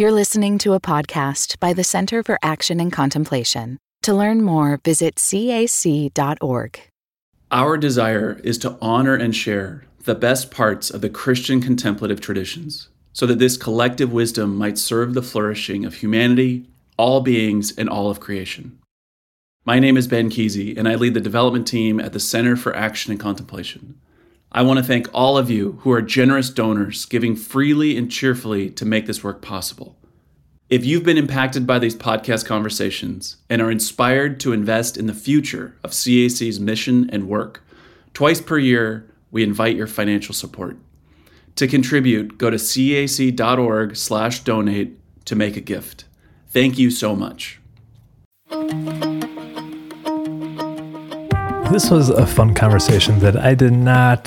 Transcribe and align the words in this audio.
You're 0.00 0.12
listening 0.12 0.58
to 0.58 0.74
a 0.74 0.80
podcast 0.80 1.58
by 1.58 1.72
the 1.72 1.82
Center 1.82 2.22
for 2.22 2.38
Action 2.40 2.78
and 2.78 2.92
Contemplation. 2.92 3.78
To 4.02 4.14
learn 4.14 4.42
more, 4.42 4.78
visit 4.84 5.16
cac.org. 5.16 6.80
Our 7.50 7.76
desire 7.76 8.40
is 8.44 8.58
to 8.58 8.78
honor 8.80 9.16
and 9.16 9.34
share 9.34 9.86
the 10.04 10.14
best 10.14 10.52
parts 10.52 10.88
of 10.88 11.00
the 11.00 11.10
Christian 11.10 11.60
contemplative 11.60 12.20
traditions 12.20 12.90
so 13.12 13.26
that 13.26 13.40
this 13.40 13.56
collective 13.56 14.12
wisdom 14.12 14.54
might 14.54 14.78
serve 14.78 15.14
the 15.14 15.20
flourishing 15.20 15.84
of 15.84 15.94
humanity, 15.94 16.68
all 16.96 17.20
beings, 17.20 17.76
and 17.76 17.88
all 17.88 18.08
of 18.08 18.20
creation. 18.20 18.78
My 19.64 19.80
name 19.80 19.96
is 19.96 20.06
Ben 20.06 20.30
Kesey, 20.30 20.78
and 20.78 20.88
I 20.88 20.94
lead 20.94 21.14
the 21.14 21.20
development 21.20 21.66
team 21.66 21.98
at 21.98 22.12
the 22.12 22.20
Center 22.20 22.54
for 22.54 22.72
Action 22.76 23.10
and 23.10 23.20
Contemplation. 23.20 24.00
I 24.50 24.62
want 24.62 24.78
to 24.78 24.84
thank 24.84 25.08
all 25.12 25.36
of 25.36 25.50
you 25.50 25.72
who 25.80 25.92
are 25.92 26.00
generous 26.00 26.48
donors, 26.48 27.04
giving 27.04 27.36
freely 27.36 27.98
and 27.98 28.10
cheerfully 28.10 28.70
to 28.70 28.86
make 28.86 29.06
this 29.06 29.22
work 29.22 29.42
possible. 29.42 29.94
If 30.70 30.84
you've 30.84 31.04
been 31.04 31.16
impacted 31.18 31.66
by 31.66 31.78
these 31.78 31.96
podcast 31.96 32.46
conversations 32.46 33.36
and 33.48 33.62
are 33.62 33.70
inspired 33.70 34.40
to 34.40 34.52
invest 34.52 34.96
in 34.96 35.06
the 35.06 35.14
future 35.14 35.76
of 35.82 35.92
CAC's 35.92 36.60
mission 36.60 37.08
and 37.10 37.28
work, 37.28 37.62
twice 38.14 38.40
per 38.40 38.58
year 38.58 39.10
we 39.30 39.42
invite 39.42 39.76
your 39.76 39.86
financial 39.86 40.34
support. 40.34 40.78
To 41.56 41.66
contribute, 41.66 42.38
go 42.38 42.48
to 42.50 42.58
cac.org/donate 42.58 44.98
to 45.24 45.36
make 45.36 45.56
a 45.56 45.60
gift. 45.60 46.04
Thank 46.50 46.78
you 46.78 46.90
so 46.90 47.16
much. 47.16 47.60
This 51.70 51.90
was 51.90 52.08
a 52.08 52.26
fun 52.26 52.54
conversation 52.54 53.18
that 53.18 53.36
I 53.36 53.54
did 53.54 53.74
not 53.74 54.26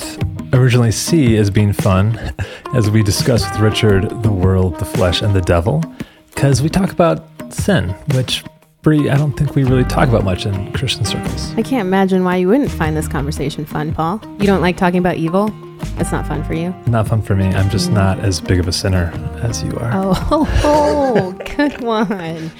originally 0.52 0.92
see 0.92 1.36
as 1.36 1.50
being 1.50 1.72
fun 1.72 2.16
as 2.74 2.88
we 2.88 3.02
discuss 3.02 3.44
with 3.50 3.58
Richard 3.58 4.22
the 4.22 4.30
world, 4.30 4.78
the 4.78 4.84
flesh, 4.84 5.22
and 5.22 5.34
the 5.34 5.40
devil, 5.40 5.82
because 6.30 6.62
we 6.62 6.68
talk 6.68 6.92
about 6.92 7.24
sin, 7.52 7.88
which 8.14 8.44
Brie, 8.82 9.10
I 9.10 9.16
don't 9.16 9.32
think 9.32 9.56
we 9.56 9.64
really 9.64 9.82
talk 9.84 10.08
about 10.08 10.22
much 10.22 10.46
in 10.46 10.72
Christian 10.72 11.04
circles. 11.04 11.52
I 11.54 11.62
can't 11.62 11.86
imagine 11.86 12.22
why 12.22 12.36
you 12.36 12.46
wouldn't 12.46 12.70
find 12.70 12.96
this 12.96 13.08
conversation 13.08 13.64
fun, 13.64 13.92
Paul. 13.92 14.20
You 14.38 14.46
don't 14.46 14.60
like 14.60 14.76
talking 14.76 15.00
about 15.00 15.16
evil? 15.16 15.50
It's 15.98 16.12
not 16.12 16.28
fun 16.28 16.44
for 16.44 16.54
you. 16.54 16.72
Not 16.86 17.08
fun 17.08 17.22
for 17.22 17.34
me. 17.34 17.46
I'm 17.46 17.70
just 17.70 17.90
mm. 17.90 17.94
not 17.94 18.20
as 18.20 18.40
big 18.40 18.60
of 18.60 18.68
a 18.68 18.72
sinner 18.72 19.12
as 19.42 19.64
you 19.64 19.76
are. 19.78 19.90
Oh, 19.92 20.48
oh, 20.64 21.32
good 21.56 21.80
one. 21.82 22.52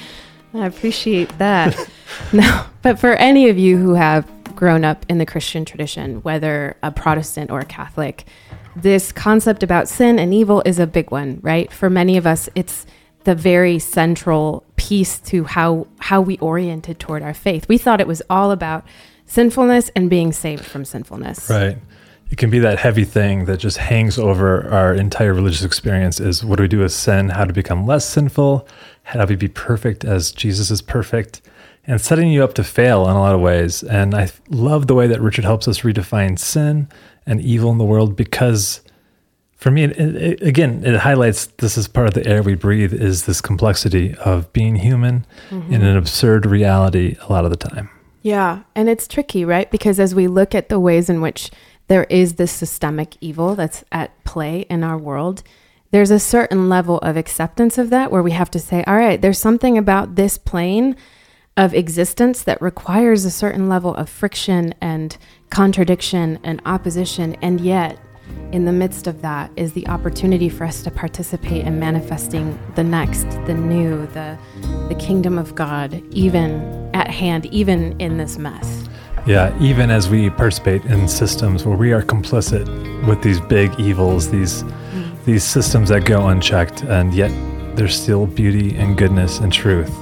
I 0.54 0.66
appreciate 0.66 1.38
that. 1.38 1.76
no, 2.32 2.66
but 2.82 2.98
for 2.98 3.12
any 3.12 3.48
of 3.48 3.58
you 3.58 3.78
who 3.78 3.94
have 3.94 4.28
grown 4.62 4.84
up 4.84 5.04
in 5.08 5.18
the 5.18 5.26
Christian 5.26 5.64
tradition, 5.64 6.22
whether 6.22 6.76
a 6.84 6.92
Protestant 6.92 7.50
or 7.50 7.58
a 7.58 7.64
Catholic, 7.64 8.24
this 8.76 9.10
concept 9.10 9.64
about 9.64 9.88
sin 9.88 10.20
and 10.20 10.32
evil 10.32 10.62
is 10.64 10.78
a 10.78 10.86
big 10.86 11.10
one, 11.10 11.40
right? 11.42 11.72
For 11.72 11.90
many 11.90 12.16
of 12.16 12.28
us, 12.28 12.48
it's 12.54 12.86
the 13.24 13.34
very 13.34 13.80
central 13.80 14.64
piece 14.76 15.18
to 15.18 15.42
how 15.42 15.88
how 15.98 16.20
we 16.20 16.38
oriented 16.38 17.00
toward 17.00 17.24
our 17.24 17.34
faith. 17.34 17.68
We 17.68 17.76
thought 17.76 18.00
it 18.00 18.06
was 18.06 18.22
all 18.30 18.52
about 18.52 18.84
sinfulness 19.26 19.90
and 19.96 20.08
being 20.08 20.32
saved 20.32 20.64
from 20.64 20.84
sinfulness. 20.84 21.50
Right. 21.50 21.78
It 22.30 22.38
can 22.38 22.48
be 22.48 22.60
that 22.60 22.78
heavy 22.78 23.04
thing 23.04 23.46
that 23.46 23.56
just 23.56 23.78
hangs 23.78 24.16
over 24.16 24.70
our 24.70 24.94
entire 24.94 25.34
religious 25.34 25.64
experience 25.64 26.20
is 26.20 26.44
what 26.44 26.58
do 26.58 26.62
we 26.62 26.68
do 26.68 26.78
with 26.78 26.92
sin? 26.92 27.30
How 27.30 27.46
to 27.46 27.52
become 27.52 27.84
less 27.84 28.08
sinful? 28.08 28.68
How 29.02 29.24
do 29.24 29.32
we 29.32 29.36
be 29.36 29.48
perfect 29.48 30.04
as 30.04 30.30
Jesus 30.30 30.70
is 30.70 30.82
perfect? 30.82 31.42
And 31.86 32.00
setting 32.00 32.30
you 32.30 32.44
up 32.44 32.54
to 32.54 32.64
fail 32.64 33.08
in 33.08 33.16
a 33.16 33.20
lot 33.20 33.34
of 33.34 33.40
ways. 33.40 33.82
And 33.82 34.14
I 34.14 34.30
love 34.48 34.86
the 34.86 34.94
way 34.94 35.06
that 35.06 35.20
Richard 35.20 35.44
helps 35.44 35.66
us 35.66 35.80
redefine 35.80 36.38
sin 36.38 36.88
and 37.26 37.40
evil 37.40 37.70
in 37.70 37.78
the 37.78 37.84
world 37.84 38.16
because 38.16 38.80
for 39.56 39.70
me, 39.70 39.84
it, 39.84 39.98
it, 39.98 40.42
again, 40.42 40.82
it 40.84 40.96
highlights 40.96 41.46
this 41.58 41.78
is 41.78 41.86
part 41.86 42.08
of 42.08 42.14
the 42.14 42.26
air 42.26 42.42
we 42.42 42.54
breathe 42.54 42.92
is 42.92 43.26
this 43.26 43.40
complexity 43.40 44.14
of 44.16 44.52
being 44.52 44.76
human 44.76 45.24
mm-hmm. 45.50 45.72
in 45.72 45.82
an 45.82 45.96
absurd 45.96 46.46
reality 46.46 47.16
a 47.20 47.32
lot 47.32 47.44
of 47.44 47.50
the 47.50 47.56
time. 47.56 47.88
Yeah. 48.22 48.62
And 48.74 48.88
it's 48.88 49.06
tricky, 49.06 49.44
right? 49.44 49.70
Because 49.70 50.00
as 50.00 50.14
we 50.14 50.26
look 50.26 50.54
at 50.54 50.68
the 50.68 50.80
ways 50.80 51.08
in 51.08 51.20
which 51.20 51.50
there 51.88 52.04
is 52.04 52.34
this 52.34 52.52
systemic 52.52 53.16
evil 53.20 53.54
that's 53.54 53.84
at 53.92 54.24
play 54.24 54.60
in 54.62 54.82
our 54.82 54.98
world, 54.98 55.42
there's 55.92 56.10
a 56.10 56.18
certain 56.18 56.68
level 56.68 56.98
of 56.98 57.16
acceptance 57.16 57.78
of 57.78 57.90
that 57.90 58.10
where 58.10 58.22
we 58.22 58.30
have 58.32 58.50
to 58.52 58.58
say, 58.58 58.82
all 58.86 58.96
right, 58.96 59.20
there's 59.20 59.38
something 59.38 59.76
about 59.76 60.16
this 60.16 60.38
plane 60.38 60.96
of 61.56 61.74
existence 61.74 62.42
that 62.44 62.60
requires 62.62 63.24
a 63.24 63.30
certain 63.30 63.68
level 63.68 63.94
of 63.94 64.08
friction 64.08 64.74
and 64.80 65.16
contradiction 65.50 66.38
and 66.42 66.62
opposition. 66.64 67.36
And 67.42 67.60
yet, 67.60 67.98
in 68.52 68.64
the 68.64 68.72
midst 68.72 69.06
of 69.06 69.20
that 69.22 69.50
is 69.56 69.72
the 69.74 69.86
opportunity 69.88 70.48
for 70.48 70.64
us 70.64 70.82
to 70.82 70.90
participate 70.90 71.66
in 71.66 71.78
manifesting 71.78 72.58
the 72.74 72.84
next, 72.84 73.24
the 73.46 73.54
new, 73.54 74.06
the, 74.08 74.38
the 74.88 74.94
kingdom 74.94 75.38
of 75.38 75.54
God, 75.54 76.02
even 76.10 76.90
at 76.94 77.08
hand, 77.08 77.46
even 77.46 78.00
in 78.00 78.16
this 78.16 78.38
mess. 78.38 78.88
Yeah, 79.26 79.56
even 79.60 79.90
as 79.90 80.08
we 80.08 80.30
participate 80.30 80.84
in 80.86 81.06
systems 81.06 81.64
where 81.64 81.76
we 81.76 81.92
are 81.92 82.02
complicit 82.02 82.66
with 83.06 83.22
these 83.22 83.40
big 83.40 83.78
evils, 83.78 84.30
these 84.30 84.64
mm. 84.64 85.24
these 85.24 85.44
systems 85.44 85.90
that 85.90 86.04
go 86.06 86.26
unchecked, 86.26 86.82
and 86.82 87.14
yet 87.14 87.30
there's 87.76 88.00
still 88.00 88.26
beauty 88.26 88.74
and 88.74 88.98
goodness 88.98 89.38
and 89.38 89.52
truth 89.52 89.92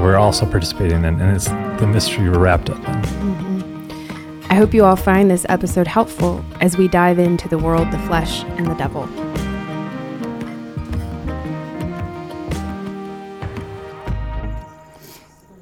we're 0.00 0.16
also 0.16 0.46
participating 0.46 1.04
in, 1.04 1.20
and 1.20 1.36
it's 1.36 1.48
the 1.48 1.86
mystery 1.86 2.30
we're 2.30 2.38
wrapped 2.38 2.70
up 2.70 2.78
in. 2.78 2.84
Mm-hmm. 2.84 4.46
I 4.50 4.54
hope 4.54 4.72
you 4.72 4.84
all 4.84 4.96
find 4.96 5.30
this 5.30 5.46
episode 5.48 5.86
helpful 5.86 6.44
as 6.60 6.76
we 6.76 6.88
dive 6.88 7.18
into 7.18 7.48
the 7.48 7.58
world, 7.58 7.90
the 7.90 7.98
flesh, 8.00 8.42
and 8.44 8.66
the 8.66 8.74
devil. 8.74 9.06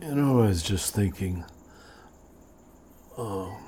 You 0.00 0.15
know, 0.15 0.43
I 0.43 0.47
was 0.47 0.62
just 0.62 0.94
thinking, 0.94 1.44
oh, 3.19 3.59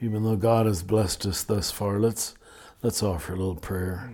even 0.00 0.22
though 0.22 0.36
God 0.36 0.66
has 0.66 0.82
blessed 0.82 1.26
us 1.26 1.42
thus 1.42 1.70
far, 1.70 1.98
let's 1.98 2.34
let's 2.82 3.02
offer 3.02 3.32
a 3.32 3.36
little 3.36 3.56
prayer 3.56 4.12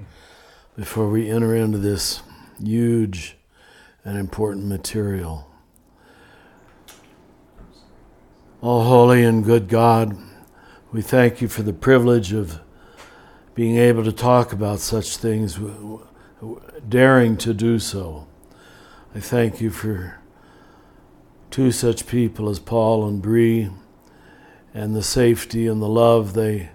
before 0.77 1.09
we 1.09 1.28
enter 1.28 1.54
into 1.54 1.78
this 1.78 2.22
huge 2.62 3.37
and 4.04 4.16
important 4.16 4.66
material. 4.66 5.47
Oh, 8.62 8.83
holy 8.84 9.22
and 9.22 9.44
good 9.44 9.69
God, 9.69 10.17
we 10.91 11.03
thank 11.03 11.43
you 11.43 11.49
for 11.49 11.62
the 11.62 11.75
privilege 11.75 12.33
of 12.33 12.59
being 13.55 13.77
able 13.77 14.03
to 14.03 14.12
talk 14.12 14.50
about 14.50 14.81
such 14.81 15.19
things, 15.19 15.61
daring 16.89 17.37
to 17.37 17.53
do 17.53 17.78
so. 17.78 18.27
I 19.15 19.21
thank 19.21 19.61
you 19.61 19.69
for 19.69 20.21
two 21.50 21.71
such 21.71 22.06
people 22.06 22.49
as 22.49 22.59
Paul 22.59 23.06
and 23.06 23.21
Brie 23.21 23.69
and 24.72 24.97
the 24.97 25.03
safety 25.03 25.66
and 25.66 25.83
the 25.83 25.89
love 25.89 26.33
they 26.33 26.71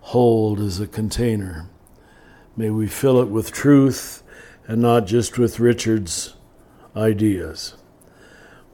hold 0.00 0.60
as 0.60 0.78
a 0.78 0.86
container. 0.86 1.70
May 2.54 2.68
we 2.68 2.86
fill 2.86 3.18
it 3.22 3.28
with 3.28 3.50
truth 3.50 4.22
and 4.66 4.82
not 4.82 5.06
just 5.06 5.38
with 5.38 5.58
Richard's 5.58 6.34
ideas. 6.94 7.78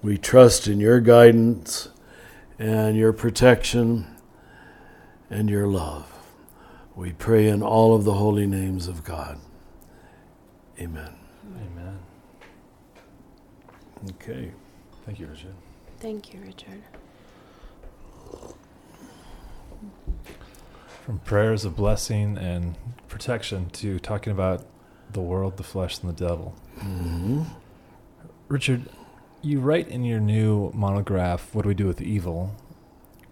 We 0.03 0.19
trust 0.19 0.67
in 0.67 0.81
your 0.81 0.99
guidance 0.99 1.90
and 2.61 2.95
your 2.95 3.13
protection 3.15 4.07
and 5.31 5.49
your 5.49 5.67
love. 5.67 6.13
We 6.95 7.13
pray 7.13 7.49
in 7.49 7.63
all 7.63 7.95
of 7.95 8.05
the 8.05 8.13
holy 8.15 8.47
names 8.47 8.87
of 8.87 9.03
God. 9.03 9.39
Amen. 10.79 11.15
Amen. 11.57 11.99
Okay. 14.11 14.53
Thank 15.07 15.19
you, 15.19 15.27
Richard. 15.27 15.55
Thank 16.01 16.35
you, 16.35 16.41
Richard. 16.41 16.83
From 21.07 21.19
prayers 21.21 21.65
of 21.65 21.75
blessing 21.75 22.37
and 22.37 22.77
protection 23.09 23.71
to 23.71 23.99
talking 23.99 24.33
about 24.33 24.67
the 25.11 25.23
world, 25.23 25.57
the 25.57 25.63
flesh, 25.63 26.01
and 26.03 26.15
the 26.15 26.27
devil. 26.27 26.55
Mm-hmm. 26.79 27.43
Richard, 28.49 28.83
you 29.43 29.61
write 29.61 29.89
in 29.89 30.05
your 30.05 30.21
new 30.21 30.71
monograph, 30.75 31.55
What 31.55 31.63
Do 31.63 31.69
We 31.69 31.75
Do 31.75 31.87
with 31.87 32.03
Evil, 32.03 32.55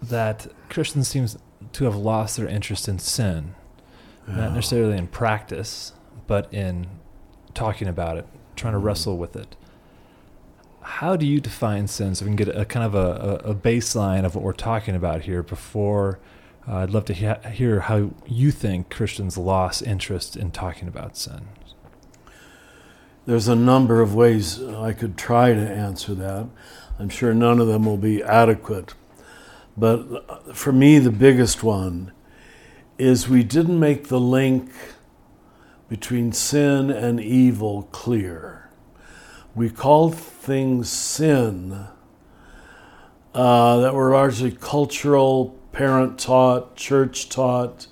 that 0.02 0.46
Christians 0.68 1.08
seem 1.08 1.26
to 1.72 1.84
have 1.84 1.96
lost 1.96 2.36
their 2.36 2.48
interest 2.48 2.88
in 2.88 2.98
sin, 2.98 3.54
yeah. 4.26 4.36
not 4.36 4.52
necessarily 4.54 4.96
in 4.96 5.06
practice, 5.08 5.92
but 6.26 6.52
in 6.52 6.86
talking 7.54 7.88
about 7.88 8.16
it, 8.16 8.26
trying 8.56 8.74
to 8.74 8.78
mm. 8.78 8.84
wrestle 8.84 9.16
with 9.18 9.36
it. 9.36 9.56
How 10.80 11.16
do 11.16 11.26
you 11.26 11.40
define 11.40 11.86
sin 11.86 12.14
so 12.14 12.24
we 12.24 12.30
can 12.30 12.36
get 12.36 12.48
a, 12.48 12.64
kind 12.64 12.86
of 12.86 12.94
a, 12.94 13.50
a 13.50 13.54
baseline 13.54 14.24
of 14.24 14.34
what 14.34 14.42
we're 14.42 14.52
talking 14.52 14.94
about 14.94 15.22
here 15.22 15.42
before? 15.42 16.18
Uh, 16.66 16.76
I'd 16.76 16.90
love 16.90 17.04
to 17.06 17.12
he- 17.14 17.50
hear 17.50 17.80
how 17.80 18.10
you 18.26 18.50
think 18.50 18.88
Christians 18.88 19.36
lost 19.36 19.82
interest 19.82 20.36
in 20.36 20.50
talking 20.50 20.88
about 20.88 21.16
sin. 21.16 21.48
There's 23.28 23.46
a 23.46 23.54
number 23.54 24.00
of 24.00 24.14
ways 24.14 24.58
I 24.62 24.94
could 24.94 25.18
try 25.18 25.52
to 25.52 25.60
answer 25.60 26.14
that. 26.14 26.48
I'm 26.98 27.10
sure 27.10 27.34
none 27.34 27.60
of 27.60 27.66
them 27.66 27.84
will 27.84 27.98
be 27.98 28.22
adequate. 28.22 28.94
But 29.76 30.56
for 30.56 30.72
me, 30.72 30.98
the 30.98 31.10
biggest 31.10 31.62
one 31.62 32.12
is 32.96 33.28
we 33.28 33.44
didn't 33.44 33.78
make 33.78 34.08
the 34.08 34.18
link 34.18 34.70
between 35.90 36.32
sin 36.32 36.90
and 36.90 37.20
evil 37.20 37.82
clear. 37.92 38.70
we 39.54 39.68
called 39.68 40.16
things 40.16 40.88
sin 40.88 41.86
uh, 43.34 43.76
that 43.80 43.92
were 43.94 44.10
largely 44.10 44.52
cultural, 44.52 45.50
parent 45.72 46.18
taught, 46.18 46.76
church 46.76 47.28
taught, 47.28 47.88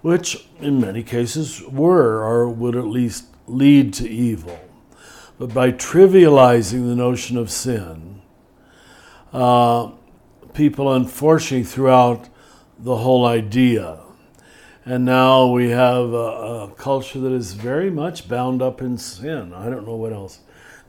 which 0.00 0.46
in 0.60 0.80
many 0.80 1.02
cases 1.02 1.60
were 1.60 2.22
or 2.22 2.48
would 2.48 2.76
at 2.76 2.86
least 2.86 3.29
lead 3.50 3.92
to 3.94 4.08
evil. 4.08 4.58
But 5.38 5.54
by 5.54 5.72
trivializing 5.72 6.86
the 6.86 6.96
notion 6.96 7.36
of 7.36 7.50
sin, 7.50 8.20
uh, 9.32 9.90
people 10.52 10.92
unfortunately 10.92 11.64
threw 11.64 11.88
out 11.88 12.28
the 12.78 12.96
whole 12.96 13.26
idea. 13.26 14.00
And 14.84 15.04
now 15.04 15.46
we 15.46 15.70
have 15.70 16.12
a, 16.12 16.68
a, 16.68 16.74
culture 16.76 17.20
that 17.20 17.32
is 17.32 17.52
very 17.52 17.90
much 17.90 18.28
bound 18.28 18.62
up 18.62 18.80
in 18.80 18.96
sin. 18.98 19.52
I 19.52 19.68
don't 19.68 19.86
know 19.86 19.96
what 19.96 20.12
else 20.12 20.40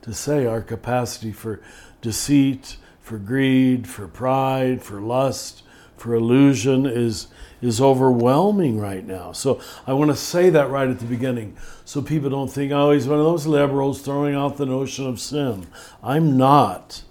to 0.03 0.13
say. 0.13 0.45
Our 0.45 0.61
capacity 0.61 1.31
for 1.31 1.61
deceit, 2.01 2.77
for 3.01 3.17
greed, 3.17 3.87
for 3.87 4.07
pride, 4.07 4.81
for 4.81 5.01
lust, 5.01 5.63
for 5.97 6.13
illusion 6.13 6.85
is, 6.85 7.27
is 7.61 7.79
overwhelming 7.79 8.79
right 8.79 9.05
now. 9.05 9.31
So 9.31 9.61
I 9.85 9.93
want 9.93 10.11
to 10.11 10.17
say 10.17 10.49
that 10.49 10.69
right 10.69 10.89
at 10.89 10.99
the 10.99 11.05
beginning 11.05 11.55
so 11.85 12.01
people 12.01 12.29
don't 12.29 12.51
think, 12.51 12.71
oh, 12.71 12.91
he's 12.91 13.07
one 13.07 13.19
of 13.19 13.25
those 13.25 13.45
liberals 13.45 14.01
throwing 14.01 14.35
out 14.35 14.57
the 14.57 14.65
notion 14.65 15.05
of 15.05 15.19
sin. 15.19 15.67
I'm 16.03 16.37
not. 16.37 17.03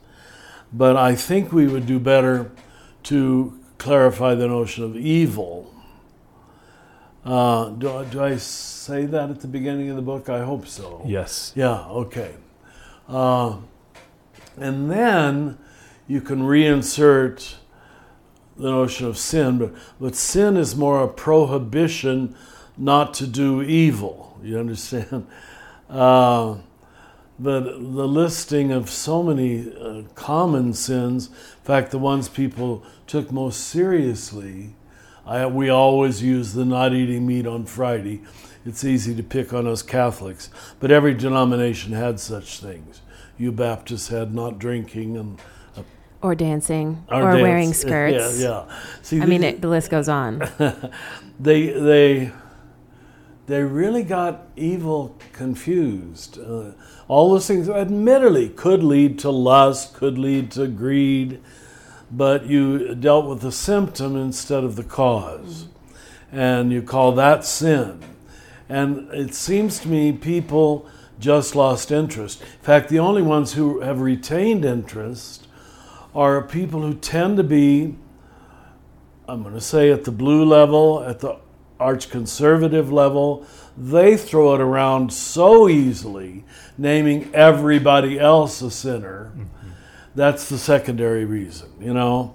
But 0.72 0.96
I 0.96 1.14
think 1.14 1.52
we 1.52 1.66
would 1.66 1.86
do 1.86 1.98
better 1.98 2.50
to 3.04 3.58
clarify 3.78 4.34
the 4.34 4.48
notion 4.48 4.84
of 4.84 4.96
evil. 4.96 5.72
Uh, 7.24 7.70
do, 7.70 8.04
do 8.10 8.22
I 8.22 8.36
say 8.36 9.04
that 9.06 9.30
at 9.30 9.40
the 9.40 9.48
beginning 9.48 9.90
of 9.90 9.96
the 9.96 10.02
book? 10.02 10.28
I 10.28 10.44
hope 10.44 10.66
so. 10.66 11.02
Yes. 11.06 11.52
Yeah, 11.54 11.86
okay. 11.88 12.34
Uh, 13.08 13.58
and 14.56 14.90
then 14.90 15.58
you 16.06 16.20
can 16.20 16.42
reinsert 16.42 17.56
the 18.60 18.70
notion 18.70 19.06
of 19.06 19.16
sin, 19.16 19.58
but, 19.58 19.72
but 20.00 20.14
sin 20.14 20.56
is 20.56 20.76
more 20.76 21.02
a 21.02 21.08
prohibition 21.08 22.34
not 22.76 23.14
to 23.14 23.26
do 23.26 23.62
evil. 23.62 24.38
You 24.42 24.58
understand? 24.58 25.26
Uh, 25.88 26.58
but 27.40 27.64
the 27.64 28.06
listing 28.06 28.70
of 28.70 28.88
so 28.88 29.24
many 29.24 29.74
uh, 29.76 30.02
common 30.14 30.72
sins, 30.72 31.26
in 31.26 31.64
fact, 31.64 31.90
the 31.90 31.98
ones 31.98 32.28
people 32.28 32.84
took 33.08 33.32
most 33.32 33.66
seriously, 33.66 34.76
I, 35.26 35.46
we 35.46 35.68
always 35.68 36.22
use 36.22 36.52
the 36.52 36.64
not 36.64 36.92
eating 36.92 37.26
meat 37.26 37.46
on 37.46 37.64
Friday. 37.64 38.20
It's 38.66 38.84
easy 38.84 39.14
to 39.16 39.22
pick 39.22 39.52
on 39.54 39.66
us 39.66 39.82
Catholics, 39.82 40.50
but 40.78 40.90
every 40.90 41.14
denomination 41.14 41.92
had 41.92 42.20
such 42.20 42.60
things. 42.60 43.00
You 43.38 43.50
Baptists 43.52 44.08
had 44.08 44.34
not 44.34 44.58
drinking 44.58 45.16
and 45.16 45.40
or 46.22 46.34
dancing 46.34 47.04
or, 47.08 47.22
or 47.22 47.32
dance. 47.32 47.42
wearing 47.42 47.72
skirts. 47.74 48.40
Yeah, 48.40 48.66
yeah. 48.66 48.76
See, 49.02 49.20
I 49.20 49.26
mean, 49.26 49.42
it, 49.42 49.60
the 49.60 49.68
list 49.68 49.90
goes 49.90 50.08
on. 50.08 50.38
they 51.40 51.68
they 51.68 52.32
they 53.46 53.62
really 53.62 54.04
got 54.04 54.46
evil 54.56 55.16
confused. 55.32 56.38
Uh, 56.38 56.72
all 57.08 57.32
those 57.32 57.48
things, 57.48 57.68
admittedly, 57.68 58.48
could 58.48 58.84
lead 58.84 59.18
to 59.20 59.30
lust, 59.30 59.94
could 59.94 60.18
lead 60.18 60.52
to 60.52 60.68
greed, 60.68 61.40
but 62.10 62.46
you 62.46 62.94
dealt 62.94 63.26
with 63.26 63.40
the 63.40 63.50
symptom 63.50 64.16
instead 64.16 64.62
of 64.62 64.76
the 64.76 64.84
cause, 64.84 65.66
and 66.30 66.72
you 66.72 66.82
call 66.82 67.10
that 67.12 67.44
sin. 67.44 68.00
And 68.68 69.12
it 69.12 69.34
seems 69.34 69.80
to 69.80 69.88
me 69.88 70.12
people 70.12 70.88
just 71.18 71.56
lost 71.56 71.90
interest. 71.90 72.40
In 72.40 72.46
fact, 72.62 72.88
the 72.88 73.00
only 73.00 73.22
ones 73.22 73.54
who 73.54 73.80
have 73.80 74.00
retained 74.00 74.64
interest 74.64 75.48
are 76.14 76.42
people 76.42 76.82
who 76.82 76.94
tend 76.94 77.36
to 77.36 77.44
be, 77.44 77.96
I'm 79.28 79.42
going 79.42 79.54
to 79.54 79.60
say, 79.60 79.90
at 79.90 80.04
the 80.04 80.12
blue 80.12 80.44
level, 80.44 81.04
at 81.04 81.20
the 81.20 81.38
arch 81.80 82.10
conservative 82.10 82.92
level. 82.92 83.46
They 83.76 84.16
throw 84.16 84.54
it 84.54 84.60
around 84.60 85.12
so 85.12 85.68
easily, 85.68 86.44
naming 86.76 87.34
everybody 87.34 88.20
else 88.20 88.60
a 88.60 88.70
sinner. 88.70 89.32
Mm-hmm. 89.34 89.70
That's 90.14 90.48
the 90.48 90.58
secondary 90.58 91.24
reason, 91.24 91.70
you 91.80 91.94
know. 91.94 92.34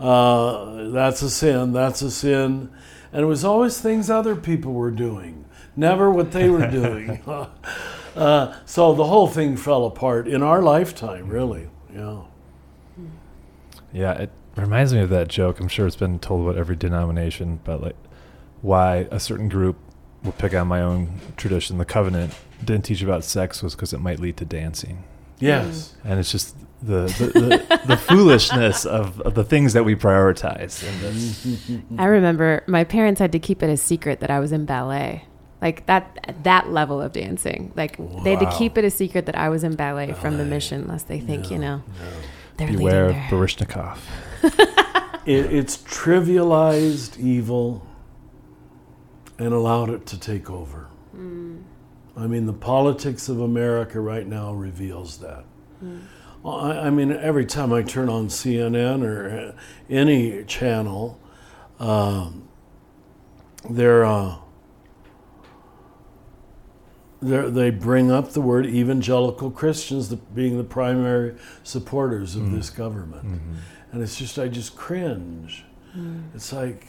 Uh, 0.00 0.88
that's 0.90 1.20
a 1.20 1.28
sin, 1.28 1.72
that's 1.72 2.00
a 2.00 2.10
sin. 2.10 2.70
And 3.12 3.22
it 3.22 3.26
was 3.26 3.44
always 3.44 3.78
things 3.78 4.08
other 4.08 4.34
people 4.34 4.72
were 4.72 4.90
doing, 4.90 5.44
never 5.76 6.10
what 6.10 6.32
they 6.32 6.48
were 6.48 6.66
doing. 6.70 7.20
uh, 8.16 8.56
so 8.64 8.94
the 8.94 9.04
whole 9.04 9.26
thing 9.26 9.56
fell 9.56 9.84
apart 9.84 10.26
in 10.26 10.42
our 10.42 10.62
lifetime, 10.62 11.28
really. 11.28 11.68
Yeah. 11.92 12.22
Yeah, 13.92 14.12
it 14.12 14.30
reminds 14.56 14.92
me 14.92 15.00
of 15.00 15.10
that 15.10 15.28
joke. 15.28 15.60
I'm 15.60 15.68
sure 15.68 15.86
it's 15.86 15.96
been 15.96 16.18
told 16.18 16.46
about 16.46 16.58
every 16.58 16.76
denomination, 16.76 17.60
but 17.64 17.82
like 17.82 17.96
why 18.62 19.08
a 19.10 19.20
certain 19.20 19.48
group 19.48 19.76
will 20.22 20.32
pick 20.32 20.54
on 20.54 20.68
my 20.68 20.82
own 20.82 21.20
tradition, 21.36 21.78
the 21.78 21.84
covenant, 21.84 22.34
didn't 22.64 22.84
teach 22.84 23.02
about 23.02 23.24
sex 23.24 23.62
was 23.62 23.74
because 23.74 23.92
it 23.92 24.00
might 24.00 24.20
lead 24.20 24.36
to 24.36 24.44
dancing. 24.44 25.04
Yes. 25.38 25.94
Mm. 26.04 26.10
And 26.10 26.20
it's 26.20 26.30
just 26.30 26.56
the 26.82 27.06
the, 27.18 27.26
the, 27.26 27.80
the 27.86 27.96
foolishness 27.96 28.84
of, 28.84 29.20
of, 29.22 29.34
the 29.34 29.44
things 29.44 29.72
that 29.72 29.84
we 29.84 29.94
prioritize. 29.94 30.84
I 31.98 32.04
remember 32.04 32.62
my 32.66 32.84
parents 32.84 33.18
had 33.18 33.32
to 33.32 33.38
keep 33.38 33.62
it 33.62 33.70
a 33.70 33.76
secret 33.76 34.20
that 34.20 34.30
I 34.30 34.40
was 34.40 34.52
in 34.52 34.66
ballet. 34.66 35.24
Like 35.62 35.86
that 35.86 36.36
that 36.42 36.70
level 36.70 37.00
of 37.00 37.12
dancing. 37.12 37.72
Like 37.76 37.96
wow. 37.98 38.22
they 38.22 38.30
had 38.34 38.40
to 38.40 38.58
keep 38.58 38.76
it 38.78 38.84
a 38.84 38.90
secret 38.90 39.26
that 39.26 39.36
I 39.36 39.48
was 39.48 39.64
in 39.64 39.76
ballet, 39.76 40.08
ballet. 40.08 40.20
from 40.20 40.38
the 40.38 40.44
mission, 40.44 40.88
lest 40.88 41.08
they 41.08 41.20
think, 41.20 41.44
no, 41.44 41.50
you 41.50 41.58
know. 41.58 41.76
No 41.76 42.06
they're 42.66 42.76
Beware 42.76 43.08
of 43.10 43.16
Baryshnikov. 43.16 43.98
it, 45.26 45.52
it's 45.52 45.78
trivialized 45.78 47.18
evil 47.18 47.86
and 49.38 49.52
allowed 49.52 49.90
it 49.90 50.06
to 50.06 50.20
take 50.20 50.50
over. 50.50 50.88
Mm. 51.16 51.62
I 52.16 52.26
mean, 52.26 52.46
the 52.46 52.52
politics 52.52 53.28
of 53.28 53.40
America 53.40 54.00
right 54.00 54.26
now 54.26 54.52
reveals 54.52 55.18
that. 55.18 55.44
Mm. 55.82 56.02
I, 56.44 56.86
I, 56.86 56.90
mean, 56.90 57.12
every 57.12 57.46
time 57.46 57.72
I 57.72 57.82
turn 57.82 58.08
on 58.08 58.28
CNN 58.28 59.02
or 59.02 59.54
any 59.88 60.44
channel, 60.44 61.18
um, 61.78 62.48
they're. 63.68 64.04
Uh, 64.04 64.36
they 67.22 67.70
bring 67.70 68.10
up 68.10 68.32
the 68.32 68.40
word 68.40 68.66
evangelical 68.66 69.50
Christians 69.50 70.08
the, 70.08 70.16
being 70.16 70.56
the 70.56 70.64
primary 70.64 71.34
supporters 71.62 72.34
of 72.34 72.42
mm. 72.42 72.56
this 72.56 72.70
government. 72.70 73.26
Mm-hmm. 73.26 73.54
And 73.92 74.02
it's 74.02 74.16
just, 74.16 74.38
I 74.38 74.48
just 74.48 74.76
cringe. 74.76 75.64
Mm. 75.96 76.22
It's 76.34 76.52
like, 76.52 76.86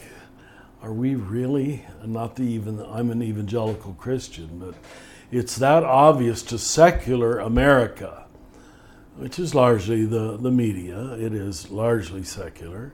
are 0.81 0.93
we 0.93 1.15
really, 1.15 1.85
not 2.05 2.35
the 2.35 2.43
even, 2.43 2.79
I'm 2.79 3.11
an 3.11 3.21
evangelical 3.21 3.93
Christian, 3.93 4.57
but 4.57 4.75
it's 5.31 5.57
that 5.57 5.83
obvious 5.83 6.41
to 6.43 6.57
secular 6.57 7.39
America, 7.39 8.25
which 9.17 9.37
is 9.37 9.53
largely 9.53 10.05
the, 10.05 10.37
the 10.37 10.51
media, 10.51 11.13
it 11.13 11.33
is 11.33 11.69
largely 11.69 12.23
secular, 12.23 12.93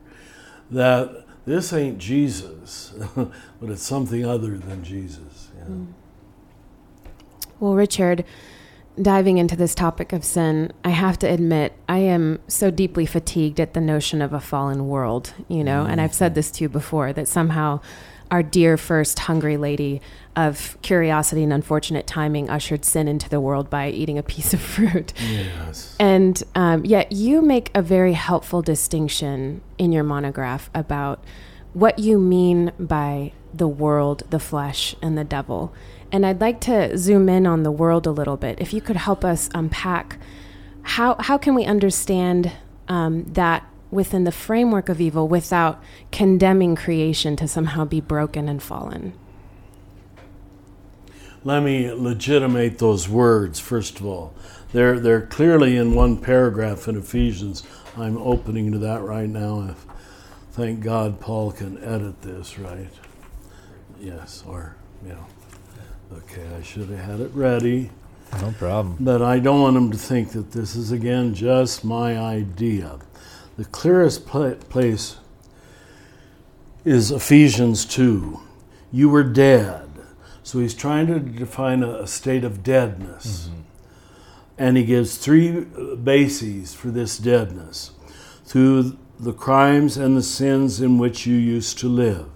that 0.71 1.25
this 1.45 1.71
ain't 1.71 1.97
Jesus, 1.97 2.93
but 3.15 3.69
it's 3.69 3.83
something 3.83 4.25
other 4.25 4.57
than 4.57 4.83
Jesus. 4.83 5.49
Yeah. 5.57 5.65
Mm. 5.65 5.93
Well, 7.59 7.73
Richard, 7.73 8.23
diving 9.01 9.37
into 9.37 9.55
this 9.55 9.75
topic 9.75 10.13
of 10.13 10.23
sin, 10.23 10.71
I 10.83 10.89
have 10.89 11.19
to 11.19 11.27
admit, 11.27 11.73
I 11.87 11.99
am 11.99 12.39
so 12.47 12.71
deeply 12.71 13.05
fatigued 13.05 13.59
at 13.59 13.73
the 13.73 13.81
notion 13.81 14.21
of 14.21 14.33
a 14.33 14.39
fallen 14.39 14.87
world, 14.87 15.33
you 15.47 15.63
know, 15.63 15.83
mm-hmm. 15.83 15.91
and 15.91 16.01
I've 16.01 16.13
said 16.13 16.35
this 16.35 16.51
to 16.51 16.63
you 16.63 16.69
before 16.69 17.13
that 17.13 17.27
somehow 17.27 17.81
our 18.29 18.43
dear 18.43 18.75
first 18.75 19.19
hungry 19.19 19.55
lady 19.55 20.01
of 20.35 20.77
curiosity 20.81 21.43
and 21.43 21.53
unfortunate 21.53 22.05
timing 22.05 22.49
ushered 22.49 22.83
sin 22.83 23.07
into 23.07 23.29
the 23.29 23.39
world 23.39 23.69
by 23.69 23.89
eating 23.89 24.17
a 24.17 24.23
piece 24.23 24.53
of 24.53 24.59
fruit. 24.61 25.13
Yes. 25.19 25.95
And 25.99 26.41
um, 26.55 26.85
yet, 26.85 27.11
you 27.11 27.41
make 27.41 27.71
a 27.73 27.81
very 27.81 28.13
helpful 28.13 28.61
distinction 28.61 29.61
in 29.77 29.91
your 29.91 30.03
monograph 30.03 30.69
about 30.73 31.23
what 31.73 31.99
you 31.99 32.19
mean 32.19 32.71
by 32.79 33.31
the 33.53 33.67
world, 33.67 34.23
the 34.29 34.39
flesh, 34.39 34.95
and 35.01 35.17
the 35.17 35.23
devil. 35.23 35.73
And 36.11 36.25
I'd 36.25 36.41
like 36.41 36.61
to 36.61 36.97
zoom 36.97 37.27
in 37.29 37.45
on 37.45 37.63
the 37.63 37.71
world 37.71 38.07
a 38.07 38.11
little 38.11 38.37
bit. 38.37 38.59
If 38.59 38.73
you 38.73 38.81
could 38.81 38.95
help 38.95 39.25
us 39.25 39.49
unpack 39.53 40.17
how, 40.87 41.17
how 41.19 41.37
can 41.37 41.53
we 41.53 41.65
understand 41.65 42.53
um, 42.87 43.25
that 43.33 43.69
within 43.91 44.23
the 44.23 44.31
framework 44.31 44.87
of 44.87 45.01
evil 45.01 45.27
without 45.27 45.83
condemning 46.13 46.77
creation 46.77 47.35
to 47.35 47.47
somehow 47.47 47.83
be 47.83 47.99
broken 47.99 48.47
and 48.47 48.63
fallen? 48.63 49.11
Let 51.43 51.61
me 51.63 51.91
legitimate 51.91 52.79
those 52.79 53.09
words, 53.09 53.59
first 53.59 53.99
of 53.99 54.05
all. 54.05 54.33
They're, 54.71 54.97
they're 54.99 55.25
clearly 55.25 55.75
in 55.75 55.93
one 55.93 56.17
paragraph 56.17 56.87
in 56.87 56.97
Ephesians. 56.97 57.63
I'm 57.97 58.17
opening 58.17 58.71
to 58.71 58.77
that 58.79 59.01
right 59.01 59.29
now. 59.29 59.67
If, 59.69 59.85
thank 60.51 60.79
God 60.81 61.19
Paul 61.19 61.51
can 61.51 61.83
edit 61.83 62.21
this, 62.21 62.57
right? 62.57 62.89
Yes, 63.99 64.43
or, 64.47 64.77
yeah. 65.05 65.23
Okay, 66.37 66.55
I 66.55 66.61
should 66.61 66.89
have 66.89 66.99
had 66.99 67.19
it 67.19 67.31
ready. 67.33 67.89
No 68.41 68.51
problem. 68.51 68.97
But 68.99 69.21
I 69.21 69.39
don't 69.39 69.61
want 69.61 69.73
them 69.75 69.91
to 69.91 69.97
think 69.97 70.31
that 70.31 70.51
this 70.51 70.75
is, 70.75 70.91
again, 70.91 71.33
just 71.33 71.83
my 71.83 72.17
idea. 72.17 72.99
The 73.57 73.65
clearest 73.65 74.27
pla- 74.27 74.55
place 74.55 75.17
is 76.85 77.11
Ephesians 77.11 77.85
2. 77.85 78.39
You 78.91 79.09
were 79.09 79.23
dead. 79.23 79.89
So 80.43 80.59
he's 80.59 80.73
trying 80.75 81.07
to 81.07 81.19
define 81.19 81.81
a, 81.83 82.01
a 82.01 82.07
state 82.07 82.43
of 82.43 82.63
deadness. 82.63 83.47
Mm-hmm. 83.47 83.61
And 84.59 84.77
he 84.77 84.85
gives 84.85 85.17
three 85.17 85.61
bases 85.61 86.73
for 86.73 86.89
this 86.89 87.17
deadness 87.17 87.91
through 88.45 88.97
the 89.19 89.33
crimes 89.33 89.97
and 89.97 90.15
the 90.15 90.23
sins 90.23 90.81
in 90.81 90.97
which 90.97 91.25
you 91.25 91.35
used 91.35 91.79
to 91.79 91.87
live. 91.87 92.27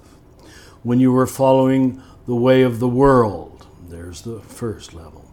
When 0.84 1.00
you 1.00 1.12
were 1.12 1.28
following 1.28 2.02
the 2.26 2.36
way 2.36 2.64
of 2.64 2.80
the 2.80 2.88
world, 2.88 3.51
there's 3.92 4.22
the 4.22 4.40
first 4.40 4.94
level. 4.94 5.30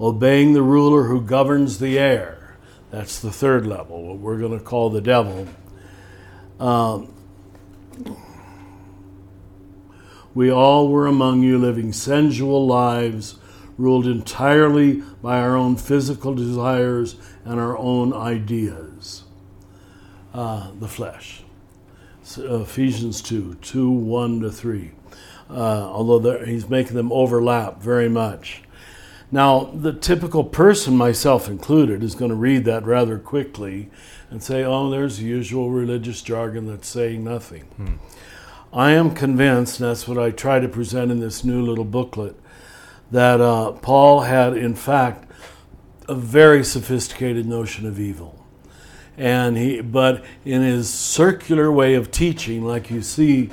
Obeying 0.00 0.52
the 0.52 0.62
ruler 0.62 1.04
who 1.04 1.20
governs 1.20 1.78
the 1.78 1.98
air, 1.98 2.56
that's 2.90 3.20
the 3.20 3.30
third 3.30 3.66
level, 3.66 4.06
what 4.06 4.18
we're 4.18 4.38
going 4.38 4.58
to 4.58 4.64
call 4.64 4.90
the 4.90 5.00
devil. 5.00 5.48
Um, 6.60 7.12
we 10.34 10.50
all 10.50 10.88
were 10.88 11.06
among 11.06 11.42
you 11.42 11.58
living 11.58 11.92
sensual 11.92 12.66
lives, 12.66 13.36
ruled 13.76 14.06
entirely 14.06 15.02
by 15.22 15.40
our 15.40 15.56
own 15.56 15.76
physical 15.76 16.34
desires 16.34 17.16
and 17.44 17.58
our 17.58 17.76
own 17.76 18.12
ideas. 18.12 19.24
Uh, 20.32 20.70
the 20.78 20.88
flesh. 20.88 21.42
So, 22.22 22.62
Ephesians 22.62 23.20
2 23.20 23.56
2 23.56 23.90
1 23.90 24.40
to 24.40 24.50
3. 24.50 24.92
Uh, 25.52 25.86
although 25.92 26.44
he's 26.44 26.70
making 26.70 26.96
them 26.96 27.12
overlap 27.12 27.82
very 27.82 28.08
much. 28.08 28.62
Now, 29.30 29.64
the 29.64 29.92
typical 29.92 30.44
person, 30.44 30.96
myself 30.96 31.46
included, 31.46 32.02
is 32.02 32.14
going 32.14 32.30
to 32.30 32.34
read 32.34 32.64
that 32.64 32.86
rather 32.86 33.18
quickly 33.18 33.90
and 34.30 34.42
say, 34.42 34.64
oh, 34.64 34.88
there's 34.88 35.18
the 35.18 35.24
usual 35.24 35.70
religious 35.70 36.22
jargon 36.22 36.66
that's 36.66 36.88
saying 36.88 37.22
nothing. 37.22 37.98
I 38.72 38.92
am 38.92 39.14
convinced, 39.14 39.78
and 39.78 39.90
that's 39.90 40.08
what 40.08 40.16
I 40.16 40.30
try 40.30 40.58
to 40.58 40.68
present 40.68 41.10
in 41.10 41.20
this 41.20 41.44
new 41.44 41.62
little 41.62 41.84
booklet, 41.84 42.34
that 43.10 43.40
uh, 43.40 43.72
Paul 43.72 44.20
had, 44.22 44.56
in 44.56 44.74
fact, 44.74 45.30
a 46.08 46.14
very 46.14 46.64
sophisticated 46.64 47.46
notion 47.46 47.86
of 47.86 48.00
evil. 48.00 48.42
And 49.18 49.58
he, 49.58 49.82
but 49.82 50.24
in 50.46 50.62
his 50.62 50.88
circular 50.88 51.70
way 51.70 51.94
of 51.94 52.10
teaching, 52.10 52.64
like 52.64 52.90
you 52.90 53.02
see 53.02 53.50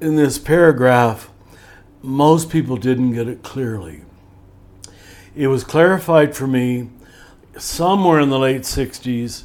in, 0.00 0.16
this 0.16 0.38
paragraph, 0.38 1.30
most 2.02 2.50
people 2.50 2.76
didn't 2.76 3.12
get 3.12 3.28
it 3.28 3.42
clearly. 3.42 4.02
It 5.34 5.48
was 5.48 5.64
clarified 5.64 6.36
for 6.36 6.46
me 6.46 6.90
somewhere 7.58 8.20
in 8.20 8.30
the 8.30 8.38
late 8.38 8.62
60s, 8.62 9.44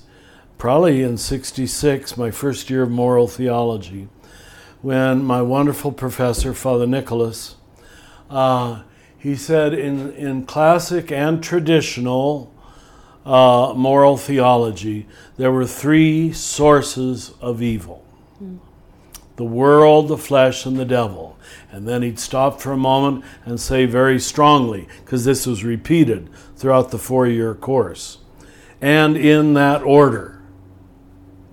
probably 0.57 1.01
in 1.01 1.17
66, 1.17 2.17
my 2.17 2.31
first 2.31 2.69
year 2.69 2.83
of 2.83 2.91
moral 2.91 3.27
theology, 3.27 4.07
when 4.81 5.23
my 5.23 5.41
wonderful 5.41 5.91
professor, 5.91 6.53
Father 6.53 6.87
Nicholas, 6.87 7.55
uh, 8.29 8.83
he 9.17 9.35
said 9.35 9.73
in, 9.73 10.11
in 10.13 10.45
classic 10.45 11.11
and 11.11 11.43
traditional 11.43 12.53
uh, 13.25 13.73
moral 13.75 14.17
theology, 14.17 15.07
there 15.37 15.51
were 15.51 15.65
three 15.65 16.33
sources 16.33 17.33
of 17.41 17.61
evil 17.61 18.05
the 19.35 19.43
world, 19.45 20.07
the 20.07 20.17
flesh, 20.17 20.65
and 20.65 20.77
the 20.77 20.85
devil. 20.85 21.37
And 21.71 21.87
then 21.87 22.01
he'd 22.01 22.19
stop 22.19 22.61
for 22.61 22.71
a 22.71 22.77
moment 22.77 23.23
and 23.45 23.59
say 23.59 23.85
very 23.85 24.19
strongly, 24.19 24.87
because 25.03 25.25
this 25.25 25.45
was 25.45 25.63
repeated 25.63 26.29
throughout 26.55 26.91
the 26.91 26.97
four 26.97 27.27
year 27.27 27.55
course, 27.55 28.19
and 28.81 29.17
in 29.17 29.53
that 29.53 29.81
order. 29.83 30.41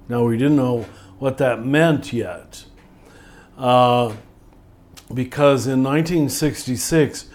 Now, 0.08 0.24
we 0.24 0.38
didn't 0.38 0.56
know 0.56 0.86
what 1.18 1.38
that 1.38 1.64
meant 1.64 2.12
yet, 2.12 2.64
uh, 3.56 4.14
because 5.12 5.66
in 5.66 5.82
1966, 5.82 7.26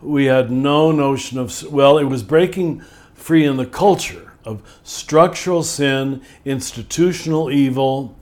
we 0.00 0.26
had 0.26 0.50
no 0.50 0.90
notion 0.90 1.38
of, 1.38 1.62
well, 1.70 1.98
it 1.98 2.04
was 2.04 2.22
breaking 2.22 2.82
free 3.14 3.44
in 3.44 3.56
the 3.56 3.66
culture 3.66 4.32
of 4.44 4.62
structural 4.82 5.62
sin, 5.62 6.20
institutional 6.44 7.50
evil. 7.50 8.18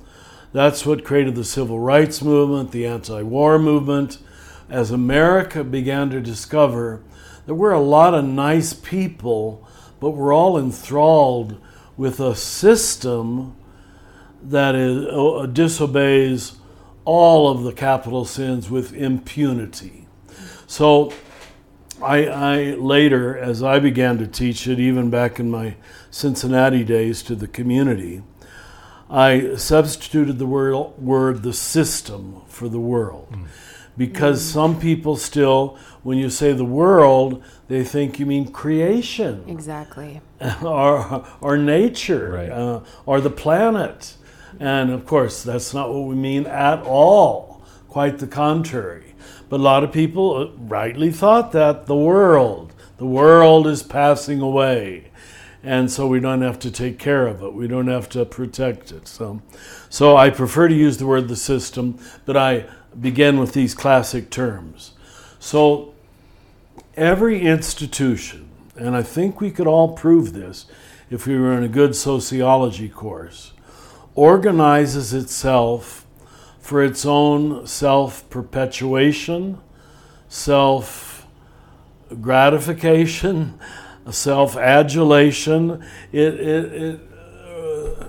That's 0.52 0.85
what 0.85 1.04
created 1.04 1.37
the 1.37 1.45
civil 1.45 1.78
rights 1.78 2.23
movement, 2.23 2.73
the 2.73 2.87
anti 2.87 3.23
war 3.23 3.59
movement. 3.59 4.19
As 4.69 4.90
America 4.90 5.64
began 5.64 6.11
to 6.11 6.21
discover 6.21 7.02
there 7.47 7.54
were 7.54 7.73
a 7.73 7.80
lot 7.80 8.14
of 8.14 8.25
nice 8.25 8.73
people, 8.73 9.66
but 9.99 10.11
we're 10.11 10.33
all 10.33 10.59
enthralled 10.59 11.61
with 11.97 12.21
a 12.21 12.35
system 12.35 13.57
that 14.42 14.75
is, 14.75 15.07
uh, 15.07 15.47
disobeys 15.47 16.57
all 17.04 17.50
of 17.50 17.62
the 17.62 17.73
capital 17.73 18.25
sins 18.25 18.71
with 18.71 18.95
impunity. 18.95 20.07
So 20.66 21.12
I, 22.02 22.26
I 22.26 22.57
later, 22.75 23.37
as 23.37 23.62
I 23.62 23.78
began 23.78 24.19
to 24.19 24.26
teach 24.26 24.66
it, 24.66 24.78
even 24.78 25.11
back 25.11 25.38
in 25.38 25.50
my 25.50 25.76
Cincinnati 26.11 26.85
days 26.85 27.23
to 27.25 27.35
the 27.35 27.49
community, 27.49 28.23
I 29.11 29.57
substituted 29.57 30.38
the 30.38 30.47
word, 30.47 30.76
word 30.99 31.43
the 31.43 31.52
system 31.52 32.43
for 32.47 32.69
the 32.69 32.79
world. 32.79 33.37
Because 33.97 34.40
some 34.40 34.79
people 34.81 35.17
still, 35.17 35.76
when 36.02 36.17
you 36.17 36.31
say 36.31 36.52
the 36.52 36.64
world, 36.64 37.43
they 37.69 37.85
think 37.85 38.19
you 38.19 38.25
mean 38.25 38.50
creation 38.52 39.45
Exactly. 39.49 40.21
or, 40.62 41.26
or 41.40 41.59
nature 41.59 42.31
Right. 42.33 42.50
uh, 42.50 42.81
or 43.05 43.21
the 43.21 43.31
planet. 43.31 44.17
And 44.59 44.90
of 44.90 45.05
course, 45.07 45.43
that's 45.43 45.75
not 45.75 45.93
what 45.93 46.05
we 46.07 46.14
mean 46.14 46.47
at 46.47 46.83
all. 46.83 47.62
Quite 47.88 48.19
the 48.21 48.26
contrary. 48.29 49.14
But 49.49 49.59
a 49.61 49.62
lot 49.64 49.83
of 49.85 49.90
people 49.93 50.37
uh, 50.37 50.47
rightly 50.57 51.11
thought 51.11 51.50
that 51.52 51.87
the 51.87 51.97
world, 51.97 52.73
the 52.99 53.07
world 53.07 53.67
is 53.67 53.83
passing 53.83 54.40
away. 54.40 55.10
And 55.62 55.90
so 55.90 56.07
we 56.07 56.21
don't 56.21 56.40
have 56.40 56.59
to 56.61 56.71
take 56.71 56.99
care 56.99 57.26
of 57.26 57.43
it. 57.43 57.52
We 57.52 57.69
don't 57.69 57.88
have 57.88 58.09
to 58.11 58.25
protect 58.25 58.93
it. 58.93 59.07
So, 59.07 59.43
so 59.90 60.17
I 60.17 60.31
prefer 60.31 60.69
to 60.69 60.75
use 60.75 60.97
the 60.97 61.07
word 61.07 61.29
the 61.29 61.37
system, 61.37 61.99
but 62.25 62.37
I 62.37 62.67
begin 62.99 63.38
with 63.38 63.52
these 63.52 63.75
classic 63.75 64.31
terms. 64.31 64.93
So 65.38 65.95
every 66.97 67.43
institution, 67.43 68.49
and 68.76 68.97
I 68.97 69.02
think 69.02 69.40
we 69.40 69.50
could 69.50 69.67
all 69.67 69.93
prove 69.93 70.33
this 70.33 70.67
if 71.11 71.26
we 71.26 71.38
were 71.38 71.57
in 71.57 71.62
a 71.62 71.69
good 71.69 71.95
sociology 71.95 72.88
course, 72.88 73.52
organizes 74.14 75.12
itself 75.12 76.07
for 76.59 76.83
its 76.83 77.05
own 77.05 77.67
self 77.67 78.29
perpetuation, 78.31 79.59
self 80.29 81.26
gratification, 82.21 83.59
self 84.12 84.57
adulation. 84.57 85.85
It, 86.12 86.35
it, 86.35 86.73
it 86.73 87.00
uh, 87.47 88.05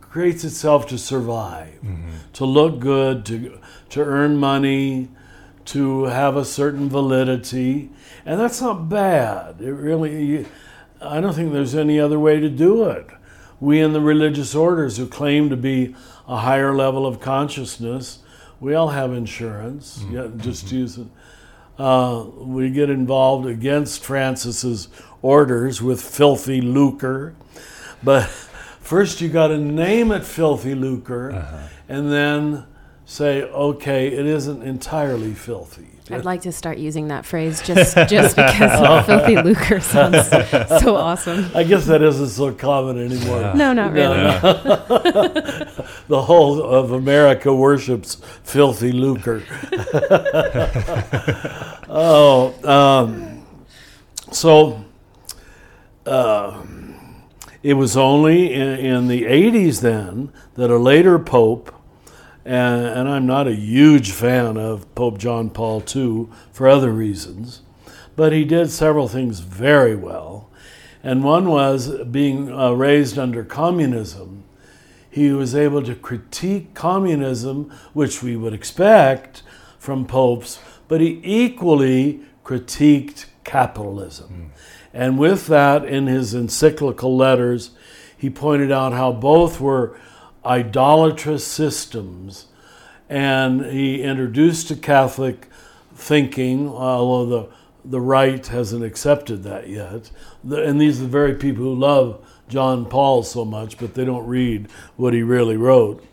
creates 0.00 0.44
itself 0.44 0.86
to 0.88 0.98
survive, 0.98 1.74
mm-hmm. 1.84 2.10
to 2.34 2.44
look 2.44 2.80
good, 2.80 3.24
to, 3.26 3.58
to 3.90 4.00
earn 4.00 4.36
money, 4.36 5.08
to 5.66 6.04
have 6.04 6.36
a 6.36 6.44
certain 6.44 6.88
validity. 6.88 7.90
And 8.24 8.40
that's 8.40 8.60
not 8.60 8.88
bad. 8.88 9.60
It 9.60 9.72
really, 9.72 10.46
I 11.00 11.20
don't 11.20 11.34
think 11.34 11.52
there's 11.52 11.74
any 11.74 12.00
other 12.00 12.18
way 12.18 12.40
to 12.40 12.48
do 12.48 12.84
it. 12.84 13.06
We 13.60 13.80
in 13.80 13.92
the 13.92 14.00
religious 14.00 14.54
orders 14.54 14.96
who 14.96 15.06
claim 15.06 15.50
to 15.50 15.56
be 15.56 15.94
a 16.26 16.38
higher 16.38 16.74
level 16.74 17.06
of 17.06 17.20
consciousness, 17.20 18.20
we 18.60 18.74
all 18.74 18.88
have 18.88 19.12
insurance. 19.12 19.98
Mm-hmm. 19.98 20.14
Yeah, 20.14 20.28
just 20.36 20.66
mm-hmm. 20.66 20.76
use 20.76 20.98
it. 20.98 21.06
Uh, 21.78 22.24
we 22.38 22.70
get 22.70 22.90
involved 22.90 23.46
against 23.46 24.04
Francis's 24.04 24.88
orders 25.22 25.80
with 25.80 26.02
filthy 26.02 26.60
lucre, 26.60 27.34
but 28.02 28.24
first 28.26 29.20
you 29.20 29.28
got 29.28 29.48
to 29.48 29.58
name 29.58 30.10
it 30.10 30.24
filthy 30.24 30.74
lucre, 30.74 31.30
and 31.88 32.10
then 32.10 32.64
say, 33.06 33.42
okay, 33.44 34.08
it 34.08 34.26
isn't 34.26 34.62
entirely 34.62 35.34
filthy. 35.34 35.97
I'd 36.10 36.24
like 36.24 36.42
to 36.42 36.52
start 36.52 36.78
using 36.78 37.08
that 37.08 37.26
phrase 37.26 37.60
just 37.62 37.96
just 38.08 38.36
because 38.36 39.06
filthy 39.06 39.36
lucre 39.36 39.80
sounds 39.80 40.28
so 40.80 40.96
awesome. 41.08 41.50
I 41.54 41.64
guess 41.64 41.86
that 41.86 42.02
isn't 42.02 42.28
so 42.28 42.52
common 42.52 42.98
anymore. 42.98 43.54
No, 43.54 43.72
not 43.72 43.92
really. 43.92 44.18
The 46.08 46.22
whole 46.22 46.62
of 46.62 46.90
America 46.92 47.54
worships 47.54 48.14
filthy 48.42 48.92
lucre. 48.92 49.42
oh, 51.88 52.54
um, 52.64 53.44
so 54.32 54.84
uh, 56.06 56.62
it 57.62 57.74
was 57.74 57.94
only 57.96 58.54
in, 58.54 58.68
in 58.78 59.08
the 59.08 59.24
80s 59.24 59.82
then 59.82 60.32
that 60.54 60.70
a 60.70 60.78
later 60.78 61.18
pope, 61.18 61.74
and, 62.48 62.86
and 62.86 63.08
I'm 63.10 63.26
not 63.26 63.46
a 63.46 63.54
huge 63.54 64.10
fan 64.10 64.56
of 64.56 64.94
Pope 64.94 65.18
John 65.18 65.50
Paul 65.50 65.82
II 65.94 66.28
for 66.50 66.66
other 66.66 66.90
reasons, 66.90 67.60
but 68.16 68.32
he 68.32 68.46
did 68.46 68.70
several 68.70 69.06
things 69.06 69.40
very 69.40 69.94
well. 69.94 70.48
And 71.02 71.22
one 71.22 71.50
was 71.50 72.02
being 72.04 72.50
uh, 72.50 72.72
raised 72.72 73.18
under 73.18 73.44
communism. 73.44 74.44
He 75.10 75.30
was 75.30 75.54
able 75.54 75.82
to 75.82 75.94
critique 75.94 76.72
communism, 76.72 77.70
which 77.92 78.22
we 78.22 78.34
would 78.34 78.54
expect 78.54 79.42
from 79.78 80.06
popes, 80.06 80.58
but 80.88 81.02
he 81.02 81.20
equally 81.22 82.22
critiqued 82.44 83.26
capitalism. 83.44 84.50
Mm. 84.54 84.60
And 84.94 85.18
with 85.18 85.48
that, 85.48 85.84
in 85.84 86.06
his 86.06 86.32
encyclical 86.32 87.14
letters, 87.14 87.72
he 88.16 88.30
pointed 88.30 88.72
out 88.72 88.94
how 88.94 89.12
both 89.12 89.60
were 89.60 89.98
idolatrous 90.48 91.46
systems. 91.46 92.46
And 93.08 93.66
he 93.66 94.02
introduced 94.02 94.68
to 94.68 94.76
Catholic 94.76 95.48
thinking, 95.94 96.68
although 96.68 97.26
the, 97.26 97.48
the 97.84 98.00
right 98.00 98.44
hasn't 98.46 98.84
accepted 98.84 99.42
that 99.44 99.68
yet. 99.68 100.10
And 100.42 100.80
these 100.80 101.00
are 101.00 101.04
the 101.04 101.08
very 101.08 101.34
people 101.34 101.64
who 101.64 101.74
love 101.74 102.24
John 102.48 102.86
Paul 102.86 103.22
so 103.22 103.44
much, 103.44 103.78
but 103.78 103.94
they 103.94 104.04
don't 104.04 104.26
read 104.26 104.70
what 104.96 105.12
he 105.12 105.22
really 105.22 105.56
wrote. 105.56 106.04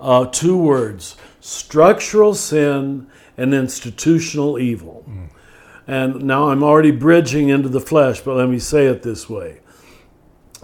Uh, 0.00 0.26
two 0.26 0.56
words 0.56 1.16
structural 1.40 2.34
sin 2.34 3.06
and 3.36 3.54
institutional 3.54 4.58
evil. 4.58 5.04
Mm. 5.08 5.28
And 5.86 6.22
now 6.22 6.50
I'm 6.50 6.62
already 6.62 6.90
bridging 6.90 7.48
into 7.48 7.68
the 7.68 7.80
flesh, 7.80 8.20
but 8.20 8.36
let 8.36 8.48
me 8.48 8.58
say 8.58 8.86
it 8.86 9.02
this 9.02 9.28
way. 9.28 9.60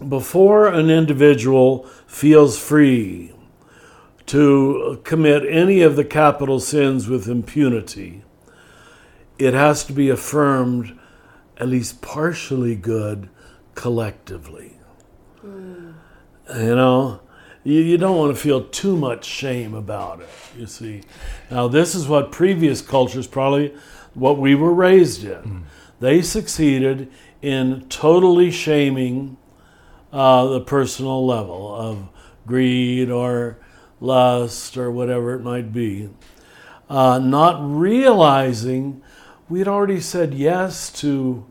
Before 0.06 0.66
an 0.66 0.90
individual 0.90 1.84
feels 2.06 2.58
free 2.58 3.32
to 4.26 5.00
commit 5.04 5.42
any 5.48 5.80
of 5.80 5.96
the 5.96 6.04
capital 6.04 6.60
sins 6.60 7.08
with 7.08 7.28
impunity, 7.28 8.22
it 9.38 9.54
has 9.54 9.84
to 9.84 9.92
be 9.92 10.10
affirmed 10.10 10.98
at 11.56 11.68
least 11.68 12.02
partially 12.02 12.74
good 12.74 13.30
collectively. 13.74 14.76
Mm. 15.44 15.94
You 16.54 16.76
know, 16.76 17.20
you, 17.64 17.80
you 17.80 17.96
don't 17.96 18.18
want 18.18 18.36
to 18.36 18.40
feel 18.40 18.64
too 18.64 18.96
much 18.96 19.24
shame 19.24 19.74
about 19.74 20.20
it, 20.20 20.28
you 20.56 20.66
see. 20.66 21.02
Now, 21.50 21.68
this 21.68 21.94
is 21.94 22.06
what 22.06 22.32
previous 22.32 22.82
cultures, 22.82 23.26
probably 23.26 23.74
what 24.12 24.38
we 24.38 24.54
were 24.54 24.74
raised 24.74 25.24
in. 25.24 25.42
Mm. 25.42 25.62
They 26.00 26.20
succeeded 26.20 27.10
in 27.40 27.86
totally 27.88 28.50
shaming 28.50 29.38
uh, 30.12 30.46
the 30.46 30.60
personal 30.60 31.26
level 31.26 31.74
of 31.74 32.08
greed 32.46 33.10
or 33.10 33.58
lust 34.00 34.76
or 34.76 34.90
whatever 34.90 35.34
it 35.34 35.40
might 35.40 35.72
be, 35.72 36.08
uh, 36.88 37.18
not 37.18 37.58
realizing 37.60 39.02
we'd 39.48 39.68
already 39.68 40.00
said 40.00 40.34
yes 40.34 40.90
to 40.92 41.44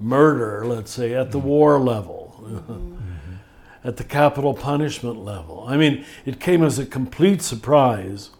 murder, 0.00 0.64
let's 0.66 0.90
say, 0.90 1.14
at 1.14 1.30
the 1.32 1.40
mm. 1.40 1.44
war 1.44 1.78
level. 1.78 2.40
Mm-hmm. 2.42 2.96
at 3.84 3.96
the 3.96 4.04
capital 4.04 4.54
punishment 4.54 5.24
level. 5.24 5.64
I 5.66 5.76
mean, 5.76 6.04
it 6.24 6.38
came 6.38 6.62
as 6.62 6.78
a 6.78 6.86
complete 6.86 7.42
surprise 7.42 8.30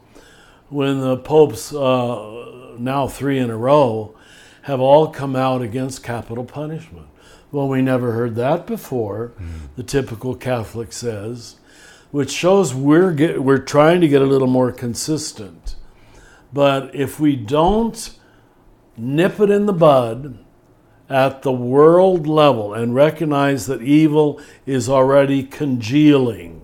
when 0.68 1.00
the 1.00 1.16
popes, 1.16 1.74
uh, 1.74 2.76
now 2.78 3.08
three 3.08 3.38
in 3.38 3.50
a 3.50 3.56
row, 3.56 4.14
have 4.62 4.80
all 4.80 5.08
come 5.08 5.34
out 5.34 5.60
against 5.60 6.04
capital 6.04 6.44
punishment. 6.44 7.08
Well, 7.52 7.68
we 7.68 7.82
never 7.82 8.12
heard 8.12 8.34
that 8.36 8.66
before, 8.66 9.34
mm. 9.38 9.68
the 9.76 9.82
typical 9.82 10.34
Catholic 10.34 10.92
says, 10.92 11.56
which 12.10 12.30
shows 12.30 12.74
we're, 12.74 13.12
get, 13.12 13.42
we're 13.42 13.58
trying 13.58 14.00
to 14.00 14.08
get 14.08 14.22
a 14.22 14.26
little 14.26 14.48
more 14.48 14.72
consistent. 14.72 15.76
But 16.52 16.94
if 16.94 17.20
we 17.20 17.36
don't 17.36 18.18
nip 18.96 19.38
it 19.38 19.50
in 19.50 19.66
the 19.66 19.72
bud, 19.72 20.38
at 21.12 21.42
the 21.42 21.52
world 21.52 22.26
level 22.26 22.72
and 22.72 22.94
recognize 22.94 23.66
that 23.66 23.82
evil 23.82 24.40
is 24.64 24.88
already 24.88 25.42
congealing. 25.42 26.62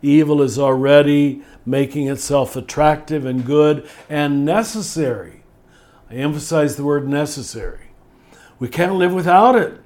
Evil 0.00 0.40
is 0.42 0.60
already 0.60 1.42
making 1.66 2.08
itself 2.08 2.54
attractive 2.54 3.24
and 3.26 3.44
good 3.44 3.88
and 4.08 4.44
necessary. 4.44 5.42
I 6.08 6.14
emphasize 6.14 6.76
the 6.76 6.84
word 6.84 7.08
necessary. 7.08 7.88
We 8.60 8.68
can't 8.68 8.94
live 8.94 9.12
without 9.12 9.56
it. 9.56 9.79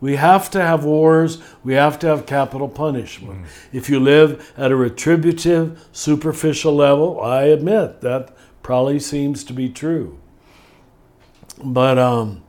We 0.00 0.16
have 0.16 0.50
to 0.52 0.60
have 0.60 0.84
wars. 0.84 1.38
We 1.64 1.74
have 1.74 1.98
to 2.00 2.06
have 2.06 2.26
capital 2.26 2.68
punishment. 2.68 3.42
Mm. 3.42 3.46
If 3.72 3.90
you 3.90 3.98
live 3.98 4.52
at 4.56 4.70
a 4.70 4.76
retributive, 4.76 5.84
superficial 5.92 6.74
level, 6.74 7.20
I 7.20 7.44
admit 7.44 8.00
that 8.02 8.36
probably 8.62 9.00
seems 9.00 9.42
to 9.44 9.52
be 9.52 9.68
true. 9.68 10.18
But 11.62 11.98
um, 11.98 12.42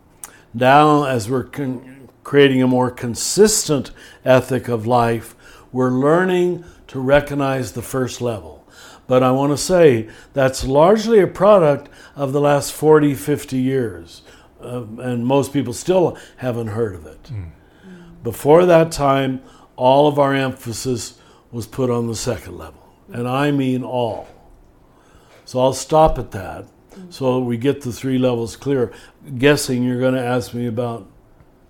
now, 0.54 1.06
as 1.06 1.30
we're 1.30 1.46
con- 1.46 2.10
creating 2.24 2.62
a 2.62 2.68
more 2.68 2.92
consistent 2.92 3.92
ethic 4.24 4.68
of 4.68 4.86
life, 4.86 5.36
we're 5.72 5.90
learning 5.90 6.64
to 6.88 7.00
recognize 7.00 7.72
the 7.72 7.82
first 7.82 8.22
level. 8.22 8.68
But 9.08 9.24
I 9.24 9.32
want 9.32 9.52
to 9.52 9.58
say 9.58 10.08
that's 10.34 10.64
largely 10.64 11.20
a 11.20 11.28
product 11.28 11.90
of 12.16 12.32
the 12.32 12.42
last 12.42 12.74
40, 12.74 13.16
50 13.16 13.58
years. 13.58 14.22
Uh, 14.62 14.84
and 15.00 15.26
most 15.26 15.54
people 15.54 15.74
still 15.74 16.18
haven't 16.38 16.68
heard 16.68 16.96
of 16.96 17.06
it. 17.06 17.24
Mm. 17.24 17.52
Before 18.24 18.66
that 18.66 18.92
time, 18.92 19.42
all 19.76 20.08
of 20.08 20.20
our 20.20 20.34
emphasis 20.34 21.20
was 21.52 21.66
put 21.66 21.90
on 21.90 22.08
the 22.08 22.16
second 22.16 22.58
level. 22.58 22.86
And 23.12 23.28
I 23.28 23.52
mean 23.52 23.84
all. 23.84 24.28
So 25.46 25.60
I'll 25.60 25.74
stop 25.74 26.20
at 26.20 26.32
that 26.32 26.68
so 27.10 27.40
we 27.40 27.58
get 27.58 27.82
the 27.82 27.92
three 27.92 28.18
levels 28.18 28.56
clear. 28.56 28.92
Guessing 29.38 29.84
you're 29.84 30.00
going 30.00 30.16
to 30.16 30.24
ask 30.24 30.54
me 30.54 30.68
about 30.68 31.08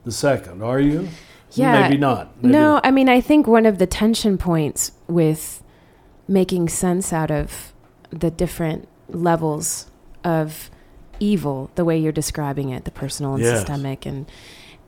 the 0.04 0.12
second, 0.12 0.64
are 0.64 0.80
you? 0.80 1.10
Yeah. 1.52 1.82
Maybe 1.82 1.98
not. 1.98 2.36
Maybe. 2.42 2.54
No, 2.54 2.80
I 2.84 2.92
mean, 2.92 3.10
I 3.10 3.22
think 3.22 3.48
one 3.48 3.66
of 3.66 3.78
the 3.78 3.88
tension 3.88 4.38
points 4.38 4.92
with 5.08 5.64
making 6.28 6.70
sense 6.70 7.12
out 7.12 7.32
of 7.32 7.74
the 8.12 8.32
different 8.32 8.88
levels 9.08 9.90
of 10.24 10.70
evil, 11.20 11.72
the 11.76 11.86
way 11.86 11.98
you're 11.98 12.12
describing 12.12 12.70
it, 12.70 12.86
the 12.86 12.92
personal 12.92 13.36
and 13.36 13.44
yes. 13.44 13.60
systemic, 13.60 14.06
and 14.06 14.30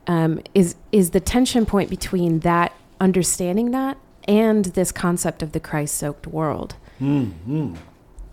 um, 0.07 0.41
is 0.53 0.75
is 0.91 1.11
the 1.11 1.19
tension 1.19 1.65
point 1.65 1.89
between 1.89 2.39
that 2.39 2.73
understanding 2.99 3.71
that 3.71 3.97
and 4.27 4.65
this 4.65 4.91
concept 4.91 5.41
of 5.41 5.51
the 5.51 5.59
Christ-soaked 5.59 6.27
world. 6.27 6.75
Mm-hmm. 6.99 7.75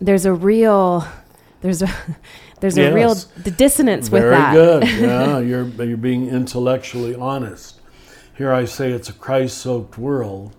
There's 0.01 0.25
a 0.25 0.33
real 0.33 1.07
there's 1.61 1.83
a 1.83 1.89
there's 2.61 2.77
yes. 2.77 2.93
a 2.93 2.95
real 2.95 3.15
the 3.43 3.51
dissonance 3.51 4.09
Very 4.09 4.25
with 4.25 4.33
that. 4.33 4.55
Very 4.55 4.81
good. 4.81 5.01
yeah, 5.01 5.39
you're 5.39 5.67
you're 5.85 5.97
being 5.97 6.29
intellectually 6.29 7.15
honest. 7.15 7.81
Here 8.37 8.53
I 8.53 8.67
say 8.67 8.93
it's 8.93 9.09
a 9.09 9.13
Christ-soaked 9.13 9.99
world, 9.99 10.55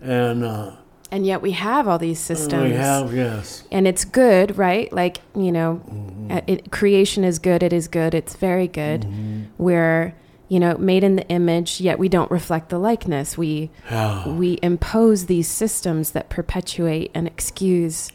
and 0.00 0.44
uh, 0.44 0.76
and 1.10 1.26
yet 1.26 1.42
we 1.42 1.52
have 1.52 1.88
all 1.88 1.98
these 1.98 2.18
systems. 2.18 2.64
We 2.64 2.76
have 2.76 3.14
yes, 3.14 3.64
and 3.70 3.86
it's 3.86 4.04
good, 4.04 4.56
right? 4.56 4.92
Like 4.92 5.18
you 5.34 5.52
know, 5.52 5.80
mm-hmm. 5.86 6.50
it, 6.50 6.70
creation 6.70 7.24
is 7.24 7.38
good. 7.38 7.62
It 7.62 7.72
is 7.72 7.88
good. 7.88 8.14
It's 8.14 8.36
very 8.36 8.68
good. 8.68 9.02
Mm-hmm. 9.02 9.42
We're 9.58 10.14
you 10.48 10.60
know 10.60 10.76
made 10.78 11.04
in 11.04 11.16
the 11.16 11.26
image, 11.28 11.80
yet 11.80 11.98
we 11.98 12.08
don't 12.08 12.30
reflect 12.30 12.68
the 12.68 12.78
likeness. 12.78 13.36
We 13.36 13.70
yeah. 13.90 14.28
we 14.28 14.58
impose 14.62 15.26
these 15.26 15.48
systems 15.48 16.12
that 16.12 16.28
perpetuate 16.28 17.10
and 17.14 17.26
excuse 17.26 18.12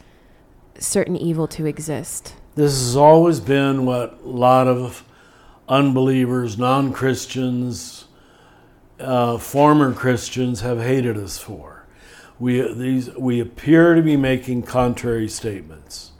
certain 0.77 1.15
evil 1.15 1.47
to 1.47 1.65
exist. 1.65 2.36
This 2.55 2.71
has 2.71 2.95
always 2.95 3.39
been 3.39 3.86
what 3.86 4.19
a 4.23 4.27
lot 4.27 4.67
of 4.67 5.03
unbelievers, 5.67 6.58
non 6.58 6.93
Christians, 6.93 8.05
uh, 8.99 9.38
former 9.38 9.93
Christians 9.93 10.62
have 10.62 10.81
hated 10.81 11.17
us 11.17 11.38
for. 11.38 11.74
We, 12.39 12.62
these, 12.74 13.13
we 13.15 13.39
appear 13.39 13.95
to 13.95 14.02
be 14.02 14.17
making 14.17 14.63
contrary 14.63 15.30
statements. 15.30 16.12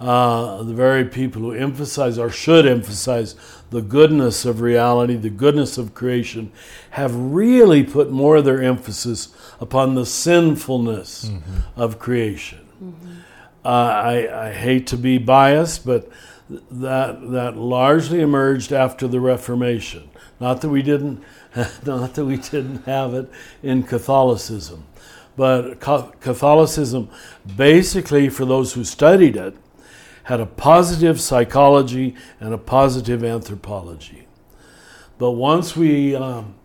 Uh, 0.00 0.62
the 0.62 0.74
very 0.74 1.04
people 1.04 1.42
who 1.42 1.52
emphasize 1.52 2.18
or 2.18 2.30
should 2.30 2.64
emphasize 2.66 3.34
the 3.70 3.82
goodness 3.82 4.44
of 4.44 4.60
reality, 4.60 5.16
the 5.16 5.28
goodness 5.28 5.76
of 5.76 5.92
creation, 5.92 6.52
have 6.90 7.14
really 7.14 7.82
put 7.82 8.10
more 8.10 8.36
of 8.36 8.44
their 8.44 8.62
emphasis 8.62 9.34
upon 9.60 9.96
the 9.96 10.06
sinfulness 10.06 11.24
mm-hmm. 11.24 11.80
of 11.80 11.98
creation. 11.98 12.60
Mm-hmm. 12.82 13.14
Uh, 13.64 13.68
I, 13.68 14.48
I, 14.48 14.52
hate 14.52 14.86
to 14.86 14.96
be 14.96 15.18
biased, 15.18 15.84
but 15.84 16.08
that 16.48 17.30
that 17.32 17.56
largely 17.56 18.20
emerged 18.20 18.72
after 18.72 19.08
the 19.08 19.20
Reformation. 19.20 20.08
Not 20.40 20.60
that 20.60 20.68
we 20.68 20.82
didn't, 20.82 21.22
not 21.84 22.14
that 22.14 22.24
we 22.24 22.36
didn't 22.36 22.84
have 22.84 23.14
it 23.14 23.28
in 23.62 23.82
Catholicism, 23.82 24.84
but 25.38 25.78
Catholicism, 25.78 27.08
basically, 27.56 28.28
for 28.28 28.44
those 28.44 28.72
who 28.72 28.82
studied 28.82 29.36
it, 29.36 29.54
had 30.24 30.40
a 30.40 30.46
positive 30.46 31.20
psychology 31.20 32.16
and 32.40 32.52
a 32.52 32.58
positive 32.58 33.22
anthropology. 33.22 34.26
But 35.16 35.32
once 35.32 35.76
we 35.76 36.16
um, 36.16 36.56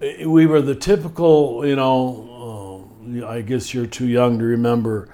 we 0.00 0.44
were 0.46 0.60
the 0.60 0.74
typical, 0.74 1.64
you 1.64 1.76
know, 1.76 2.88
uh, 3.22 3.28
I 3.28 3.42
guess 3.42 3.72
you're 3.72 3.86
too 3.86 4.08
young 4.08 4.40
to 4.40 4.44
remember 4.44 5.08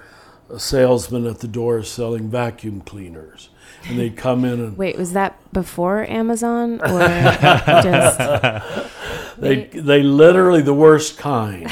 salesmen 0.57 1.25
at 1.25 1.39
the 1.39 1.47
door 1.47 1.83
selling 1.83 2.29
vacuum 2.29 2.81
cleaners, 2.81 3.49
and 3.87 3.99
they'd 3.99 4.17
come 4.17 4.43
in 4.45 4.59
and 4.59 4.77
Wait, 4.77 4.97
was 4.97 5.13
that 5.13 5.37
before 5.53 6.09
Amazon 6.09 6.81
or 6.81 6.99
just? 7.83 8.85
They 9.37 9.65
they 9.67 10.03
literally 10.03 10.61
the 10.61 10.73
worst 10.73 11.17
kind 11.17 11.71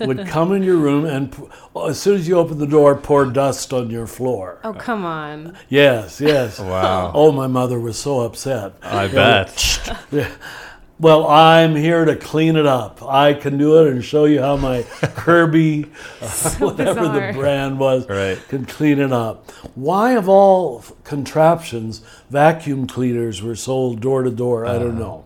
would 0.00 0.26
come 0.28 0.52
in 0.52 0.62
your 0.62 0.76
room 0.76 1.04
and 1.04 1.32
p- 1.32 1.42
as 1.88 2.00
soon 2.00 2.16
as 2.16 2.28
you 2.28 2.38
open 2.38 2.58
the 2.58 2.66
door, 2.68 2.94
pour 2.94 3.24
dust 3.26 3.72
on 3.72 3.90
your 3.90 4.06
floor. 4.06 4.60
Oh, 4.62 4.72
come 4.72 5.04
on. 5.04 5.56
Yes, 5.68 6.20
yes. 6.20 6.60
Wow. 6.60 7.10
Oh, 7.12 7.32
my 7.32 7.48
mother 7.48 7.80
was 7.80 7.98
so 7.98 8.20
upset. 8.20 8.74
I 8.82 9.08
bet. 9.08 9.98
Well, 11.00 11.26
I'm 11.26 11.74
here 11.74 12.04
to 12.04 12.14
clean 12.14 12.54
it 12.56 12.66
up. 12.66 13.02
I 13.02 13.34
can 13.34 13.58
do 13.58 13.84
it 13.84 13.90
and 13.92 14.04
show 14.04 14.26
you 14.26 14.40
how 14.40 14.56
my 14.56 14.82
Kirby, 15.02 15.86
uh, 16.22 16.28
whatever 16.60 17.00
bizarre. 17.00 17.32
the 17.32 17.38
brand 17.38 17.78
was, 17.80 18.08
Right. 18.08 18.38
can 18.48 18.64
clean 18.64 19.00
it 19.00 19.12
up. 19.12 19.50
Why, 19.74 20.12
of 20.12 20.28
all 20.28 20.84
contraptions, 21.02 22.00
vacuum 22.30 22.86
cleaners 22.86 23.42
were 23.42 23.56
sold 23.56 24.00
door 24.00 24.22
to 24.22 24.30
door? 24.30 24.66
I 24.66 24.78
don't 24.78 24.98
know. 24.98 25.24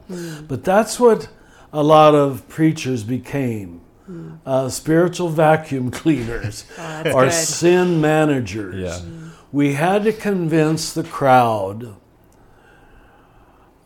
But 0.49 0.65
that's 0.65 0.99
what 0.99 1.29
a 1.73 1.83
lot 1.83 2.15
of 2.15 2.49
preachers 2.49 3.05
became. 3.05 3.83
Uh, 4.47 4.71
spiritual 4.71 5.29
vacuum 5.29 5.91
cleaners 6.01 6.65
or 7.05 7.25
good. 7.25 7.33
sin 7.35 8.01
managers. 8.01 8.77
Yeah. 8.77 9.01
We 9.53 9.75
had 9.75 10.05
to 10.05 10.13
convince 10.15 10.95
the 10.95 11.05
crowd, 11.05 11.95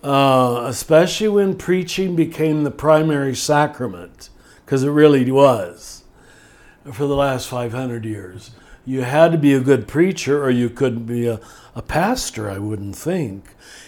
uh, 0.03 0.65
especially 0.67 1.29
when 1.29 1.57
preaching 1.57 2.17
became 2.17 2.65
the 2.65 2.71
primary 2.71 3.35
sacrament, 3.35 4.31
because 4.65 4.83
it 4.83 4.91
really 4.91 5.31
was 5.31 6.03
for 6.91 7.07
the 7.07 7.15
last 7.17 7.49
500 7.49 8.05
years. 8.05 8.51
You 8.85 9.03
had 9.03 9.31
to 9.33 9.39
be 9.39 9.55
a 9.55 9.61
good 9.61 9.87
preacher 9.87 10.43
or 10.43 10.51
you 10.51 10.69
couldn't 10.69 11.07
be 11.07 11.29
a, 11.29 11.41
a 11.77 11.83
pastor, 11.83 12.51
I 12.51 12.59
wouldn't 12.59 12.97
think. 12.97 13.45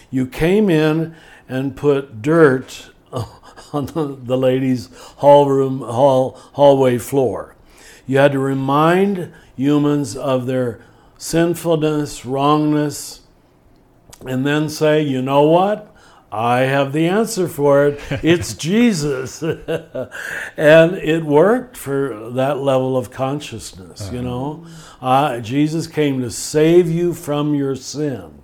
You 0.09 0.25
came 0.25 0.69
in 0.69 1.15
and 1.49 1.75
put 1.75 2.21
dirt 2.21 2.91
on 3.73 3.87
the, 3.87 4.17
the 4.21 4.37
ladies' 4.37 4.89
hall 5.17 5.49
room, 5.49 5.81
hall, 5.81 6.39
hallway 6.53 6.97
floor. 6.97 7.55
You 8.07 8.19
had 8.19 8.31
to 8.31 8.39
remind 8.39 9.33
humans 9.57 10.15
of 10.15 10.45
their 10.45 10.79
sinfulness, 11.17 12.25
wrongness, 12.25 13.21
and 14.25 14.45
then 14.45 14.69
say, 14.69 15.01
you 15.01 15.21
know 15.21 15.43
what? 15.43 15.94
I 16.31 16.61
have 16.61 16.91
the 16.91 17.07
answer 17.07 17.47
for 17.47 17.87
it. 17.87 17.99
It's 18.23 18.53
Jesus. 18.67 19.41
and 20.57 20.95
it 20.95 21.23
worked 21.23 21.77
for 21.77 22.29
that 22.31 22.57
level 22.59 22.97
of 22.97 23.11
consciousness, 23.11 24.09
you 24.11 24.21
know. 24.21 24.65
Uh, 25.01 25.39
Jesus 25.39 25.87
came 25.87 26.21
to 26.21 26.29
save 26.31 26.89
you 26.89 27.13
from 27.13 27.55
your 27.55 27.75
sin, 27.75 28.41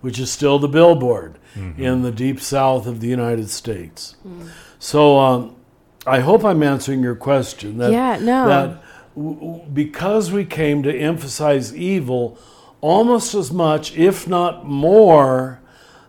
which 0.00 0.18
is 0.18 0.30
still 0.30 0.58
the 0.58 0.68
billboard 0.68 1.38
in 1.78 2.02
the 2.02 2.10
deep 2.10 2.40
south 2.40 2.86
of 2.86 2.98
the 3.00 3.06
United 3.06 3.48
States. 3.48 4.16
So 4.80 5.18
um, 5.20 5.56
I 6.06 6.18
hope 6.20 6.44
I'm 6.44 6.62
answering 6.64 7.00
your 7.02 7.14
question. 7.14 7.78
That, 7.78 7.92
Yeah, 7.92 8.18
no. 8.20 8.48
That 8.48 8.82
w- 9.14 9.36
w- 9.38 9.62
because 9.72 10.32
we 10.32 10.44
came 10.44 10.82
to 10.82 10.92
emphasize 10.92 11.74
evil 11.74 12.36
almost 12.80 13.34
as 13.34 13.52
much, 13.52 13.96
if 13.96 14.26
not 14.28 14.66
more, 14.66 15.60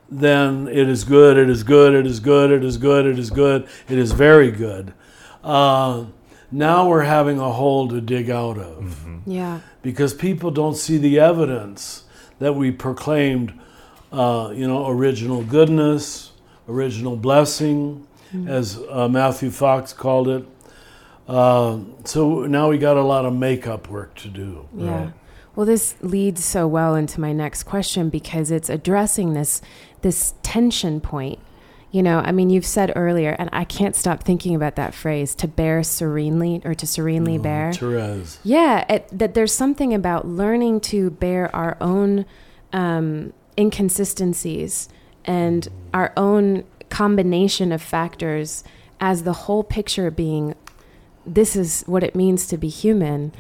than 0.10 0.68
it 0.68 0.88
is 0.90 1.04
good, 1.04 1.38
it 1.38 1.50
is 1.50 1.64
good, 1.64 1.94
it 1.94 2.06
is 2.06 2.20
good, 2.20 2.52
it 2.52 2.64
is 2.64 2.78
good, 2.78 3.06
it 3.06 3.18
is 3.20 3.30
good, 3.30 3.68
it 3.90 3.98
is 3.98 4.12
very 4.12 4.52
good. 4.52 4.94
Uh, 5.44 6.06
now 6.52 6.88
we're 6.88 7.04
having 7.04 7.40
a 7.40 7.52
hole 7.52 7.88
to 7.90 8.00
dig 8.02 8.30
out 8.30 8.58
of 8.58 9.06
Yeah. 9.26 9.60
because 9.82 10.14
people 10.14 10.52
don't 10.52 10.76
see 10.78 10.98
the 10.98 11.20
evidence 11.20 12.04
that 12.40 12.54
we 12.56 12.72
proclaimed, 12.72 13.54
uh, 14.12 14.52
you 14.54 14.68
know, 14.68 14.88
original 14.88 15.42
goodness, 15.44 16.32
original 16.70 17.16
blessing, 17.18 18.06
as 18.48 18.80
uh, 18.92 19.08
Matthew 19.08 19.50
Fox 19.50 19.94
called 19.94 20.28
it. 20.28 20.46
Uh, 21.28 21.78
so 22.04 22.46
now 22.46 22.70
we 22.70 22.78
got 22.78 22.98
a 22.98 23.02
lot 23.02 23.26
of 23.26 23.34
makeup 23.34 23.90
work 23.90 24.14
to 24.16 24.28
do. 24.28 24.68
Yeah. 24.78 25.12
Well, 25.56 25.66
this 25.66 25.96
leads 26.02 26.44
so 26.44 26.68
well 26.68 26.96
into 26.96 27.22
my 27.22 27.32
next 27.32 27.64
question 27.64 28.10
because 28.10 28.52
it's 28.52 28.70
addressing 28.70 29.34
this 29.34 29.62
this 30.06 30.36
tension 30.44 31.02
point. 31.02 31.40
You 31.90 32.04
know, 32.04 32.20
I 32.20 32.32
mean, 32.32 32.52
you've 32.52 32.66
said 32.66 32.94
earlier, 32.96 33.36
and 33.40 33.50
I 33.52 33.64
can't 33.64 33.96
stop 33.96 34.22
thinking 34.22 34.54
about 34.54 34.76
that 34.76 34.94
phrase 34.94 35.34
to 35.36 35.48
bear 35.48 35.82
serenely 35.82 36.62
or 36.64 36.76
to 36.76 36.86
serenely 36.86 37.40
bear. 37.40 37.74
Therese. 37.74 38.38
Yeah, 38.44 38.86
it, 38.88 39.10
that 39.12 39.34
there's 39.34 39.52
something 39.52 39.96
about 39.96 40.28
learning 40.28 40.82
to 40.92 41.10
bear 41.10 41.54
our 41.56 41.76
own 41.82 42.26
um, 42.72 43.34
inconsistencies 43.58 44.90
and 45.24 45.68
our 45.92 46.14
own 46.16 46.66
combination 46.90 47.72
of 47.72 47.82
factors 47.82 48.64
as 49.00 49.24
the 49.24 49.34
whole 49.34 49.64
picture 49.64 50.12
being 50.12 50.54
this 51.26 51.56
is 51.56 51.84
what 51.88 52.04
it 52.04 52.16
means 52.16 52.46
to 52.46 52.58
be 52.58 52.68
human. 52.68 53.32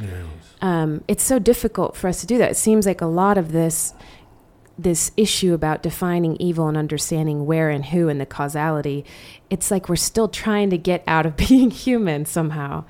Um, 0.61 1.03
it's 1.07 1.23
so 1.23 1.37
difficult 1.37 1.95
for 1.95 2.07
us 2.07 2.21
to 2.21 2.25
do 2.25 2.39
that. 2.39 2.49
It 2.49 2.57
seems 2.57 2.87
like 2.87 3.01
a 3.01 3.05
lot 3.05 3.37
of 3.37 3.51
this 3.51 3.93
this 4.77 5.11
issue 5.15 5.53
about 5.53 5.81
defining 5.81 6.35
evil 6.37 6.67
and 6.67 6.75
understanding 6.77 7.45
where 7.45 7.69
and 7.69 7.85
who 7.85 8.09
and 8.09 8.19
the 8.19 8.25
causality, 8.25 9.05
it's 9.49 9.71
like 9.71 9.87
we're 9.87 9.95
still 9.95 10.27
trying 10.27 10.69
to 10.69 10.77
get 10.77 11.03
out 11.07 11.25
of 11.25 11.37
being 11.47 11.71
human 11.71 12.25
somehow. 12.25 12.83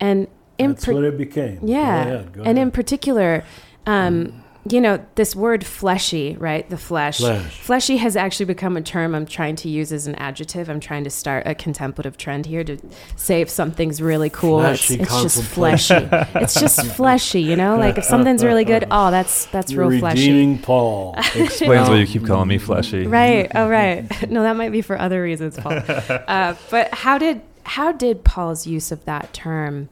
And 0.00 0.28
in 0.58 0.70
That's 0.72 0.84
par- 0.86 0.94
what 0.94 1.04
it 1.04 1.18
became. 1.18 1.60
yeah. 1.62 2.04
Go 2.04 2.10
ahead, 2.10 2.32
and 2.46 2.58
in 2.58 2.70
particular, 2.70 3.44
um, 3.86 4.42
you 4.72 4.80
know, 4.80 5.04
this 5.14 5.34
word 5.36 5.64
fleshy, 5.64 6.36
right? 6.38 6.68
The 6.68 6.76
flesh. 6.78 7.18
Flesh. 7.18 7.60
Fleshy 7.60 7.96
has 7.98 8.16
actually 8.16 8.46
become 8.46 8.76
a 8.76 8.82
term 8.82 9.14
I'm 9.14 9.26
trying 9.26 9.56
to 9.56 9.68
use 9.68 9.92
as 9.92 10.06
an 10.06 10.14
adjective. 10.16 10.68
I'm 10.68 10.80
trying 10.80 11.04
to 11.04 11.10
start 11.10 11.46
a 11.46 11.54
contemplative 11.54 12.16
trend 12.16 12.46
here 12.46 12.64
to 12.64 12.78
say 13.16 13.40
if 13.40 13.50
something's 13.50 14.00
really 14.02 14.30
cool, 14.30 14.60
it's, 14.60 14.84
Fleshy 14.84 15.02
it's 15.02 15.22
just 15.22 15.36
contemplation. 15.36 16.08
fleshy. 16.08 16.38
it's 16.38 16.60
just 16.60 16.86
fleshy, 16.96 17.42
you 17.42 17.56
know? 17.56 17.76
Like 17.76 17.98
if 17.98 18.04
something's 18.04 18.44
really 18.44 18.64
good, 18.64 18.86
oh, 18.90 19.10
that's 19.10 19.46
that's 19.46 19.72
You're 19.72 19.86
real 19.86 20.00
fleshy. 20.00 20.30
redeeming 20.30 20.58
Paul. 20.58 21.14
Explains 21.34 21.88
why 21.88 21.96
you 21.96 22.06
keep 22.06 22.26
calling 22.26 22.48
me 22.48 22.58
fleshy. 22.58 23.06
Right. 23.06 23.50
Oh, 23.54 23.68
right. 23.68 24.04
No, 24.28 24.42
that 24.42 24.56
might 24.56 24.72
be 24.72 24.82
for 24.82 24.98
other 24.98 25.22
reasons, 25.22 25.56
Paul. 25.56 25.72
Uh, 26.28 26.54
but 26.70 26.92
how 26.92 27.16
did 27.18 27.40
how 27.64 27.92
did 27.92 28.24
Paul's 28.24 28.66
use 28.66 28.92
of 28.92 29.04
that 29.06 29.32
term 29.32 29.88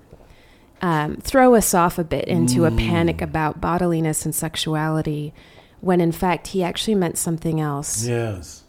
um, 0.83 1.17
throw 1.17 1.55
us 1.55 1.75
off 1.75 1.99
a 1.99 2.05
bit 2.05 2.27
into 2.27 2.65
a 2.65 2.71
panic 2.71 3.23
about 3.23 3.61
bodiliness 3.61 4.25
and 4.25 4.35
sexuality, 4.35 5.33
when 5.81 6.01
in 6.01 6.13
fact 6.13 6.49
he 6.49 6.63
actually 6.63 6.95
meant 6.95 7.19
something 7.19 7.61
else? 7.61 8.07
Yes. 8.07 8.65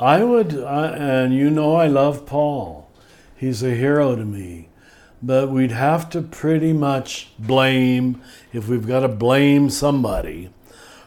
I 0.00 0.24
would, 0.24 0.58
I, 0.58 0.88
and 0.88 1.34
you 1.34 1.50
know, 1.50 1.76
I 1.76 1.86
love 1.86 2.26
Paul. 2.26 2.90
He's 3.36 3.62
a 3.62 3.74
hero 3.74 4.16
to 4.16 4.24
me. 4.24 4.68
But 5.22 5.50
we'd 5.50 5.70
have 5.70 6.10
to 6.10 6.20
pretty 6.20 6.72
much 6.72 7.32
blame, 7.38 8.20
if 8.52 8.68
we've 8.68 8.86
got 8.86 9.00
to 9.00 9.08
blame 9.08 9.70
somebody, 9.70 10.50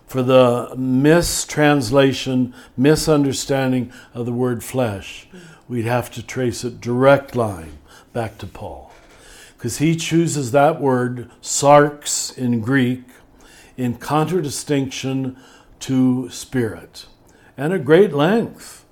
for 0.08 0.24
the 0.24 0.74
mistranslation, 0.76 2.54
misunderstanding 2.76 3.92
of 4.14 4.26
the 4.26 4.32
word 4.32 4.64
flesh. 4.64 5.28
We'd 5.68 5.86
have 5.86 6.10
to 6.12 6.24
trace 6.24 6.64
it 6.64 6.82
direct 6.82 7.36
line 7.36 7.78
back 8.14 8.38
to 8.40 8.48
Paul. 8.48 8.87
Because 9.58 9.80
he 9.80 9.96
chooses 9.96 10.52
that 10.52 10.80
word, 10.80 11.32
sarx 11.42 12.38
in 12.38 12.62
Greek, 12.62 13.04
in 13.76 13.96
contradistinction 13.96 15.36
to 15.80 16.30
spirit, 16.30 17.08
and 17.58 17.74
at 17.74 17.84
great 17.86 18.14
length 18.14 18.86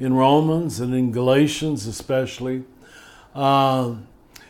in 0.00 0.14
Romans 0.14 0.80
and 0.80 0.94
in 0.94 1.12
Galatians, 1.12 1.86
especially. 1.86 2.64
Uh, 3.34 3.96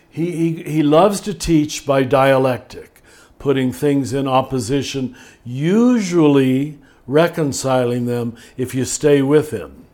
he, 0.09 0.33
he, 0.33 0.62
he 0.62 0.83
loves 0.83 1.20
to 1.22 1.35
teach 1.35 1.87
by 1.87 2.02
dialectic, 2.02 3.02
putting 3.38 3.72
things 3.72 4.12
in 4.12 4.26
opposition, 4.26 5.16
usually 5.44 6.78
reconciling 7.07 8.07
them 8.07 8.37
if 8.57 8.74
you 8.74 8.85
stay 8.85 9.22
with 9.22 9.50
him. 9.50 9.87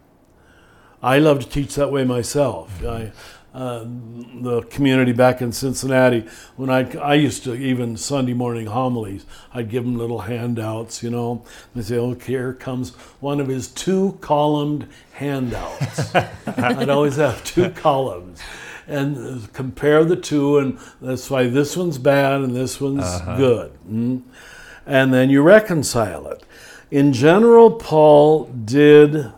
I 1.02 1.18
love 1.18 1.40
to 1.40 1.48
teach 1.48 1.74
that 1.74 1.92
way 1.92 2.04
myself. 2.04 2.82
I, 2.84 3.12
uh, 3.55 3.85
the 3.85 4.62
community 4.69 5.12
back 5.12 5.40
in 5.40 5.53
Cincinnati, 5.53 6.27
when 6.57 6.71
I 6.71 6.90
I 6.99 7.14
used 7.14 7.45
to 7.45 7.55
even 7.55 7.97
Sunday 7.97 8.33
morning 8.33 8.67
homilies, 8.67 9.25
I'd 9.53 9.71
give 9.71 9.85
them 9.85 9.97
little 9.97 10.23
handouts, 10.23 11.05
you 11.05 11.11
know. 11.11 11.45
And 11.73 11.83
they 11.83 11.87
say, 11.87 11.97
"Oh, 11.97 12.14
here 12.14 12.53
comes 12.53 12.90
one 13.21 13.38
of 13.38 13.47
his 13.47 13.69
two 13.69 14.19
columned 14.21 14.88
handouts." 15.12 16.12
I'd 16.47 16.88
always 16.88 17.14
have 17.14 17.45
two 17.45 17.71
columns, 17.71 18.40
and 18.88 19.17
uh, 19.17 19.47
compare 19.53 20.05
the 20.05 20.17
two, 20.17 20.59
and 20.59 20.77
that's 21.01 21.31
why 21.31 21.47
this 21.47 21.77
one's 21.77 21.99
bad 21.99 22.40
and 22.40 22.57
this 22.57 22.81
one's 22.81 23.21
good, 23.37 23.73
mm? 23.88 24.21
and 24.85 25.14
then 25.14 25.31
you 25.31 25.43
reconcile 25.43 26.27
it. 26.27 26.45
In 26.90 27.12
general, 27.12 27.71
Paul 27.71 28.47
did 28.47 29.33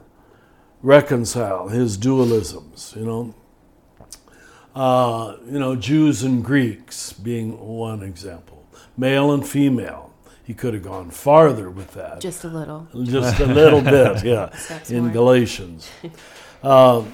reconcile 0.82 1.68
his 1.68 1.98
dualisms, 1.98 2.96
you 2.96 3.04
know 3.04 3.34
uh, 4.76 5.36
you 5.46 5.58
know, 5.58 5.74
Jews 5.74 6.22
and 6.22 6.44
Greeks 6.44 7.12
being 7.12 7.58
one 7.58 8.02
example. 8.02 8.66
male 8.96 9.32
and 9.32 9.46
female. 9.46 10.12
He 10.44 10.54
could 10.54 10.74
have 10.74 10.84
gone 10.84 11.10
farther 11.10 11.68
with 11.70 11.94
that. 11.94 12.20
Just 12.20 12.44
a 12.44 12.48
little. 12.48 12.86
Just 13.02 13.40
a 13.40 13.46
little 13.46 13.80
bit, 13.96 14.22
yeah, 14.24 14.54
Steps 14.54 14.90
in 14.90 15.04
more. 15.06 15.12
Galatians. 15.12 15.90
Um, 16.62 17.12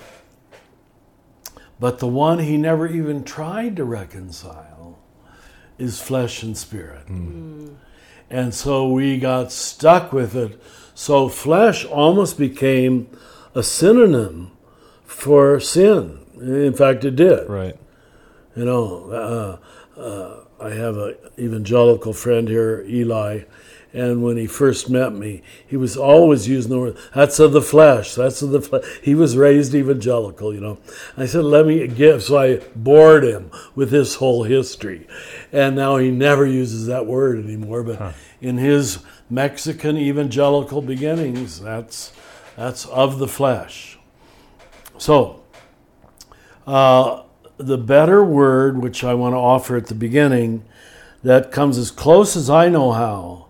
but 1.80 1.98
the 1.98 2.06
one 2.08 2.40
he 2.40 2.58
never 2.58 2.86
even 2.86 3.24
tried 3.24 3.76
to 3.76 3.84
reconcile 3.84 4.98
is 5.78 6.00
flesh 6.00 6.42
and 6.42 6.56
spirit. 6.58 7.06
And 8.28 8.54
so 8.54 8.88
we 8.88 9.18
got 9.18 9.50
stuck 9.50 10.12
with 10.12 10.36
it. 10.36 10.60
So 10.94 11.28
flesh 11.28 11.84
almost 11.86 12.36
became 12.38 13.08
a 13.54 13.62
synonym 13.62 14.50
for 15.04 15.58
sin. 15.60 16.18
In 16.42 16.74
fact, 16.74 17.04
it 17.04 17.16
did. 17.16 17.48
Right. 17.48 17.76
You 18.56 18.64
know, 18.64 19.60
uh, 19.96 20.00
uh, 20.00 20.44
I 20.60 20.70
have 20.70 20.96
an 20.96 21.16
evangelical 21.38 22.12
friend 22.12 22.48
here, 22.48 22.84
Eli, 22.86 23.42
and 23.94 24.22
when 24.22 24.38
he 24.38 24.46
first 24.46 24.88
met 24.88 25.12
me, 25.12 25.42
he 25.66 25.76
was 25.76 25.96
always 25.96 26.48
using 26.48 26.70
the 26.70 26.78
word, 26.78 26.96
that's 27.14 27.38
of 27.38 27.52
the 27.52 27.60
flesh, 27.60 28.14
that's 28.14 28.40
of 28.40 28.50
the 28.50 28.62
flesh. 28.62 28.84
He 29.02 29.14
was 29.14 29.36
raised 29.36 29.74
evangelical, 29.74 30.54
you 30.54 30.60
know. 30.60 30.78
I 31.16 31.26
said, 31.26 31.44
let 31.44 31.66
me 31.66 31.86
give. 31.88 32.22
So 32.22 32.38
I 32.38 32.56
bored 32.74 33.22
him 33.22 33.50
with 33.74 33.92
his 33.92 34.14
whole 34.14 34.44
history. 34.44 35.06
And 35.52 35.76
now 35.76 35.98
he 35.98 36.10
never 36.10 36.46
uses 36.46 36.86
that 36.86 37.06
word 37.06 37.44
anymore. 37.44 37.82
But 37.82 38.14
in 38.40 38.56
his 38.56 39.00
Mexican 39.28 39.98
evangelical 39.98 40.80
beginnings, 40.80 41.60
that's, 41.60 42.12
that's 42.56 42.86
of 42.86 43.18
the 43.18 43.28
flesh. 43.28 43.98
So, 44.96 45.41
uh, 46.66 47.22
the 47.56 47.78
better 47.78 48.24
word, 48.24 48.78
which 48.78 49.04
I 49.04 49.14
want 49.14 49.34
to 49.34 49.38
offer 49.38 49.76
at 49.76 49.86
the 49.86 49.94
beginning, 49.94 50.64
that 51.22 51.52
comes 51.52 51.78
as 51.78 51.90
close 51.90 52.36
as 52.36 52.50
I 52.50 52.68
know 52.68 52.92
how 52.92 53.46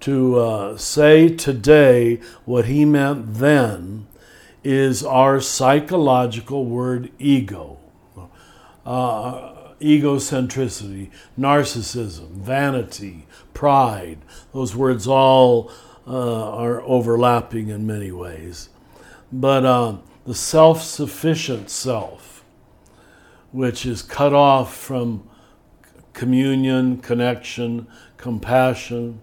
to 0.00 0.38
uh, 0.38 0.76
say 0.76 1.28
today 1.28 2.20
what 2.44 2.66
he 2.66 2.84
meant 2.84 3.34
then, 3.34 4.06
is 4.64 5.04
our 5.04 5.40
psychological 5.40 6.64
word 6.64 7.10
ego. 7.18 7.78
Uh, 8.84 9.56
egocentricity, 9.80 11.10
narcissism, 11.38 12.28
vanity, 12.30 13.26
pride. 13.52 14.18
Those 14.52 14.74
words 14.74 15.06
all 15.06 15.70
uh, 16.06 16.50
are 16.50 16.82
overlapping 16.82 17.68
in 17.68 17.86
many 17.86 18.12
ways. 18.12 18.68
But 19.32 19.66
um, 19.66 20.02
the 20.24 20.34
self 20.34 20.82
sufficient 20.82 21.70
self, 21.70 22.25
which 23.56 23.86
is 23.86 24.02
cut 24.02 24.34
off 24.34 24.76
from 24.76 25.26
communion, 26.12 26.98
connection, 26.98 27.86
compassion. 28.18 29.18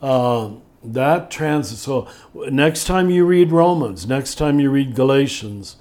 Um, 0.00 0.62
that 0.82 1.30
trans. 1.30 1.78
So 1.78 2.08
next 2.34 2.86
time 2.86 3.08
you 3.08 3.24
read 3.24 3.52
Romans, 3.52 4.04
next 4.04 4.34
time 4.34 4.58
you 4.58 4.68
read 4.68 4.96
Galatians, 4.96 5.76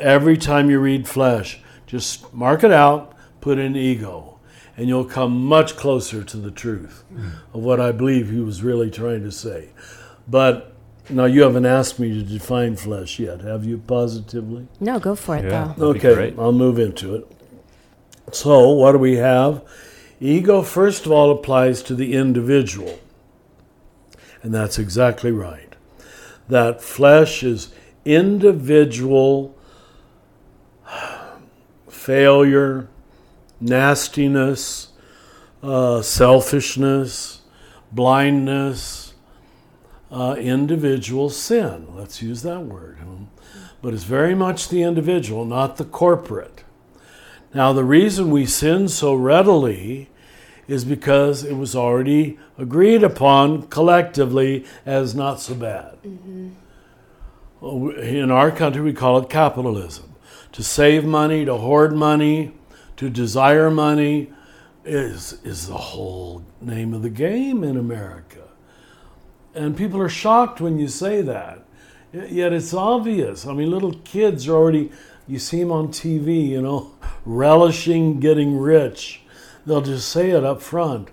every 0.00 0.38
time 0.38 0.70
you 0.70 0.80
read 0.80 1.06
flesh, 1.06 1.60
just 1.86 2.32
mark 2.32 2.64
it 2.64 2.72
out, 2.72 3.14
put 3.42 3.58
in 3.58 3.76
ego, 3.76 4.40
and 4.74 4.88
you'll 4.88 5.04
come 5.04 5.44
much 5.44 5.76
closer 5.76 6.24
to 6.24 6.38
the 6.38 6.50
truth 6.50 7.04
of 7.52 7.62
what 7.62 7.78
I 7.78 7.92
believe 7.92 8.30
he 8.30 8.40
was 8.40 8.62
really 8.62 8.90
trying 8.90 9.22
to 9.24 9.32
say. 9.32 9.68
But 10.26 10.77
now 11.10 11.24
you 11.24 11.42
haven't 11.42 11.66
asked 11.66 11.98
me 11.98 12.10
to 12.12 12.22
define 12.22 12.76
flesh 12.76 13.18
yet, 13.18 13.40
have 13.40 13.64
you? 13.64 13.78
Positively. 13.78 14.68
No, 14.80 14.98
go 14.98 15.14
for 15.14 15.36
it 15.36 15.44
Yeah. 15.44 15.74
though. 15.76 15.88
Okay. 15.88 16.34
I'll 16.38 16.52
move 16.52 16.78
into 16.78 17.14
it. 17.14 17.26
So, 18.32 18.70
what 18.70 18.92
do 18.92 18.98
we 18.98 19.16
have? 19.16 19.62
Ego, 20.20 20.62
first 20.62 21.06
of 21.06 21.12
all, 21.12 21.30
applies 21.30 21.82
to 21.84 21.94
the 21.94 22.14
individual. 22.14 22.98
And 24.42 24.54
that's 24.54 24.78
exactly 24.78 25.32
right. 25.32 25.74
That 26.48 26.82
flesh 26.82 27.42
is 27.42 27.68
individual 28.04 29.54
failure, 31.88 32.88
nastiness, 33.60 34.88
uh, 35.62 36.00
selfishness, 36.00 37.42
blindness, 37.92 39.07
uh, 40.10 40.36
individual 40.38 41.30
sin. 41.30 41.86
Let's 41.94 42.22
use 42.22 42.42
that 42.42 42.60
word. 42.60 42.98
But 43.80 43.94
it's 43.94 44.04
very 44.04 44.34
much 44.34 44.68
the 44.68 44.82
individual, 44.82 45.44
not 45.44 45.76
the 45.76 45.84
corporate. 45.84 46.64
Now, 47.54 47.72
the 47.72 47.84
reason 47.84 48.30
we 48.30 48.44
sin 48.44 48.88
so 48.88 49.14
readily 49.14 50.10
is 50.66 50.84
because 50.84 51.44
it 51.44 51.54
was 51.54 51.74
already 51.74 52.38
agreed 52.58 53.02
upon 53.02 53.62
collectively 53.68 54.66
as 54.84 55.14
not 55.14 55.40
so 55.40 55.54
bad. 55.54 55.96
In 57.62 58.30
our 58.30 58.50
country, 58.50 58.82
we 58.82 58.92
call 58.92 59.18
it 59.18 59.30
capitalism. 59.30 60.14
To 60.52 60.62
save 60.62 61.04
money, 61.04 61.44
to 61.44 61.56
hoard 61.56 61.94
money, 61.94 62.52
to 62.96 63.08
desire 63.08 63.70
money 63.70 64.30
is, 64.84 65.38
is 65.44 65.68
the 65.68 65.74
whole 65.74 66.44
name 66.60 66.92
of 66.92 67.02
the 67.02 67.10
game 67.10 67.62
in 67.62 67.76
America. 67.76 68.47
And 69.58 69.76
people 69.76 70.00
are 70.00 70.08
shocked 70.08 70.60
when 70.60 70.78
you 70.78 70.86
say 70.86 71.20
that. 71.22 71.64
Yet 72.12 72.52
it's 72.52 72.72
obvious. 72.72 73.44
I 73.44 73.52
mean, 73.52 73.70
little 73.70 73.94
kids 74.04 74.46
are 74.46 74.54
already, 74.54 74.92
you 75.26 75.40
see 75.40 75.58
them 75.58 75.72
on 75.72 75.88
TV, 75.88 76.48
you 76.48 76.62
know, 76.62 76.92
relishing 77.26 78.20
getting 78.20 78.56
rich. 78.56 79.22
They'll 79.66 79.82
just 79.82 80.08
say 80.08 80.30
it 80.30 80.44
up 80.44 80.62
front. 80.62 81.08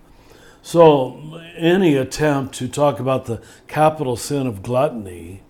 So, 0.61 1.41
any 1.57 1.95
attempt 1.95 2.55
to 2.55 2.67
talk 2.67 2.99
about 2.99 3.25
the 3.25 3.41
capital 3.67 4.15
sin 4.15 4.47
of 4.47 4.63
gluttony, 4.63 5.41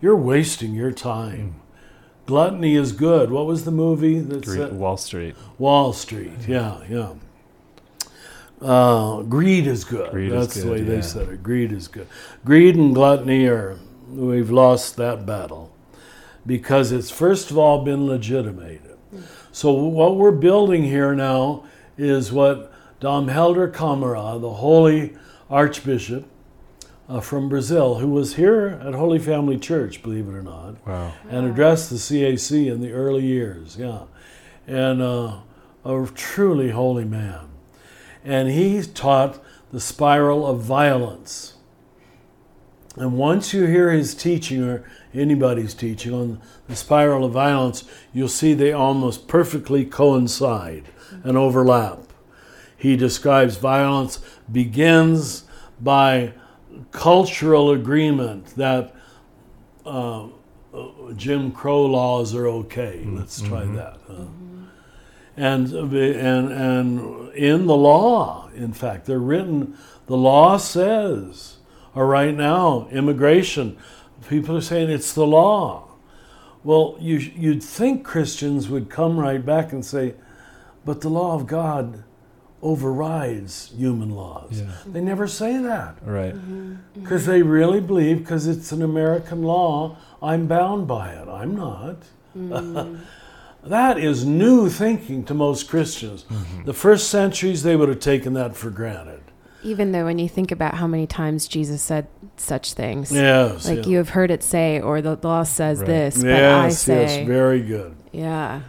you're 0.00 0.16
wasting 0.16 0.74
your 0.74 0.92
time. 0.92 1.54
Mm. 1.56 2.26
Gluttony 2.26 2.76
is 2.76 2.92
good. 2.92 3.30
What 3.30 3.46
was 3.46 3.64
the 3.64 3.72
movie 3.72 4.20
that 4.20 4.44
Gre- 4.44 4.56
said 4.56 4.72
Wall 4.74 4.96
Street. 4.96 5.34
Wall 5.58 5.92
Street? 5.92 6.46
Yeah, 6.46 6.82
yeah. 6.88 7.14
Uh, 8.60 9.22
greed 9.22 9.66
is 9.66 9.84
good. 9.84 10.10
Greed 10.10 10.32
is 10.32 10.40
That's 10.40 10.54
the 10.56 10.62
good, 10.62 10.70
way 10.72 10.82
they 10.82 11.02
said 11.02 11.28
it. 11.28 11.42
Greed 11.42 11.72
is 11.72 11.88
good. 11.88 12.06
Greed 12.44 12.76
and 12.76 12.94
gluttony 12.94 13.46
are, 13.46 13.78
we've 14.08 14.50
lost 14.50 14.96
that 14.96 15.24
battle 15.24 15.72
because 16.46 16.92
it's 16.92 17.10
first 17.10 17.50
of 17.50 17.56
all 17.58 17.84
been 17.84 18.06
legitimated. 18.06 18.98
So, 19.52 19.72
what 19.72 20.16
we're 20.16 20.30
building 20.30 20.84
here 20.84 21.14
now 21.14 21.64
is 21.98 22.30
what 22.32 22.72
Dom 23.00 23.28
Helder 23.28 23.68
Câmara, 23.68 24.40
the 24.40 24.54
holy 24.54 25.16
archbishop 25.48 26.26
uh, 27.08 27.20
from 27.20 27.48
Brazil, 27.48 27.96
who 27.96 28.08
was 28.10 28.36
here 28.36 28.80
at 28.84 28.94
Holy 28.94 29.18
Family 29.18 29.58
Church, 29.58 30.02
believe 30.02 30.28
it 30.28 30.32
or 30.32 30.42
not, 30.42 30.86
Wow. 30.86 31.12
and 31.28 31.46
addressed 31.46 31.90
the 31.90 31.96
CAC 31.96 32.70
in 32.70 32.80
the 32.80 32.92
early 32.92 33.24
years. 33.26 33.76
Yeah, 33.76 34.02
and 34.68 35.02
uh, 35.02 35.38
a 35.84 36.06
truly 36.14 36.70
holy 36.70 37.04
man. 37.04 37.49
And 38.24 38.50
he 38.50 38.82
taught 38.82 39.42
the 39.72 39.80
spiral 39.80 40.46
of 40.46 40.60
violence. 40.60 41.54
And 42.96 43.16
once 43.16 43.54
you 43.54 43.66
hear 43.66 43.90
his 43.90 44.14
teaching 44.14 44.62
or 44.62 44.84
anybody's 45.14 45.74
teaching 45.74 46.12
on 46.12 46.40
the 46.68 46.76
spiral 46.76 47.24
of 47.24 47.32
violence, 47.32 47.84
you'll 48.12 48.28
see 48.28 48.52
they 48.52 48.72
almost 48.72 49.28
perfectly 49.28 49.84
coincide 49.84 50.86
and 51.24 51.36
overlap. 51.36 52.00
He 52.76 52.96
describes 52.96 53.56
violence 53.56 54.18
begins 54.50 55.44
by 55.80 56.32
cultural 56.90 57.70
agreement 57.70 58.56
that 58.56 58.94
uh, 59.86 60.26
Jim 61.16 61.52
Crow 61.52 61.86
laws 61.86 62.34
are 62.34 62.46
okay. 62.46 63.04
Let's 63.06 63.40
try 63.40 63.64
that. 63.64 63.98
huh? 64.06 64.24
And, 65.36 65.72
and, 65.72 66.52
and 66.52 67.32
in 67.34 67.66
the 67.66 67.76
law, 67.76 68.50
in 68.54 68.72
fact, 68.72 69.06
they're 69.06 69.18
written, 69.18 69.76
the 70.06 70.16
law 70.16 70.56
says, 70.56 71.56
or 71.94 72.06
right 72.06 72.34
now, 72.34 72.88
immigration, 72.90 73.78
people 74.28 74.56
are 74.56 74.60
saying 74.60 74.90
it's 74.90 75.12
the 75.14 75.26
law. 75.26 75.88
Well, 76.62 76.96
you, 77.00 77.16
you'd 77.16 77.62
think 77.62 78.04
Christians 78.04 78.68
would 78.68 78.90
come 78.90 79.18
right 79.18 79.44
back 79.44 79.72
and 79.72 79.84
say, 79.84 80.14
but 80.84 81.00
the 81.00 81.08
law 81.08 81.34
of 81.34 81.46
God 81.46 82.04
overrides 82.62 83.72
human 83.76 84.10
laws. 84.10 84.60
Yeah. 84.60 84.72
They 84.86 85.00
never 85.00 85.26
say 85.26 85.56
that 85.62 85.96
Right. 86.02 86.34
Mm-hmm. 86.34 86.74
because 87.00 87.24
they 87.24 87.42
really 87.42 87.80
believe 87.80 88.18
because 88.18 88.46
it's 88.46 88.72
an 88.72 88.82
American 88.82 89.42
law, 89.42 89.96
I'm 90.22 90.46
bound 90.46 90.86
by 90.86 91.12
it. 91.12 91.26
I'm 91.28 91.56
not. 91.56 91.96
Mm. 92.36 93.00
that 93.64 93.98
is 93.98 94.24
new 94.24 94.68
thinking 94.68 95.24
to 95.24 95.34
most 95.34 95.68
Christians. 95.68 96.24
The 96.64 96.74
first 96.74 97.08
centuries, 97.08 97.62
they 97.62 97.76
would 97.76 97.88
have 97.88 98.00
taken 98.00 98.32
that 98.34 98.56
for 98.56 98.70
granted. 98.70 99.20
Even 99.62 99.92
though 99.92 100.06
when 100.06 100.18
you 100.18 100.28
think 100.28 100.50
about 100.50 100.74
how 100.74 100.86
many 100.86 101.06
times 101.06 101.46
Jesus 101.46 101.82
said 101.82 102.06
such 102.36 102.72
things, 102.72 103.12
Yes. 103.12 103.68
like 103.68 103.80
yeah. 103.84 103.86
you 103.90 103.96
have 103.98 104.10
heard 104.10 104.30
it 104.30 104.42
say, 104.42 104.80
or 104.80 105.02
the 105.02 105.18
law 105.22 105.42
says 105.42 105.80
Right. 105.80 105.86
this, 105.86 106.22
but 106.22 106.42
I 106.42 106.68
say, 106.70 107.18
yes, 107.18 107.26
very 107.26 107.60
good. 107.60 107.94
yeah, 108.12 108.62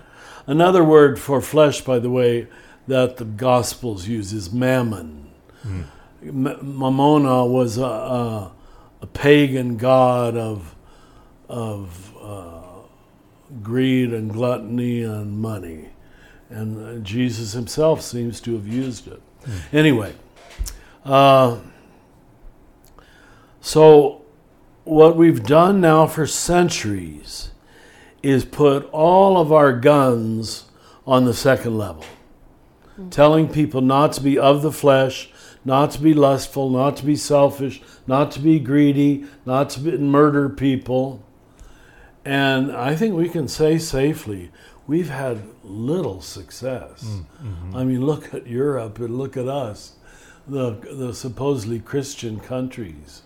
Another 0.47 0.83
word 0.83 1.17
for 1.19 1.39
flesh, 1.39 1.79
by 1.81 1.99
the 1.99 2.09
way, 2.09 2.47
that 2.87 3.17
the 3.17 3.25
Gospels 3.25 4.07
use 4.07 4.33
is 4.33 4.51
mammon. 4.51 5.29
Mm. 5.65 5.85
Mamona 6.25 7.49
was 7.49 7.77
a, 7.77 7.83
a, 7.83 8.51
a, 9.01 9.07
pagan 9.07 9.77
god 9.77 10.35
of, 10.35 10.75
of 11.47 12.13
uh, 12.21 12.60
greed 13.61 14.13
and 14.13 14.31
gluttony 14.31 15.03
and 15.03 15.39
money. 15.39 15.89
And 16.49 16.85
uh, 16.85 17.03
Jesus 17.03 17.53
himself 17.53 18.01
seems 18.01 18.41
to 18.41 18.53
have 18.53 18.67
used 18.67 19.07
it. 19.07 19.21
Mm. 19.43 19.73
Anyway, 19.73 20.13
uh, 21.05 21.59
so 23.61 24.21
what 24.83 25.15
we've 25.15 25.43
done 25.43 25.81
now 25.81 26.07
for 26.07 26.25
centuries 26.25 27.51
is 28.23 28.45
put 28.45 28.89
all 28.91 29.37
of 29.37 29.51
our 29.51 29.73
guns 29.73 30.65
on 31.07 31.25
the 31.25 31.33
second 31.33 31.77
level, 31.77 32.05
mm. 32.99 33.09
telling 33.11 33.47
people 33.47 33.81
not 33.81 34.13
to 34.13 34.21
be 34.21 34.37
of 34.37 34.61
the 34.61 34.71
flesh, 34.71 35.29
not 35.63 35.91
to 35.91 36.01
be 36.01 36.13
lustful, 36.13 36.69
not 36.69 36.97
to 36.97 37.05
be 37.05 37.15
selfish, 37.15 37.81
not 38.07 38.31
to 38.31 38.39
be 38.39 38.59
greedy, 38.59 39.25
not 39.45 39.69
to 39.69 39.79
be, 39.79 39.97
murder 39.97 40.49
people. 40.49 41.23
And 42.23 42.71
I 42.71 42.95
think 42.95 43.15
we 43.15 43.29
can 43.29 43.47
say 43.47 43.77
safely 43.77 44.51
we've 44.87 45.09
had 45.09 45.41
little 45.63 46.21
success. 46.21 47.03
Mm, 47.03 47.25
mm-hmm. 47.43 47.75
I 47.75 47.83
mean, 47.83 48.05
look 48.05 48.33
at 48.33 48.47
Europe 48.47 48.99
and 48.99 49.17
look 49.17 49.37
at 49.37 49.47
us, 49.47 49.93
the, 50.47 50.71
the 50.71 51.13
supposedly 51.13 51.79
Christian 51.79 52.39
countries. 52.39 53.21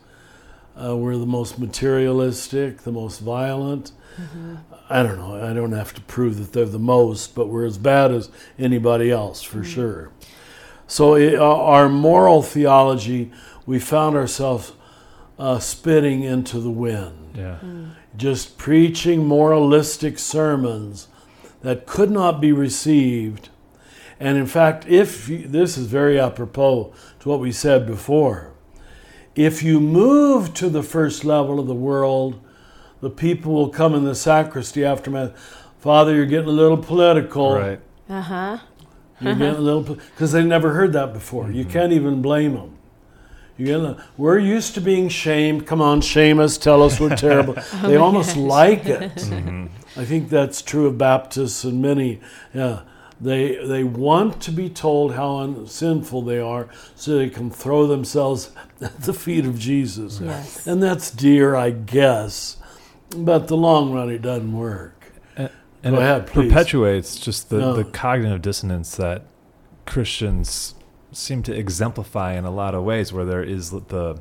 Uh, 0.79 0.95
we're 0.97 1.17
the 1.17 1.25
most 1.25 1.57
materialistic, 1.57 2.79
the 2.79 2.91
most 2.91 3.19
violent. 3.19 3.93
Mm-hmm. 4.17 4.55
I 4.89 5.03
don't 5.03 5.17
know. 5.17 5.43
I 5.43 5.53
don't 5.53 5.71
have 5.71 5.93
to 5.95 6.01
prove 6.01 6.37
that 6.37 6.53
they're 6.53 6.65
the 6.65 6.79
most, 6.79 7.33
but 7.33 7.47
we're 7.47 7.65
as 7.65 7.77
bad 7.77 8.11
as 8.11 8.29
anybody 8.59 9.09
else 9.09 9.41
for 9.41 9.59
mm-hmm. 9.59 9.71
sure. 9.71 10.11
So, 10.87 11.15
it, 11.15 11.35
uh, 11.35 11.43
our 11.43 11.89
moral 11.89 12.43
theology, 12.43 13.31
we 13.65 13.79
found 13.79 14.15
ourselves 14.15 14.73
uh, 15.37 15.59
spitting 15.59 16.23
into 16.23 16.59
the 16.59 16.69
wind. 16.69 17.35
Yeah. 17.35 17.59
Mm. 17.63 17.91
Just 18.15 18.57
preaching 18.57 19.25
moralistic 19.25 20.17
sermons 20.17 21.07
that 21.61 21.85
could 21.85 22.11
not 22.11 22.39
be 22.39 22.51
received. 22.51 23.49
And 24.19 24.37
in 24.37 24.47
fact, 24.47 24.87
if 24.87 25.27
you, 25.27 25.47
this 25.47 25.77
is 25.77 25.87
very 25.87 26.19
apropos 26.19 26.93
to 27.19 27.29
what 27.29 27.39
we 27.39 27.51
said 27.51 27.85
before, 27.85 28.53
if 29.35 29.61
you 29.61 29.81
move 29.81 30.53
to 30.53 30.69
the 30.69 30.83
first 30.83 31.25
level 31.25 31.59
of 31.59 31.67
the 31.67 31.75
world, 31.75 32.39
the 33.01 33.09
people 33.09 33.53
will 33.53 33.69
come 33.69 33.93
in 33.93 34.05
the 34.05 34.15
sacristy 34.15 34.85
aftermath. 34.85 35.33
Father, 35.79 36.15
you're 36.15 36.25
getting 36.25 36.47
a 36.47 36.51
little 36.51 36.77
political. 36.77 37.55
Right. 37.55 37.79
Uh 38.07 38.21
huh. 38.21 38.57
You're 39.19 39.35
getting 39.35 39.55
a 39.55 39.59
little 39.59 39.83
because 39.83 40.31
they 40.31 40.43
never 40.43 40.73
heard 40.73 40.93
that 40.93 41.13
before. 41.13 41.45
Mm-hmm. 41.45 41.57
You 41.57 41.65
can't 41.65 41.91
even 41.93 42.21
blame 42.21 42.53
them. 42.53 42.74
You 43.57 43.65
get 43.65 43.97
we're 44.17 44.39
used 44.39 44.73
to 44.73 44.81
being 44.81 45.07
shamed. 45.07 45.65
Come 45.65 45.81
on, 45.81 46.01
shame 46.01 46.39
us. 46.39 46.57
Tell 46.57 46.83
us 46.83 46.99
we're 46.99 47.15
terrible. 47.15 47.55
oh 47.73 47.87
they 47.87 47.95
almost 47.95 48.35
gosh. 48.35 48.37
like 48.37 48.85
it. 48.85 49.11
Mm-hmm. 49.25 49.99
I 49.99 50.03
think 50.03 50.29
that's 50.29 50.61
true 50.61 50.87
of 50.87 50.97
Baptists 50.97 51.63
and 51.63 51.81
many. 51.81 52.19
Yeah, 52.53 52.81
they 53.19 53.65
they 53.65 53.83
want 53.83 54.41
to 54.41 54.51
be 54.51 54.69
told 54.69 55.15
how 55.15 55.65
sinful 55.65 56.23
they 56.23 56.39
are, 56.39 56.67
so 56.95 57.17
they 57.17 57.29
can 57.29 57.49
throw 57.49 57.87
themselves 57.87 58.51
at 58.81 59.01
the 59.01 59.13
feet 59.13 59.45
of 59.45 59.57
Jesus. 59.57 60.19
Yes. 60.19 60.67
And 60.67 60.83
that's 60.83 61.11
dear, 61.11 61.55
I 61.55 61.71
guess, 61.71 62.57
but 63.15 63.47
the 63.47 63.57
long 63.57 63.93
run 63.93 64.09
it 64.09 64.21
doesn't 64.21 64.53
work. 64.53 65.13
And, 65.37 65.49
and 65.83 65.95
Go 65.95 66.17
it 66.17 66.27
please. 66.27 66.49
perpetuates 66.49 67.17
just 67.17 67.49
the, 67.49 67.59
no. 67.59 67.73
the 67.73 67.85
cognitive 67.85 68.41
dissonance 68.41 68.95
that 68.97 69.23
Christians 69.85 70.75
seem 71.15 71.43
to 71.43 71.53
exemplify 71.53 72.33
in 72.33 72.45
a 72.45 72.51
lot 72.51 72.75
of 72.75 72.83
ways, 72.83 73.13
where 73.13 73.25
there 73.25 73.43
is 73.43 73.71
the 73.71 74.19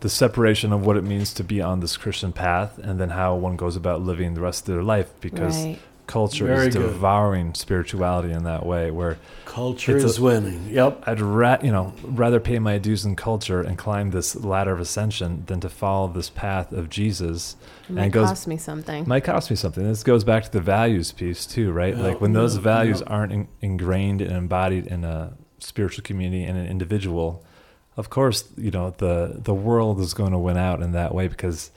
the 0.00 0.08
separation 0.10 0.72
of 0.72 0.84
what 0.84 0.96
it 0.96 1.04
means 1.04 1.32
to 1.32 1.42
be 1.42 1.60
on 1.62 1.80
this 1.80 1.96
Christian 1.96 2.32
path, 2.32 2.78
and 2.78 3.00
then 3.00 3.10
how 3.10 3.34
one 3.34 3.56
goes 3.56 3.76
about 3.76 4.02
living 4.02 4.34
the 4.34 4.40
rest 4.42 4.68
of 4.68 4.74
their 4.74 4.82
life, 4.82 5.10
because 5.20 5.56
right. 5.56 5.78
culture 6.06 6.46
Very 6.46 6.68
is 6.68 6.76
good. 6.76 6.82
devouring 6.82 7.54
spirituality 7.54 8.30
in 8.30 8.44
that 8.44 8.66
way. 8.66 8.90
Where 8.90 9.16
culture 9.46 9.96
is 9.96 10.18
a, 10.18 10.22
winning. 10.22 10.68
Yep. 10.68 11.04
I'd 11.06 11.20
ra- 11.20 11.58
you 11.62 11.72
know 11.72 11.94
rather 12.02 12.40
pay 12.40 12.58
my 12.58 12.76
dues 12.76 13.06
in 13.06 13.16
culture 13.16 13.62
and 13.62 13.78
climb 13.78 14.10
this 14.10 14.36
ladder 14.36 14.72
of 14.74 14.80
ascension 14.80 15.44
than 15.46 15.60
to 15.60 15.70
follow 15.70 16.08
this 16.08 16.28
path 16.28 16.72
of 16.72 16.90
Jesus. 16.90 17.56
It 17.88 17.92
might 17.92 18.02
and 18.02 18.06
it 18.08 18.12
goes, 18.12 18.28
cost 18.28 18.46
me 18.46 18.58
something. 18.58 19.08
Might 19.08 19.24
cost 19.24 19.48
me 19.48 19.56
something. 19.56 19.82
This 19.82 20.02
goes 20.02 20.24
back 20.24 20.44
to 20.44 20.52
the 20.52 20.60
values 20.60 21.10
piece 21.10 21.46
too, 21.46 21.72
right? 21.72 21.96
like 21.96 22.20
when 22.20 22.34
those 22.34 22.56
values 22.56 23.00
aren't 23.00 23.32
in, 23.32 23.48
ingrained 23.62 24.20
and 24.20 24.36
embodied 24.36 24.86
in 24.88 25.04
a 25.04 25.32
spiritual 25.58 26.02
community 26.02 26.44
and 26.44 26.58
an 26.58 26.66
individual, 26.66 27.44
of 27.96 28.10
course, 28.10 28.44
you 28.56 28.70
know 28.70 28.94
the 28.98 29.36
the 29.38 29.54
world 29.54 30.00
is 30.00 30.14
going 30.14 30.32
to 30.32 30.38
win 30.38 30.56
out 30.56 30.82
in 30.82 30.92
that 30.92 31.14
way 31.14 31.28
because 31.28 31.70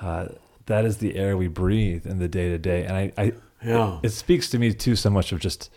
uh, 0.00 0.26
that 0.66 0.84
is 0.84 0.98
the 0.98 1.16
air 1.16 1.36
we 1.36 1.48
breathe 1.48 2.06
in 2.06 2.18
the 2.18 2.28
day 2.28 2.50
to 2.50 2.58
day, 2.58 2.84
and 2.84 2.96
I, 2.96 3.12
I 3.16 3.32
yeah, 3.64 3.98
it, 4.02 4.06
it 4.06 4.10
speaks 4.10 4.50
to 4.50 4.58
me 4.58 4.72
too 4.74 4.96
so 4.96 5.10
much 5.10 5.32
of 5.32 5.40
just 5.40 5.70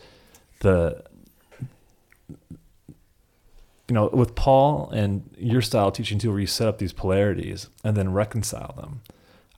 the 0.59 1.03
you 3.87 3.93
know 3.93 4.09
with 4.11 4.35
Paul 4.35 4.89
and 4.91 5.29
your 5.37 5.61
style 5.61 5.91
teaching 5.91 6.19
too, 6.19 6.31
where 6.31 6.39
you 6.39 6.47
set 6.47 6.67
up 6.67 6.79
these 6.79 6.93
polarities 6.93 7.69
and 7.83 7.95
then 7.95 8.11
reconcile 8.11 8.73
them. 8.75 9.01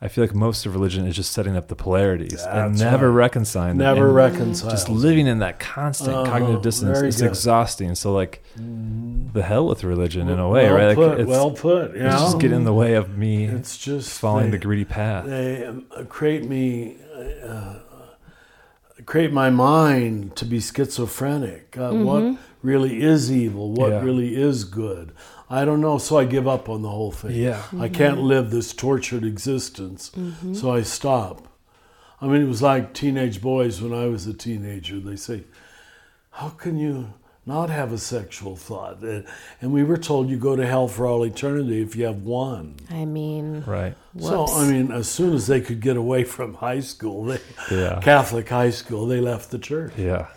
I 0.01 0.07
feel 0.07 0.23
like 0.23 0.33
most 0.33 0.65
of 0.65 0.73
religion 0.73 1.05
is 1.05 1.15
just 1.15 1.33
setting 1.33 1.57
up 1.57 1.67
the 1.67 1.75
polarities 1.75 2.41
That's 2.45 2.47
and 2.47 2.79
never 2.79 3.11
right. 3.11 3.23
reconciling. 3.23 3.77
Never 3.77 4.09
reconciling. 4.11 4.71
Just 4.71 4.87
living 4.87 5.27
in 5.27 5.39
that 5.39 5.59
constant 5.59 6.15
uh, 6.15 6.25
cognitive 6.25 6.61
dissonance. 6.61 7.01
It's 7.01 7.17
good. 7.17 7.27
exhausting. 7.27 7.95
So 7.95 8.13
like 8.13 8.41
mm. 8.57 9.33
the 9.33 9.43
hell 9.43 9.67
with 9.67 9.83
religion 9.83 10.27
well, 10.27 10.33
in 10.33 10.39
a 10.39 10.47
way, 10.47 10.63
well 10.69 10.75
right? 10.75 10.95
Put, 10.95 11.17
like 11.19 11.27
well 11.27 11.51
put. 11.51 11.97
Yeah. 11.97 12.13
It's 12.13 12.21
just 12.21 12.39
get 12.39 12.53
in 12.53 12.63
the 12.63 12.73
way 12.73 12.93
of 12.93 13.17
me 13.17 13.45
it's 13.45 13.77
just 13.77 14.17
following 14.17 14.45
they, 14.45 14.51
the 14.51 14.57
greedy 14.59 14.85
path. 14.85 15.25
They 15.25 15.65
um, 15.65 15.85
create 16.07 16.45
me 16.45 16.95
uh, 17.43 17.79
create 19.05 19.33
my 19.33 19.49
mind 19.49 20.37
to 20.37 20.45
be 20.45 20.61
schizophrenic. 20.61 21.77
Uh, 21.77 21.91
mm-hmm. 21.91 22.03
What 22.05 22.39
really 22.61 23.01
is 23.01 23.31
evil? 23.31 23.71
What 23.73 23.89
yeah. 23.89 24.01
really 24.01 24.39
is 24.39 24.63
good? 24.63 25.11
I 25.49 25.65
don't 25.65 25.81
know, 25.81 25.97
so 25.97 26.17
I 26.17 26.25
give 26.25 26.47
up 26.47 26.69
on 26.69 26.83
the 26.83 26.89
whole 26.89 27.11
thing. 27.11 27.31
Yeah. 27.31 27.57
Mm-hmm. 27.57 27.81
I 27.81 27.89
can't 27.89 28.21
live 28.21 28.51
this 28.51 28.71
tortured 28.73 29.23
existence, 29.23 30.11
mm-hmm. 30.15 30.53
so 30.53 30.71
I 30.71 30.83
stop. 30.83 31.47
I 32.21 32.27
mean, 32.27 32.41
it 32.41 32.47
was 32.47 32.61
like 32.61 32.93
teenage 32.93 33.41
boys 33.41 33.81
when 33.81 33.93
I 33.93 34.05
was 34.05 34.27
a 34.27 34.33
teenager. 34.33 34.99
They 34.99 35.15
say, 35.15 35.45
How 36.31 36.49
can 36.49 36.77
you 36.77 37.13
not 37.45 37.71
have 37.71 37.91
a 37.91 37.97
sexual 37.97 38.55
thought? 38.55 39.01
And 39.01 39.73
we 39.73 39.83
were 39.83 39.97
told 39.97 40.29
you 40.29 40.37
go 40.37 40.55
to 40.55 40.67
hell 40.67 40.87
for 40.87 41.07
all 41.07 41.23
eternity 41.23 41.81
if 41.81 41.95
you 41.95 42.05
have 42.05 42.21
one. 42.21 42.75
I 42.91 43.05
mean, 43.05 43.63
right. 43.65 43.95
Whoops. 44.13 44.27
So, 44.27 44.59
I 44.59 44.69
mean, 44.69 44.91
as 44.91 45.09
soon 45.09 45.33
as 45.33 45.47
they 45.47 45.61
could 45.61 45.79
get 45.79 45.97
away 45.97 46.25
from 46.25 46.55
high 46.55 46.81
school, 46.81 47.23
they, 47.23 47.39
yeah. 47.71 47.99
Catholic 48.03 48.49
high 48.49 48.69
school, 48.69 49.07
they 49.07 49.19
left 49.19 49.49
the 49.49 49.59
church. 49.59 49.93
Yeah 49.97 50.27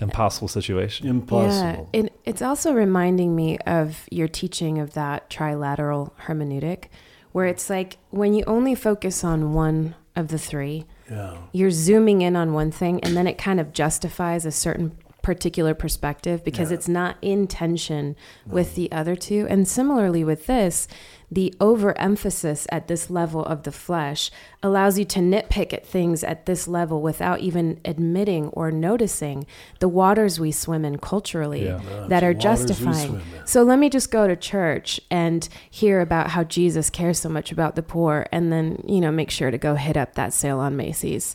impossible 0.00 0.48
situation. 0.48 1.06
Impossible. 1.06 1.88
Yeah, 1.92 2.00
it, 2.00 2.13
it's 2.24 2.42
also 2.42 2.72
reminding 2.72 3.36
me 3.36 3.58
of 3.60 4.08
your 4.10 4.28
teaching 4.28 4.78
of 4.78 4.94
that 4.94 5.28
trilateral 5.28 6.12
hermeneutic, 6.26 6.84
where 7.32 7.46
it's 7.46 7.68
like 7.68 7.98
when 8.10 8.32
you 8.32 8.44
only 8.46 8.74
focus 8.74 9.24
on 9.24 9.52
one 9.52 9.94
of 10.16 10.28
the 10.28 10.38
three, 10.38 10.86
yeah. 11.10 11.36
you're 11.52 11.70
zooming 11.70 12.22
in 12.22 12.36
on 12.36 12.52
one 12.52 12.70
thing, 12.70 13.00
and 13.00 13.16
then 13.16 13.26
it 13.26 13.36
kind 13.36 13.60
of 13.60 13.72
justifies 13.72 14.46
a 14.46 14.52
certain 14.52 14.96
particular 15.22 15.74
perspective 15.74 16.44
because 16.44 16.70
yeah. 16.70 16.76
it's 16.76 16.88
not 16.88 17.16
in 17.22 17.46
tension 17.46 18.14
no. 18.46 18.54
with 18.54 18.74
the 18.74 18.92
other 18.92 19.16
two. 19.16 19.46
And 19.48 19.66
similarly 19.66 20.22
with 20.22 20.46
this, 20.46 20.86
the 21.34 21.52
overemphasis 21.60 22.66
at 22.70 22.86
this 22.86 23.10
level 23.10 23.44
of 23.44 23.64
the 23.64 23.72
flesh 23.72 24.30
allows 24.62 24.98
you 24.98 25.04
to 25.04 25.18
nitpick 25.18 25.72
at 25.72 25.84
things 25.84 26.22
at 26.22 26.46
this 26.46 26.68
level 26.68 27.02
without 27.02 27.40
even 27.40 27.80
admitting 27.84 28.48
or 28.48 28.70
noticing 28.70 29.44
the 29.80 29.88
waters 29.88 30.38
we 30.38 30.52
swim 30.52 30.84
in 30.84 30.96
culturally 30.98 31.64
yeah. 31.64 32.06
that 32.08 32.22
are 32.22 32.34
justifying. 32.34 33.20
So 33.44 33.64
let 33.64 33.80
me 33.80 33.90
just 33.90 34.12
go 34.12 34.28
to 34.28 34.36
church 34.36 35.00
and 35.10 35.48
hear 35.68 36.00
about 36.00 36.30
how 36.30 36.44
Jesus 36.44 36.88
cares 36.88 37.18
so 37.18 37.28
much 37.28 37.50
about 37.50 37.74
the 37.74 37.82
poor 37.82 38.26
and 38.30 38.52
then, 38.52 38.82
you 38.86 39.00
know, 39.00 39.10
make 39.10 39.30
sure 39.30 39.50
to 39.50 39.58
go 39.58 39.74
hit 39.74 39.96
up 39.96 40.14
that 40.14 40.32
sale 40.32 40.60
on 40.60 40.76
Macy's. 40.76 41.34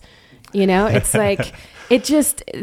You 0.53 0.65
know, 0.65 0.85
it's 0.87 1.13
like 1.25 1.53
it 1.89 2.05
just 2.05 2.41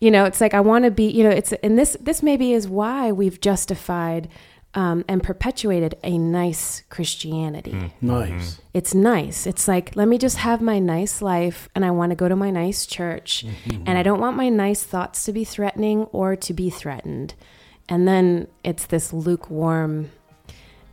you 0.00 0.10
know, 0.10 0.24
it's 0.24 0.40
like 0.40 0.52
I 0.52 0.60
want 0.60 0.84
to 0.84 0.90
be, 0.90 1.04
you 1.04 1.22
know, 1.22 1.30
it's 1.30 1.52
and 1.52 1.78
this 1.78 1.96
this 2.00 2.24
maybe 2.24 2.52
is 2.52 2.66
why 2.66 3.12
we've 3.12 3.40
justified 3.40 4.28
um, 4.76 5.06
and 5.08 5.22
perpetuated 5.22 5.96
a 6.04 6.18
nice 6.18 6.82
Christianity. 6.90 7.72
Mm. 7.72 7.90
Nice. 8.02 8.60
It's 8.74 8.94
nice. 8.94 9.46
It's 9.46 9.66
like, 9.66 9.96
let 9.96 10.06
me 10.06 10.18
just 10.18 10.36
have 10.36 10.60
my 10.60 10.78
nice 10.78 11.22
life 11.22 11.70
and 11.74 11.82
I 11.82 11.90
want 11.90 12.10
to 12.10 12.16
go 12.16 12.28
to 12.28 12.36
my 12.36 12.50
nice 12.50 12.84
church. 12.84 13.46
Mm-hmm. 13.46 13.84
And 13.86 13.96
I 13.96 14.02
don't 14.02 14.20
want 14.20 14.36
my 14.36 14.50
nice 14.50 14.82
thoughts 14.82 15.24
to 15.24 15.32
be 15.32 15.44
threatening 15.44 16.02
or 16.12 16.36
to 16.36 16.52
be 16.52 16.68
threatened. 16.68 17.34
And 17.88 18.06
then 18.06 18.48
it's 18.62 18.84
this 18.84 19.14
lukewarm 19.14 20.10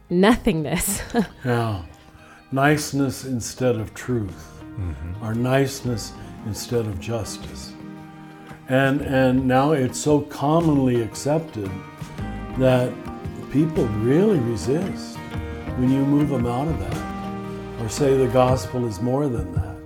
nothingness. 0.09 1.01
yeah. 1.45 1.83
Niceness 2.53 3.25
instead 3.25 3.75
of 3.75 3.93
truth, 3.93 4.61
mm-hmm. 4.77 5.25
or 5.25 5.33
niceness 5.33 6.13
instead 6.45 6.85
of 6.85 7.01
justice. 7.01 7.73
And, 8.69 9.01
and 9.01 9.45
now 9.45 9.73
it's 9.73 9.99
so 9.99 10.21
commonly 10.21 11.01
accepted 11.01 11.69
that 12.59 12.93
people 13.53 13.85
really 14.01 14.39
resist 14.39 15.15
when 15.77 15.87
you 15.87 16.03
move 16.03 16.29
them 16.29 16.47
out 16.47 16.67
of 16.67 16.79
that 16.79 17.83
or 17.83 17.87
say 17.87 18.17
the 18.17 18.27
gospel 18.29 18.87
is 18.87 18.99
more 18.99 19.27
than 19.27 19.53
that. 19.53 19.77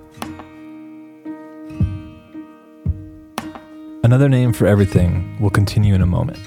Another 4.06 4.30
name 4.30 4.54
for 4.54 4.68
everything 4.68 5.38
will 5.42 5.50
continue 5.50 5.94
in 5.94 6.02
a 6.02 6.06
moment. 6.06 6.40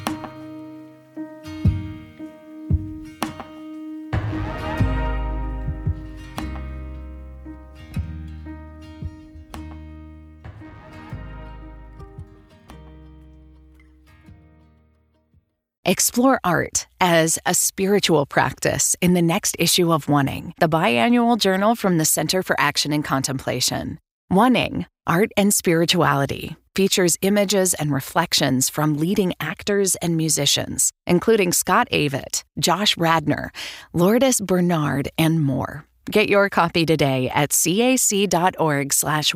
Explore 15.84 16.40
art 16.44 16.86
as 17.00 17.38
a 17.46 17.54
spiritual 17.54 18.26
practice 18.26 18.94
in 19.00 19.14
the 19.14 19.22
next 19.22 19.56
issue 19.58 19.92
of 19.92 20.06
Oneing, 20.06 20.52
the 20.58 20.68
biannual 20.68 21.38
journal 21.38 21.74
from 21.74 21.98
the 21.98 22.04
Center 22.04 22.42
for 22.42 22.54
Action 22.60 22.92
and 22.92 23.04
Contemplation. 23.04 23.98
Oneing, 24.30 24.86
Art 25.06 25.30
and 25.36 25.52
Spirituality, 25.52 26.56
features 26.76 27.16
images 27.22 27.74
and 27.74 27.92
reflections 27.92 28.68
from 28.68 28.96
leading 28.96 29.34
actors 29.40 29.96
and 29.96 30.16
musicians, 30.16 30.92
including 31.06 31.52
Scott 31.52 31.88
Avett, 31.90 32.44
Josh 32.58 32.96
Radnor, 32.96 33.50
Lourdes 33.92 34.40
Bernard, 34.40 35.08
and 35.18 35.42
more. 35.42 35.86
Get 36.10 36.28
your 36.28 36.48
copy 36.48 36.86
today 36.86 37.28
at 37.28 37.50
cac.org 37.50 38.92
slash 38.92 39.34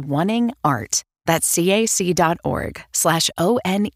art. 0.65 1.03
That's 1.27 1.55
cac.org 1.55 2.85
slash 2.93 3.31
O-N-E-I-N-G-A-R-T. 3.39 3.95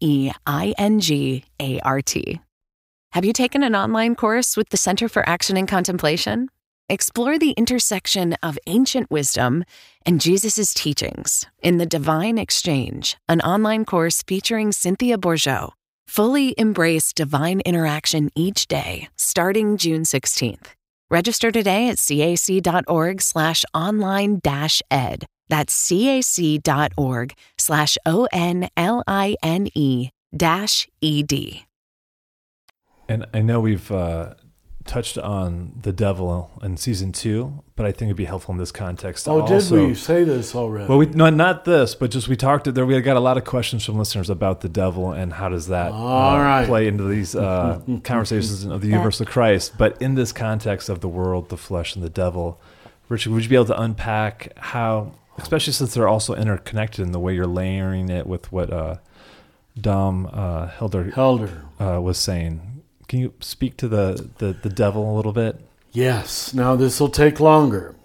Have 3.13 3.25
you 3.25 3.33
taken 3.33 3.63
an 3.63 3.75
online 3.75 4.13
course 4.13 4.55
with 4.55 4.69
the 4.69 4.77
Center 4.77 5.09
for 5.09 5.27
Action 5.27 5.57
and 5.57 5.67
Contemplation? 5.67 6.47
Explore 6.89 7.39
the 7.39 7.53
intersection 7.53 8.35
of 8.43 8.59
ancient 8.67 9.09
wisdom 9.09 9.63
and 10.05 10.21
Jesus' 10.21 10.75
teachings 10.75 11.47
in 11.63 11.79
The 11.79 11.87
Divine 11.87 12.37
Exchange, 12.37 13.17
an 13.27 13.41
online 13.41 13.83
course 13.83 14.21
featuring 14.27 14.71
Cynthia 14.71 15.17
Bourgeault. 15.17 15.71
Fully 16.07 16.53
embrace 16.55 17.11
divine 17.11 17.61
interaction 17.61 18.29
each 18.35 18.67
day, 18.67 19.09
starting 19.15 19.77
June 19.77 20.03
16th. 20.03 20.67
Register 21.09 21.51
today 21.51 21.89
at 21.89 21.97
cac.org 21.97 23.21
slash 23.21 23.65
online 23.73 24.39
dash 24.43 24.83
ed. 24.91 25.25
That's 25.47 25.73
cac.org 25.89 27.33
slash 27.57 27.97
O-N-L-I-N-E 28.05 28.49
dash 30.37 30.87
E-D. 31.01 31.65
And 33.09 33.25
I 33.33 33.41
know 33.41 33.59
we've 33.59 33.91
uh, 33.91 34.35
touched 34.85 35.17
on 35.17 35.73
the 35.81 35.91
devil 35.91 36.51
in 36.61 36.77
season 36.77 37.11
two, 37.11 37.63
but 37.75 37.85
I 37.85 37.91
think 37.91 38.09
it'd 38.09 38.17
be 38.17 38.25
helpful 38.25 38.53
in 38.53 38.59
this 38.59 38.71
context. 38.71 39.27
Oh, 39.27 39.41
also, 39.41 39.77
did 39.77 39.87
we 39.87 39.95
say 39.95 40.23
this 40.23 40.55
already? 40.55 40.87
Well, 40.87 40.99
we 40.99 41.07
no, 41.07 41.29
not 41.31 41.65
this, 41.65 41.95
but 41.95 42.11
just 42.11 42.27
we 42.27 42.35
talked. 42.35 42.73
There, 42.73 42.85
we 42.85 43.01
got 43.01 43.17
a 43.17 43.19
lot 43.19 43.37
of 43.37 43.45
questions 43.45 43.83
from 43.83 43.97
listeners 43.97 44.29
about 44.29 44.61
the 44.61 44.69
devil 44.69 45.11
and 45.11 45.33
how 45.33 45.49
does 45.49 45.67
that 45.67 45.91
All 45.91 46.35
uh, 46.35 46.43
right. 46.43 46.67
play 46.67 46.87
into 46.87 47.03
these 47.03 47.35
uh, 47.35 47.81
conversations 48.03 48.63
of 48.65 48.81
the 48.81 48.87
universe 48.87 49.19
of 49.19 49.27
Christ. 49.27 49.73
But 49.77 49.99
in 50.01 50.15
this 50.15 50.31
context 50.31 50.87
of 50.87 51.01
the 51.01 51.09
world, 51.09 51.49
the 51.49 51.57
flesh, 51.57 51.95
and 51.95 52.03
the 52.03 52.09
devil, 52.09 52.61
Richard, 53.09 53.33
would 53.33 53.43
you 53.43 53.49
be 53.49 53.55
able 53.55 53.65
to 53.65 53.81
unpack 53.81 54.55
how, 54.57 55.13
especially 55.37 55.73
since 55.73 55.95
they're 55.95 56.07
also 56.07 56.35
interconnected 56.35 57.05
in 57.05 57.11
the 57.11 57.19
way 57.19 57.33
you're 57.33 57.47
layering 57.47 58.09
it 58.09 58.27
with 58.27 58.51
what 58.51 58.71
uh, 58.71 58.97
Dom 59.79 60.29
uh, 60.31 60.67
Hilder 60.67 61.11
Helder. 61.11 61.63
uh, 61.79 61.99
was 62.01 62.17
saying? 62.17 62.61
Can 63.09 63.19
you 63.19 63.33
speak 63.39 63.75
to 63.77 63.87
the, 63.87 64.29
the, 64.37 64.53
the 64.53 64.69
devil 64.69 65.11
a 65.11 65.15
little 65.15 65.33
bit? 65.33 65.59
Yes. 65.91 66.53
Now 66.53 66.75
this 66.75 66.99
will 66.99 67.09
take 67.09 67.39
longer 67.39 67.95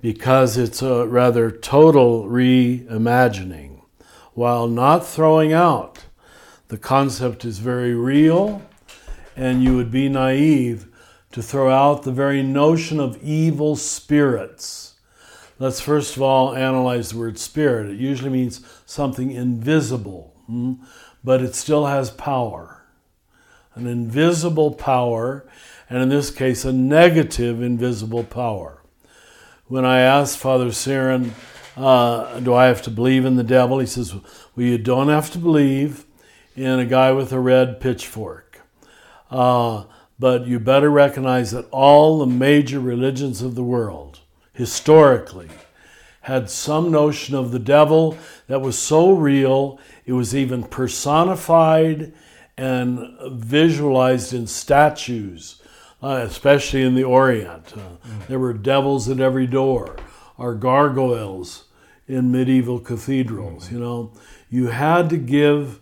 because 0.00 0.56
it's 0.56 0.80
a 0.80 1.06
rather 1.06 1.50
total 1.50 2.24
reimagining. 2.24 3.82
While 4.32 4.66
not 4.66 5.06
throwing 5.06 5.52
out, 5.52 6.06
the 6.68 6.78
concept 6.78 7.44
is 7.44 7.58
very 7.58 7.94
real, 7.94 8.62
and 9.36 9.62
you 9.62 9.76
would 9.76 9.90
be 9.90 10.08
naive 10.08 10.88
to 11.32 11.42
throw 11.42 11.70
out 11.70 12.04
the 12.04 12.12
very 12.12 12.42
notion 12.42 12.98
of 12.98 13.22
evil 13.22 13.76
spirits. 13.76 14.94
Let's 15.58 15.80
first 15.80 16.16
of 16.16 16.22
all 16.22 16.54
analyze 16.54 17.10
the 17.10 17.18
word 17.18 17.38
spirit. 17.38 17.90
It 17.90 17.98
usually 17.98 18.30
means 18.30 18.64
something 18.86 19.30
invisible, 19.30 20.32
hmm, 20.46 20.76
but 21.22 21.42
it 21.42 21.54
still 21.54 21.84
has 21.84 22.08
power 22.08 22.85
an 23.76 23.86
invisible 23.86 24.72
power, 24.72 25.46
and 25.88 26.02
in 26.02 26.08
this 26.08 26.30
case, 26.30 26.64
a 26.64 26.72
negative 26.72 27.62
invisible 27.62 28.24
power. 28.24 28.82
When 29.66 29.84
I 29.84 30.00
asked 30.00 30.38
Father 30.38 30.72
Siren, 30.72 31.34
uh, 31.76 32.40
Do 32.40 32.54
I 32.54 32.66
have 32.66 32.82
to 32.82 32.90
believe 32.90 33.24
in 33.24 33.36
the 33.36 33.44
devil? 33.44 33.78
He 33.78 33.86
says, 33.86 34.14
Well, 34.14 34.66
you 34.66 34.78
don't 34.78 35.08
have 35.08 35.30
to 35.32 35.38
believe 35.38 36.06
in 36.56 36.78
a 36.78 36.86
guy 36.86 37.12
with 37.12 37.32
a 37.32 37.38
red 37.38 37.80
pitchfork. 37.80 38.62
Uh, 39.30 39.84
but 40.18 40.46
you 40.46 40.58
better 40.58 40.90
recognize 40.90 41.50
that 41.50 41.68
all 41.70 42.18
the 42.18 42.26
major 42.26 42.80
religions 42.80 43.42
of 43.42 43.54
the 43.54 43.62
world, 43.62 44.20
historically, 44.54 45.50
had 46.22 46.48
some 46.48 46.90
notion 46.90 47.34
of 47.34 47.52
the 47.52 47.58
devil 47.58 48.16
that 48.46 48.62
was 48.62 48.78
so 48.78 49.12
real, 49.12 49.78
it 50.06 50.14
was 50.14 50.34
even 50.34 50.62
personified 50.62 52.12
and 52.56 53.16
visualized 53.32 54.32
in 54.32 54.46
statues, 54.46 55.62
uh, 56.02 56.24
especially 56.26 56.82
in 56.82 56.94
the 56.94 57.04
Orient. 57.04 57.74
Uh, 57.76 57.96
There 58.28 58.38
were 58.38 58.52
devils 58.54 59.08
at 59.08 59.20
every 59.20 59.46
door, 59.46 59.96
or 60.38 60.54
gargoyles 60.54 61.64
in 62.08 62.30
medieval 62.30 62.78
cathedrals. 62.78 63.70
You 63.70 63.80
know, 63.80 64.12
you 64.50 64.68
had 64.68 65.10
to 65.10 65.16
give 65.16 65.80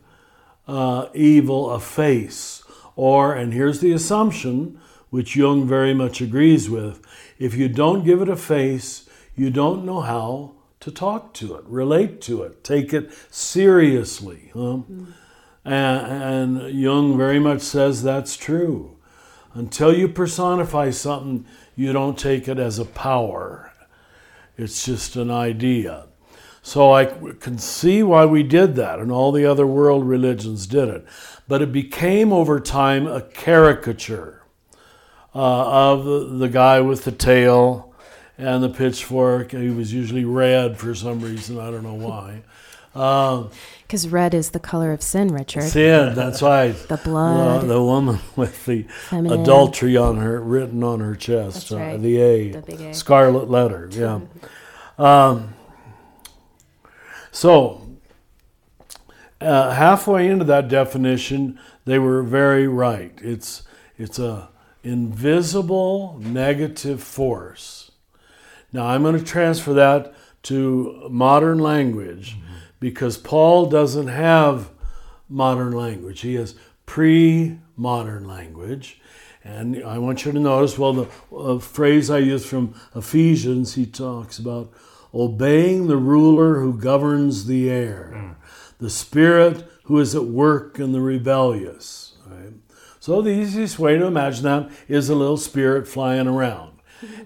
uh, 0.66 1.06
evil 1.14 1.70
a 1.70 1.78
face, 1.80 2.62
or 2.96 3.34
and 3.34 3.52
here's 3.52 3.80
the 3.80 3.92
assumption, 3.92 4.80
which 5.10 5.36
Jung 5.36 5.66
very 5.68 5.94
much 5.94 6.20
agrees 6.20 6.68
with: 6.70 7.00
if 7.38 7.54
you 7.54 7.68
don't 7.68 8.04
give 8.04 8.22
it 8.22 8.28
a 8.28 8.36
face, 8.36 9.08
you 9.36 9.50
don't 9.50 9.84
know 9.84 10.00
how 10.00 10.52
to 10.80 10.90
talk 10.90 11.32
to 11.34 11.54
it, 11.54 11.64
relate 11.66 12.20
to 12.22 12.42
it, 12.42 12.62
take 12.64 12.92
it 12.92 13.10
seriously. 13.30 14.50
huh? 14.54 14.78
And, 15.64 16.58
and 16.58 16.78
Jung 16.78 17.16
very 17.16 17.38
much 17.38 17.62
says 17.62 18.02
that's 18.02 18.36
true. 18.36 18.96
Until 19.54 19.96
you 19.96 20.08
personify 20.08 20.90
something, 20.90 21.46
you 21.76 21.92
don't 21.92 22.18
take 22.18 22.48
it 22.48 22.58
as 22.58 22.78
a 22.78 22.84
power. 22.84 23.72
It's 24.56 24.84
just 24.84 25.16
an 25.16 25.30
idea. 25.30 26.06
So 26.62 26.92
I 26.92 27.04
can 27.04 27.58
see 27.58 28.02
why 28.02 28.24
we 28.24 28.42
did 28.42 28.74
that, 28.76 28.98
and 28.98 29.12
all 29.12 29.32
the 29.32 29.44
other 29.44 29.66
world 29.66 30.08
religions 30.08 30.66
did 30.66 30.88
it. 30.88 31.06
But 31.46 31.60
it 31.60 31.72
became 31.72 32.32
over 32.32 32.58
time 32.58 33.06
a 33.06 33.20
caricature 33.20 34.42
uh, 35.34 35.90
of 35.90 36.38
the, 36.38 36.48
guy 36.48 36.80
with 36.80 37.04
the 37.04 37.12
tail 37.12 37.92
and 38.38 38.62
the 38.62 38.70
pitchfork. 38.70 39.50
He 39.50 39.68
was 39.68 39.92
usually 39.92 40.24
red 40.24 40.78
for 40.78 40.94
some 40.94 41.20
reason, 41.20 41.58
I 41.58 41.70
don't 41.70 41.82
know 41.82 41.94
why. 41.94 42.42
Uh, 42.94 43.48
Because 43.86 44.08
red 44.08 44.34
is 44.34 44.50
the 44.50 44.58
color 44.60 44.92
of 44.92 45.02
sin, 45.02 45.28
Richard. 45.28 45.62
Sin, 45.64 46.14
that's 46.14 46.40
right. 46.42 46.72
The 46.88 46.96
blood. 46.96 47.62
The, 47.62 47.66
the 47.66 47.82
woman 47.82 48.18
with 48.36 48.64
the 48.66 48.82
Feminine. 48.84 49.40
adultery 49.40 49.96
on 49.96 50.16
her 50.16 50.40
written 50.40 50.82
on 50.82 51.00
her 51.00 51.14
chest, 51.14 51.68
That's 51.68 51.72
uh, 51.72 51.96
the 52.00 52.20
A, 52.20 52.50
The 52.52 52.62
big 52.62 52.80
A. 52.80 52.94
scarlet 52.94 53.50
letter. 53.50 53.88
Yeah. 53.92 54.20
Um, 54.98 55.54
so 57.30 57.86
uh, 59.40 59.72
halfway 59.72 60.28
into 60.28 60.44
that 60.46 60.68
definition, 60.68 61.58
they 61.84 61.98
were 61.98 62.22
very 62.22 62.66
right. 62.66 63.12
It's 63.22 63.62
it's 63.98 64.18
a 64.18 64.48
invisible 64.82 66.18
negative 66.20 67.02
force. 67.02 67.90
Now 68.72 68.86
I'm 68.86 69.02
going 69.02 69.18
to 69.18 69.24
transfer 69.24 69.72
that 69.74 70.14
to 70.44 71.06
modern 71.10 71.58
language 71.58 72.36
because 72.84 73.16
Paul 73.16 73.64
doesn't 73.64 74.08
have 74.08 74.68
modern 75.26 75.72
language. 75.72 76.20
He 76.20 76.34
has 76.34 76.54
pre-modern 76.84 78.28
language. 78.28 79.00
And 79.42 79.82
I 79.82 79.96
want 79.96 80.26
you 80.26 80.32
to 80.32 80.38
notice, 80.38 80.78
well, 80.78 80.92
the 80.92 81.08
uh, 81.34 81.58
phrase 81.60 82.10
I 82.10 82.18
use 82.18 82.44
from 82.44 82.74
Ephesians, 82.94 83.74
he 83.74 83.86
talks 83.86 84.38
about 84.38 84.70
obeying 85.14 85.86
the 85.86 85.96
ruler 85.96 86.60
who 86.60 86.76
governs 86.76 87.46
the 87.46 87.70
air, 87.70 88.36
the 88.76 88.90
spirit 88.90 89.66
who 89.84 89.98
is 89.98 90.14
at 90.14 90.26
work 90.26 90.78
in 90.78 90.92
the 90.92 91.00
rebellious. 91.00 92.16
Right? 92.26 92.52
So 93.00 93.22
the 93.22 93.30
easiest 93.30 93.78
way 93.78 93.96
to 93.96 94.04
imagine 94.04 94.44
that 94.44 94.70
is 94.88 95.08
a 95.08 95.14
little 95.14 95.38
spirit 95.38 95.88
flying 95.88 96.26
around. 96.26 96.73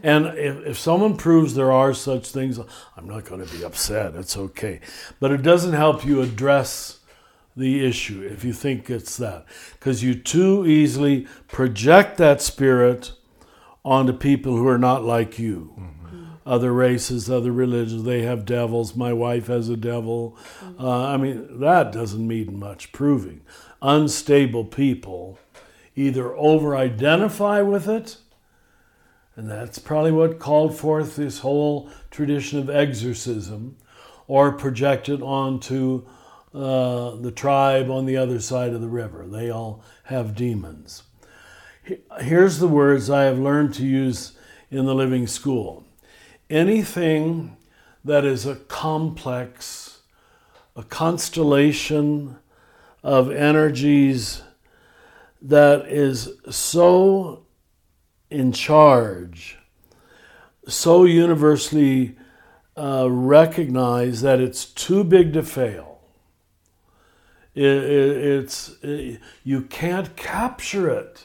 And 0.02 0.26
if, 0.38 0.66
if 0.66 0.78
someone 0.78 1.16
proves 1.16 1.54
there 1.54 1.72
are 1.72 1.94
such 1.94 2.28
things, 2.30 2.58
I'm 2.96 3.08
not 3.08 3.24
going 3.24 3.44
to 3.44 3.56
be 3.56 3.64
upset. 3.64 4.14
It's 4.14 4.36
okay. 4.36 4.80
But 5.20 5.32
it 5.32 5.42
doesn't 5.42 5.74
help 5.74 6.04
you 6.04 6.20
address 6.22 7.00
the 7.56 7.84
issue 7.84 8.22
if 8.22 8.44
you 8.44 8.52
think 8.52 8.88
it's 8.88 9.16
that. 9.16 9.44
Because 9.72 10.02
you 10.02 10.14
too 10.14 10.66
easily 10.66 11.26
project 11.48 12.16
that 12.18 12.40
spirit 12.40 13.12
onto 13.84 14.12
people 14.12 14.56
who 14.56 14.68
are 14.68 14.78
not 14.78 15.04
like 15.04 15.38
you. 15.38 15.72
Mm-hmm. 15.78 16.24
Other 16.46 16.72
races, 16.72 17.28
other 17.28 17.52
religions, 17.52 18.04
they 18.04 18.22
have 18.22 18.46
devils. 18.46 18.94
My 18.94 19.12
wife 19.12 19.48
has 19.48 19.68
a 19.68 19.76
devil. 19.76 20.36
Uh, 20.78 21.06
I 21.06 21.16
mean, 21.16 21.60
that 21.60 21.92
doesn't 21.92 22.26
mean 22.26 22.58
much 22.58 22.92
proving. 22.92 23.42
Unstable 23.82 24.64
people 24.64 25.38
either 25.98 26.34
over 26.36 26.76
identify 26.76 27.60
with 27.60 27.88
it, 27.88 28.18
and 29.38 29.48
that's 29.48 29.78
probably 29.78 30.10
what 30.10 30.40
called 30.40 30.76
forth 30.76 31.14
this 31.14 31.38
whole 31.38 31.88
tradition 32.10 32.58
of 32.58 32.68
exorcism, 32.68 33.76
or 34.26 34.50
projected 34.50 35.22
onto 35.22 36.04
uh, 36.52 37.14
the 37.14 37.30
tribe 37.30 37.88
on 37.88 38.04
the 38.04 38.16
other 38.16 38.40
side 38.40 38.72
of 38.72 38.80
the 38.80 38.88
river. 38.88 39.28
They 39.28 39.48
all 39.48 39.84
have 40.02 40.34
demons. 40.34 41.04
Here's 42.20 42.58
the 42.58 42.66
words 42.66 43.08
I 43.10 43.22
have 43.24 43.38
learned 43.38 43.74
to 43.74 43.86
use 43.86 44.32
in 44.72 44.86
the 44.86 44.94
living 44.94 45.28
school 45.28 45.86
anything 46.50 47.56
that 48.04 48.24
is 48.24 48.44
a 48.44 48.56
complex, 48.56 50.00
a 50.74 50.82
constellation 50.82 52.38
of 53.04 53.30
energies 53.30 54.42
that 55.40 55.86
is 55.86 56.32
so 56.50 57.44
in 58.30 58.52
charge, 58.52 59.58
so 60.66 61.04
universally 61.04 62.16
uh, 62.76 63.08
recognized 63.10 64.22
that 64.22 64.40
it's 64.40 64.64
too 64.64 65.02
big 65.02 65.32
to 65.32 65.42
fail. 65.42 66.00
It, 67.54 67.64
it, 67.64 68.16
it's 68.18 68.76
it, 68.82 69.20
you 69.42 69.62
can't 69.62 70.14
capture 70.16 70.88
it. 70.88 71.24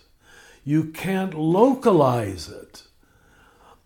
You 0.63 0.85
can't 0.85 1.33
localize 1.33 2.49
it. 2.49 2.83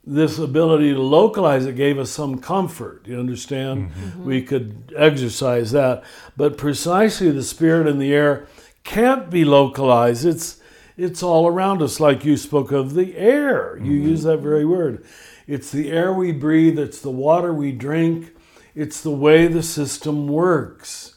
This 0.06 0.40
ability 0.40 0.94
to 0.94 1.02
localize 1.02 1.66
it 1.66 1.76
gave 1.76 2.00
us 2.00 2.10
some 2.10 2.40
comfort. 2.40 3.06
You 3.06 3.20
understand? 3.20 3.92
Mm-hmm. 3.92 4.24
We 4.24 4.42
could 4.44 4.94
exercise 4.96 5.72
that. 5.72 6.04
But 6.38 6.58
precisely 6.58 7.32
the 7.32 7.44
spirit 7.44 7.88
in 7.88 8.00
the 8.00 8.14
air 8.14 8.48
can't 8.86 9.30
be 9.30 9.44
localized. 9.44 10.26
It's 10.26 10.57
it's 10.98 11.22
all 11.22 11.48
around 11.48 11.82
us, 11.82 12.00
like 12.00 12.26
you 12.26 12.36
spoke 12.38 12.72
of 12.72 12.96
the 12.96 13.16
air. 13.16 13.78
You 13.78 13.92
mm-hmm. 13.92 14.10
use 14.10 14.24
that 14.24 14.40
very 14.40 14.66
word. 14.66 15.06
It's 15.48 15.72
the 15.72 15.92
air 15.92 16.12
we 16.12 16.32
breathe, 16.32 16.78
it's 16.78 17.00
the 17.00 17.12
water 17.12 17.54
we 17.54 17.72
drink, 17.72 18.36
it's 18.76 19.02
the 19.02 19.12
way 19.12 19.48
the 19.48 19.64
system 19.64 20.28
works. 20.28 21.16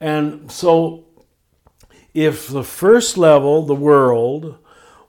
And 0.00 0.50
so, 0.50 1.04
if 2.14 2.48
the 2.48 2.64
first 2.64 3.16
level, 3.16 3.62
the 3.62 3.74
world, 3.74 4.58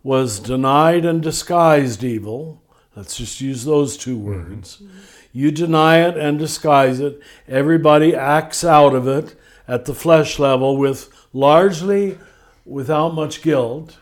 was 0.03 0.39
denied 0.39 1.05
and 1.05 1.21
disguised 1.21 2.03
evil, 2.03 2.61
let's 2.95 3.17
just 3.17 3.41
use 3.41 3.65
those 3.65 3.97
two 3.97 4.17
mm-hmm. 4.17 4.27
words. 4.27 4.77
Mm-hmm. 4.77 4.97
You 5.31 5.51
deny 5.51 5.99
it 6.07 6.17
and 6.17 6.37
disguise 6.39 6.99
it, 6.99 7.21
everybody 7.47 8.15
acts 8.15 8.63
out 8.63 8.93
of 8.93 9.07
it 9.07 9.35
at 9.67 9.85
the 9.85 9.93
flesh 9.93 10.39
level 10.39 10.77
with 10.77 11.09
largely 11.31 12.17
without 12.65 13.13
much 13.13 13.41
guilt. 13.41 13.97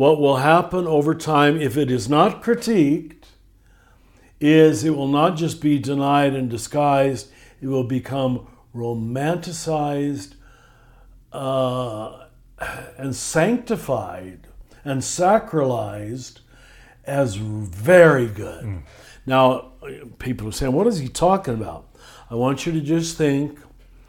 What 0.00 0.18
will 0.18 0.36
happen 0.36 0.86
over 0.86 1.14
time, 1.14 1.60
if 1.60 1.76
it 1.76 1.90
is 1.90 2.08
not 2.08 2.42
critiqued, 2.42 3.24
is 4.40 4.82
it 4.82 4.96
will 4.96 5.06
not 5.06 5.36
just 5.36 5.60
be 5.60 5.78
denied 5.78 6.32
and 6.32 6.48
disguised, 6.48 7.30
it 7.60 7.66
will 7.66 7.84
become 7.84 8.46
romanticized 8.74 10.36
uh, 11.34 12.24
and 12.96 13.14
sanctified 13.14 14.46
and 14.86 15.02
sacralized 15.02 16.38
as 17.04 17.34
very 17.34 18.26
good. 18.26 18.64
Mm. 18.64 18.82
Now, 19.26 19.72
people 20.18 20.48
are 20.48 20.52
saying, 20.52 20.72
what 20.72 20.86
is 20.86 21.00
he 21.00 21.08
talking 21.08 21.52
about? 21.52 21.94
I 22.30 22.36
want 22.36 22.64
you 22.64 22.72
to 22.72 22.80
just 22.80 23.18
think 23.18 23.60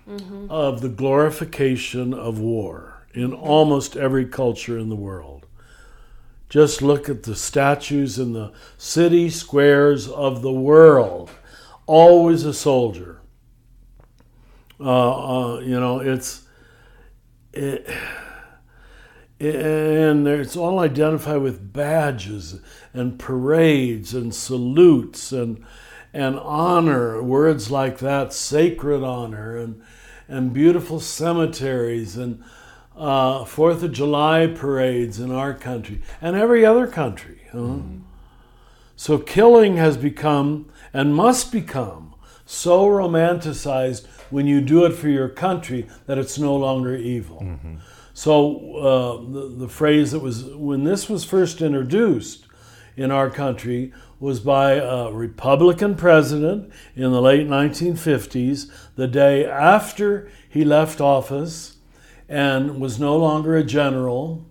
mm-hmm. 0.08 0.50
of 0.50 0.80
the 0.80 0.88
glorification 0.88 2.14
of 2.14 2.40
war 2.40 3.06
in 3.14 3.34
almost 3.34 3.98
every 3.98 4.26
culture 4.26 4.78
in 4.80 4.88
the 4.88 4.96
world. 4.96 5.41
Just 6.52 6.82
look 6.82 7.08
at 7.08 7.24
the 7.24 7.34
statues 7.34 8.20
in 8.20 8.34
the 8.34 8.52
city 8.78 9.30
squares 9.30 10.10
of 10.10 10.42
the 10.42 10.52
world. 10.52 11.32
Always 11.86 12.44
a 12.44 12.54
soldier. 12.54 13.22
Uh, 14.78 15.54
uh, 15.54 15.60
you 15.60 15.80
know, 15.80 16.00
it's. 16.00 16.42
It, 17.54 17.90
and 19.40 20.28
it's 20.28 20.58
all 20.58 20.80
identified 20.80 21.42
with 21.42 21.72
badges 21.72 22.60
and 22.94 23.18
parades 23.18 24.14
and 24.14 24.36
salutes 24.36 25.32
and 25.32 25.66
and 26.14 26.38
honor 26.38 27.24
words 27.24 27.72
like 27.72 28.00
that 28.00 28.34
sacred 28.34 29.04
honor 29.04 29.56
and 29.56 29.82
and 30.28 30.54
beautiful 30.54 31.00
cemeteries 31.00 32.18
and 32.18 32.44
uh, 32.96 33.46
Fourth 33.46 33.84
of 33.84 33.92
July 33.92 34.48
parades 34.48 35.20
in 35.20 35.32
our 35.32 35.54
country 35.54 36.02
and 36.22 36.36
every 36.36 36.66
other 36.66 36.88
country. 36.88 37.42
Huh? 37.52 37.58
Mm-hmm. 37.58 37.98
So 38.96 39.18
killing 39.18 39.78
has 39.78 39.98
become 39.98 40.70
and 40.94 41.16
must 41.16 41.52
become 41.52 42.14
so 42.46 42.86
romanticized 42.86 44.06
when 44.30 44.46
you 44.46 44.62
do 44.62 44.86
it 44.86 44.94
for 44.94 45.10
your 45.10 45.30
country 45.30 45.88
that 46.06 46.18
it's 46.18 46.38
no 46.38 46.56
longer 46.56 46.96
evil. 46.96 47.40
Mm-hmm. 47.42 47.76
So 48.14 48.76
uh, 48.76 49.32
the, 49.32 49.56
the 49.58 49.68
phrase 49.70 50.12
that 50.12 50.20
was 50.20 50.46
when 50.46 50.84
this 50.84 51.10
was 51.10 51.24
first 51.24 51.62
introduced 51.62 52.46
in 52.96 53.10
our 53.10 53.30
country 53.30 53.94
was 54.20 54.40
by 54.40 54.74
a 54.74 55.12
Republican 55.12 55.96
president 55.96 56.72
in 56.96 57.12
the 57.12 57.22
late 57.22 57.48
1950s, 57.48 58.70
the 58.96 59.08
day 59.08 59.46
after 59.46 60.30
he 60.48 60.64
left 60.64 61.02
office 61.02 61.71
and 62.32 62.80
was 62.80 62.98
no 62.98 63.18
longer 63.18 63.58
a 63.58 63.64
general. 63.64 64.50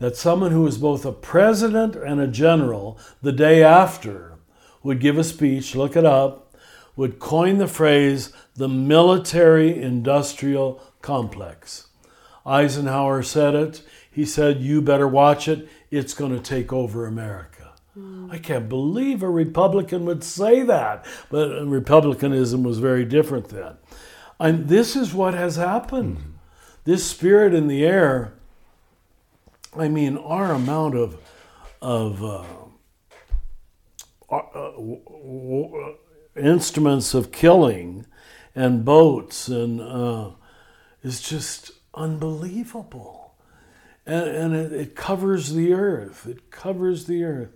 That 0.00 0.16
someone 0.16 0.50
who 0.50 0.62
was 0.62 0.76
both 0.76 1.06
a 1.06 1.12
president 1.12 1.94
and 1.94 2.20
a 2.20 2.26
general 2.26 2.98
the 3.22 3.32
day 3.32 3.62
after 3.62 4.34
would 4.82 5.00
give 5.00 5.16
a 5.16 5.24
speech, 5.24 5.74
look 5.74 5.96
it 5.96 6.04
up, 6.04 6.54
would 6.96 7.18
coin 7.18 7.58
the 7.58 7.68
phrase 7.68 8.32
the 8.56 8.68
military 8.68 9.80
industrial 9.80 10.82
complex. 11.00 11.86
Eisenhower 12.44 13.22
said 13.22 13.54
it. 13.54 13.82
He 14.10 14.24
said, 14.24 14.60
You 14.60 14.82
better 14.82 15.08
watch 15.08 15.46
it. 15.46 15.68
It's 15.90 16.12
going 16.12 16.32
to 16.32 16.42
take 16.42 16.72
over 16.72 17.06
America. 17.06 17.72
Mm. 17.96 18.32
I 18.32 18.38
can't 18.38 18.68
believe 18.68 19.22
a 19.22 19.30
Republican 19.30 20.04
would 20.06 20.24
say 20.24 20.62
that. 20.62 21.06
But 21.30 21.64
Republicanism 21.66 22.64
was 22.64 22.78
very 22.78 23.04
different 23.04 23.48
then. 23.48 23.76
And 24.38 24.68
this 24.68 24.96
is 24.96 25.14
what 25.14 25.34
has 25.34 25.56
happened. 25.56 26.18
Mm. 26.18 26.35
This 26.86 27.04
spirit 27.04 27.52
in 27.52 27.66
the 27.66 27.84
air, 27.84 28.34
I 29.76 29.88
mean, 29.88 30.16
our 30.16 30.52
amount 30.52 30.94
of, 30.94 31.18
of 31.82 32.22
uh, 32.22 32.44
uh, 34.30 34.70
w- 34.70 35.00
w- 35.04 35.96
instruments 36.36 37.12
of 37.12 37.32
killing 37.32 38.06
and 38.54 38.84
boats 38.84 39.48
and 39.48 39.80
uh, 39.80 40.30
is 41.02 41.20
just 41.20 41.72
unbelievable. 41.92 43.34
And, 44.06 44.28
and 44.28 44.54
it, 44.54 44.72
it, 44.72 44.94
covers 44.94 45.54
the 45.54 45.72
earth. 45.72 46.24
It 46.28 46.52
covers 46.52 47.06
the 47.06 47.24
earth. 47.24 47.50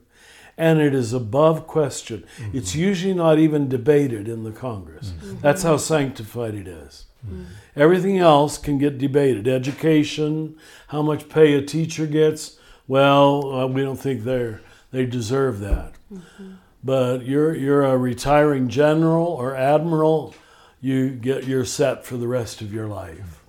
And 0.58 0.80
it 0.80 0.92
is 0.92 1.12
above 1.12 1.68
question. 1.68 2.24
Mm-hmm. 2.36 2.58
It's 2.58 2.74
usually 2.74 3.14
not 3.14 3.38
even 3.38 3.68
debated 3.68 4.26
in 4.26 4.42
the 4.42 4.50
Congress. 4.50 5.10
Mm-hmm. 5.10 5.40
That's 5.40 5.62
how 5.62 5.76
sanctified 5.76 6.56
it 6.56 6.66
is. 6.66 7.06
Mm-hmm. 7.26 7.42
Everything 7.76 8.18
else 8.18 8.58
can 8.58 8.78
get 8.78 8.98
debated. 8.98 9.46
Education, 9.46 10.56
how 10.88 11.02
much 11.02 11.28
pay 11.28 11.54
a 11.54 11.62
teacher 11.62 12.06
gets, 12.06 12.58
well, 12.88 13.54
uh, 13.54 13.66
we 13.66 13.82
don't 13.82 13.96
think 13.96 14.24
they're, 14.24 14.60
they 14.90 15.06
deserve 15.06 15.60
that. 15.60 15.92
Mm-hmm. 16.12 16.52
But 16.82 17.26
you're, 17.26 17.54
you're 17.54 17.84
a 17.84 17.96
retiring 17.96 18.68
general 18.68 19.26
or 19.26 19.54
admiral, 19.54 20.34
you 20.80 21.10
get, 21.10 21.44
you're 21.44 21.64
set 21.64 22.04
for 22.06 22.16
the 22.16 22.26
rest 22.26 22.60
of 22.62 22.72
your 22.72 22.88
life. 22.88 23.44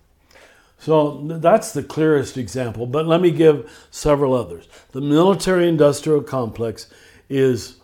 So 0.77 1.21
that's 1.23 1.73
the 1.73 1.83
clearest 1.83 2.37
example, 2.37 2.87
but 2.87 3.05
let 3.05 3.21
me 3.21 3.29
give 3.29 3.71
several 3.91 4.33
others. 4.33 4.67
The 4.91 5.01
military 5.01 5.67
industrial 5.67 6.23
complex 6.23 6.87
is 7.29 7.77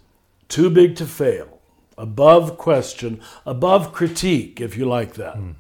too 0.50 0.70
big 0.72 0.96
to 0.96 1.06
fail, 1.06 1.60
above 1.96 2.58
question, 2.58 3.22
above 3.46 3.94
critique, 3.94 4.60
if 4.60 4.76
you 4.76 4.86
like 4.86 5.14
that. 5.14 5.36
Mm. 5.36 5.56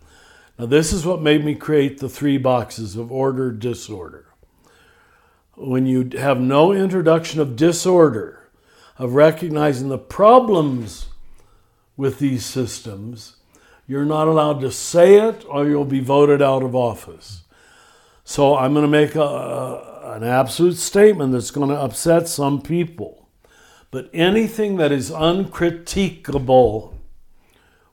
Now, 0.59 0.65
this 0.65 0.91
is 0.91 1.05
what 1.05 1.21
made 1.21 1.45
me 1.45 1.53
create 1.55 1.99
the 1.99 2.09
three 2.09 2.37
boxes 2.37 2.95
of 2.95 3.11
order, 3.11 3.51
disorder. 3.51 4.25
When 5.55 5.85
you 5.85 6.09
have 6.17 6.39
no 6.39 6.71
introduction 6.71 7.39
of 7.39 7.55
disorder, 7.55 8.49
of 8.97 9.13
recognizing 9.13 9.89
the 9.89 9.97
problems 9.97 11.07
with 11.95 12.19
these 12.19 12.45
systems, 12.45 13.35
You're 13.87 14.05
not 14.05 14.27
allowed 14.27 14.59
to 14.61 14.71
say 14.71 15.15
it 15.15 15.45
or 15.47 15.65
you'll 15.65 15.85
be 15.85 16.01
voted 16.01 16.41
out 16.41 16.61
of 16.61 16.75
office. 16.75 17.43
So 18.25 18.57
I'm 18.57 18.73
going 18.73 18.83
to 18.83 18.89
make 18.89 19.15
a, 19.15 20.11
an 20.15 20.23
absolute 20.23 20.75
statement 20.75 21.31
that's 21.31 21.51
going 21.51 21.69
to 21.69 21.75
upset 21.75 22.27
some 22.27 22.61
people. 22.61 23.29
But 23.89 24.09
anything 24.13 24.75
that 24.75 24.91
is 24.91 25.09
uncritiquable 25.09 26.95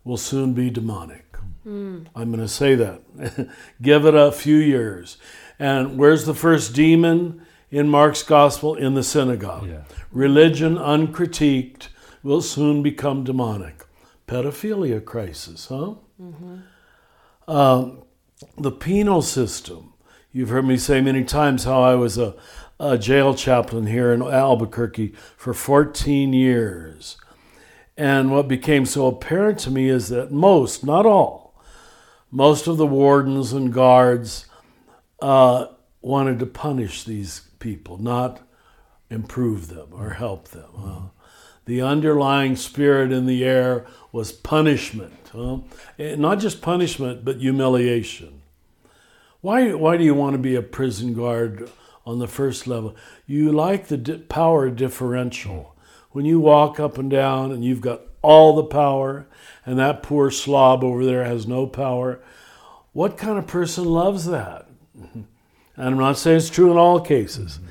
will 0.03 0.17
soon 0.17 0.53
be 0.53 0.69
demonic. 0.69 1.24
Mm. 1.67 2.07
I'm 2.15 2.31
going 2.31 2.43
to 2.43 2.49
say 2.49 2.75
that. 2.75 3.49
Give 3.83 4.05
it 4.07 4.15
a 4.15 4.33
few 4.33 4.57
years. 4.57 5.19
And 5.59 5.99
where's 5.99 6.27
the 6.27 6.35
first 6.35 6.75
demon 6.75 7.45
in 7.71 7.89
Mark's 7.89 8.23
gospel? 8.23 8.75
In 8.75 8.95
the 8.95 9.03
synagogue. 9.03 9.69
Yeah. 9.69 9.83
Religion 10.11 10.77
uncritiqued 10.77 11.89
will 12.23 12.43
soon 12.43 12.83
become 12.83 13.25
demonic. 13.25 13.85
Pedophilia 14.27 15.05
crisis, 15.05 15.67
huh? 15.67 15.95
Mm-hmm. 16.21 17.51
Um, 17.51 18.03
the 18.57 18.73
penal 18.73 19.23
system 19.23 19.95
You've 20.35 20.49
heard 20.49 20.67
me 20.67 20.77
say 20.77 21.01
many 21.01 21.23
times 21.23 21.63
how 21.63 21.81
I 21.81 21.95
was 21.95 22.19
a, 22.19 22.35
a 22.81 22.99
jail 22.99 23.37
chaplain 23.37 23.87
here 23.87 24.13
in 24.13 24.21
Albuquerque 24.21 25.15
for 25.37 25.55
14 25.55 26.33
years. 26.33 27.17
And 27.97 28.33
what 28.33 28.49
became 28.49 28.85
so 28.85 29.07
apparent 29.07 29.61
to 29.61 29.71
me 29.71 29.89
is 29.89 30.09
that 30.09 30.33
most, 30.33 30.85
not 30.85 31.07
all, 31.07 31.44
most 32.35 32.67
of 32.67 32.77
the 32.77 32.87
wardens 32.87 33.53
and 33.53 33.73
guards 33.73 34.47
uh, 35.23 35.67
wanted 36.03 36.41
to 36.41 36.47
punish 36.47 37.05
these 37.05 37.43
people, 37.61 37.97
not 37.97 38.41
improve 39.09 39.69
them 39.69 39.87
or 39.93 40.11
help 40.11 40.49
them. 40.49 40.69
Uh, 40.77 41.01
the 41.65 41.81
underlying 41.81 42.57
spirit 42.57 43.13
in 43.13 43.27
the 43.27 43.45
air 43.45 43.87
was 44.11 44.33
punishment, 44.33 45.31
uh, 45.33 45.59
not 45.99 46.41
just 46.41 46.61
punishment, 46.61 47.25
but 47.25 47.37
humiliation. 47.37 48.43
Why, 49.41 49.73
why 49.73 49.97
do 49.97 50.03
you 50.03 50.15
want 50.15 50.35
to 50.35 50.39
be 50.39 50.57
a 50.57 50.63
prison 50.63 51.15
guard 51.15 51.71
on 52.05 52.19
the 52.19 52.27
first 52.27 52.67
level? 52.67 52.97
You 53.29 53.53
like 53.53 53.87
the 53.87 53.97
di- 53.97 54.19
power 54.19 54.71
differential. 54.71 55.77
When 56.11 56.25
you 56.25 56.41
walk 56.41 56.81
up 56.81 56.99
and 56.99 57.09
down 57.11 57.53
and 57.53 57.65
you've 57.65 57.81
got 57.81 58.01
all 58.25 58.57
the 58.57 58.65
power, 58.65 59.27
and 59.65 59.79
that 59.79 60.03
poor 60.03 60.31
slob 60.31 60.83
over 60.83 61.05
there 61.05 61.25
has 61.25 61.47
no 61.47 61.67
power, 61.67 62.21
what 62.93 63.17
kind 63.17 63.39
of 63.39 63.47
person 63.47 63.85
loves 63.85 64.25
that? 64.27 64.69
And 65.77 65.89
I'm 65.89 65.99
not 65.99 66.19
saying 66.19 66.37
it's 66.37 66.51
true 66.51 66.71
in 66.71 66.77
all 66.77 67.01
cases, 67.01 67.59
mm-hmm. 67.59 67.67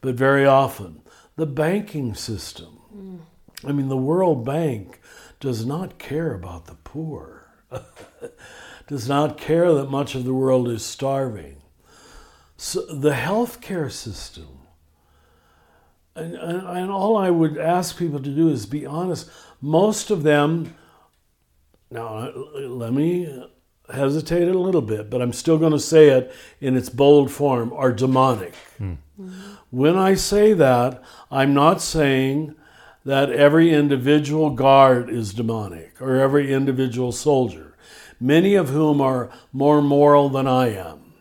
but 0.00 0.14
very 0.14 0.46
often. 0.46 1.02
The 1.34 1.46
banking 1.46 2.14
system. 2.14 2.78
Mm. 2.96 3.18
I 3.66 3.72
mean, 3.72 3.88
the 3.88 3.96
World 3.96 4.44
Bank 4.44 5.00
does 5.40 5.66
not 5.66 5.98
care 5.98 6.34
about 6.34 6.66
the 6.66 6.76
poor. 6.76 7.48
does 8.86 9.08
not 9.08 9.38
care 9.38 9.72
that 9.74 9.90
much 9.90 10.14
of 10.14 10.24
the 10.24 10.34
world 10.34 10.68
is 10.68 10.84
starving. 10.84 11.56
So 12.56 12.82
the 12.86 13.10
healthcare 13.10 13.90
system, 13.92 14.48
and, 16.16 16.34
and, 16.34 16.66
and, 16.66 16.90
all 16.90 17.16
I 17.16 17.30
would 17.30 17.56
ask 17.56 17.96
people 17.96 18.20
to 18.20 18.34
do 18.34 18.48
is 18.48 18.66
be 18.66 18.84
honest. 18.84 19.30
Most 19.60 20.10
of 20.10 20.22
them, 20.22 20.74
now 21.90 22.30
let 22.54 22.92
me 22.92 23.44
hesitate 23.92 24.48
a 24.48 24.58
little 24.58 24.82
bit, 24.82 25.10
but 25.10 25.22
I'm 25.22 25.32
still 25.32 25.58
going 25.58 25.72
to 25.72 25.80
say 25.80 26.08
it 26.10 26.32
in 26.60 26.76
its 26.76 26.88
bold 26.88 27.30
form, 27.30 27.72
are 27.72 27.92
demonic. 27.92 28.54
Hmm. 28.76 28.94
When 29.70 29.96
I 29.96 30.14
say 30.14 30.52
that, 30.52 31.02
I'm 31.30 31.54
not 31.54 31.80
saying 31.82 32.54
that 33.04 33.30
every 33.30 33.72
individual 33.72 34.50
guard 34.50 35.10
is 35.10 35.34
demonic 35.34 36.00
or 36.00 36.16
every 36.16 36.52
individual 36.52 37.10
soldier 37.10 37.68
many 38.20 38.54
of 38.54 38.68
whom 38.68 39.00
are 39.00 39.30
more 39.52 39.80
moral 39.82 40.28
than 40.28 40.46
I 40.46 40.74
am. 40.74 41.14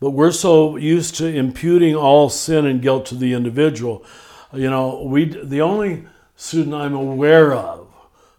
But 0.00 0.10
we're 0.10 0.32
so 0.32 0.76
used 0.76 1.14
to 1.16 1.26
imputing 1.26 1.94
all 1.94 2.28
sin 2.28 2.66
and 2.66 2.82
guilt 2.82 3.06
to 3.06 3.14
the 3.14 3.34
individual. 3.34 4.04
You 4.52 4.68
know, 4.68 5.02
we 5.04 5.26
the 5.26 5.62
only 5.62 6.06
student 6.42 6.74
I'm 6.74 6.94
aware 6.94 7.54
of 7.54 7.86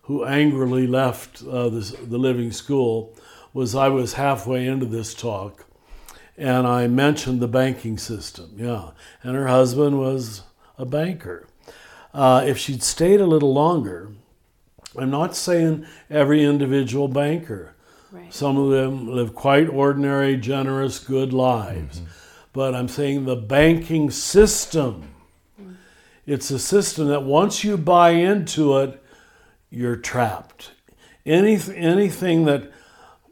who 0.03 0.25
angrily 0.25 0.85
left 0.85 1.41
uh, 1.41 1.69
this, 1.69 1.91
the 1.91 2.17
living 2.17 2.51
school 2.51 3.15
was 3.53 3.75
I 3.75 3.87
was 3.87 4.13
halfway 4.13 4.67
into 4.67 4.85
this 4.85 5.13
talk 5.13 5.65
and 6.37 6.67
I 6.67 6.87
mentioned 6.87 7.39
the 7.39 7.47
banking 7.47 7.97
system. 7.97 8.55
Yeah. 8.57 8.89
And 9.21 9.35
her 9.37 9.47
husband 9.47 9.99
was 9.99 10.41
a 10.77 10.85
banker. 10.85 11.47
Uh, 12.13 12.43
if 12.45 12.57
she'd 12.57 12.83
stayed 12.83 13.21
a 13.21 13.25
little 13.25 13.53
longer, 13.53 14.11
I'm 14.97 15.09
not 15.09 15.33
saying 15.33 15.85
every 16.09 16.43
individual 16.43 17.07
banker. 17.07 17.73
Right. 18.11 18.33
Some 18.33 18.57
of 18.57 18.69
them 18.69 19.07
live 19.07 19.33
quite 19.33 19.69
ordinary, 19.69 20.35
generous, 20.35 20.99
good 20.99 21.31
lives. 21.31 21.99
Mm-hmm. 21.99 22.09
But 22.51 22.75
I'm 22.75 22.89
saying 22.89 23.23
the 23.23 23.37
banking 23.37 24.11
system. 24.11 25.12
It's 26.25 26.49
a 26.51 26.59
system 26.59 27.07
that 27.07 27.23
once 27.23 27.63
you 27.63 27.77
buy 27.77 28.11
into 28.11 28.77
it, 28.77 29.03
you're 29.69 29.95
trapped. 29.95 30.71
Any, 31.25 31.59
anything 31.75 32.45
that 32.45 32.71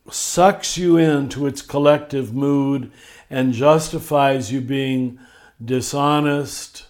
sucks 0.10 0.78
you 0.78 0.98
into 0.98 1.48
its 1.48 1.62
collective 1.62 2.34
mood 2.34 2.92
and 3.30 3.54
justifies 3.54 4.52
you 4.52 4.62
being 4.62 5.20
dishonest. 5.64 6.86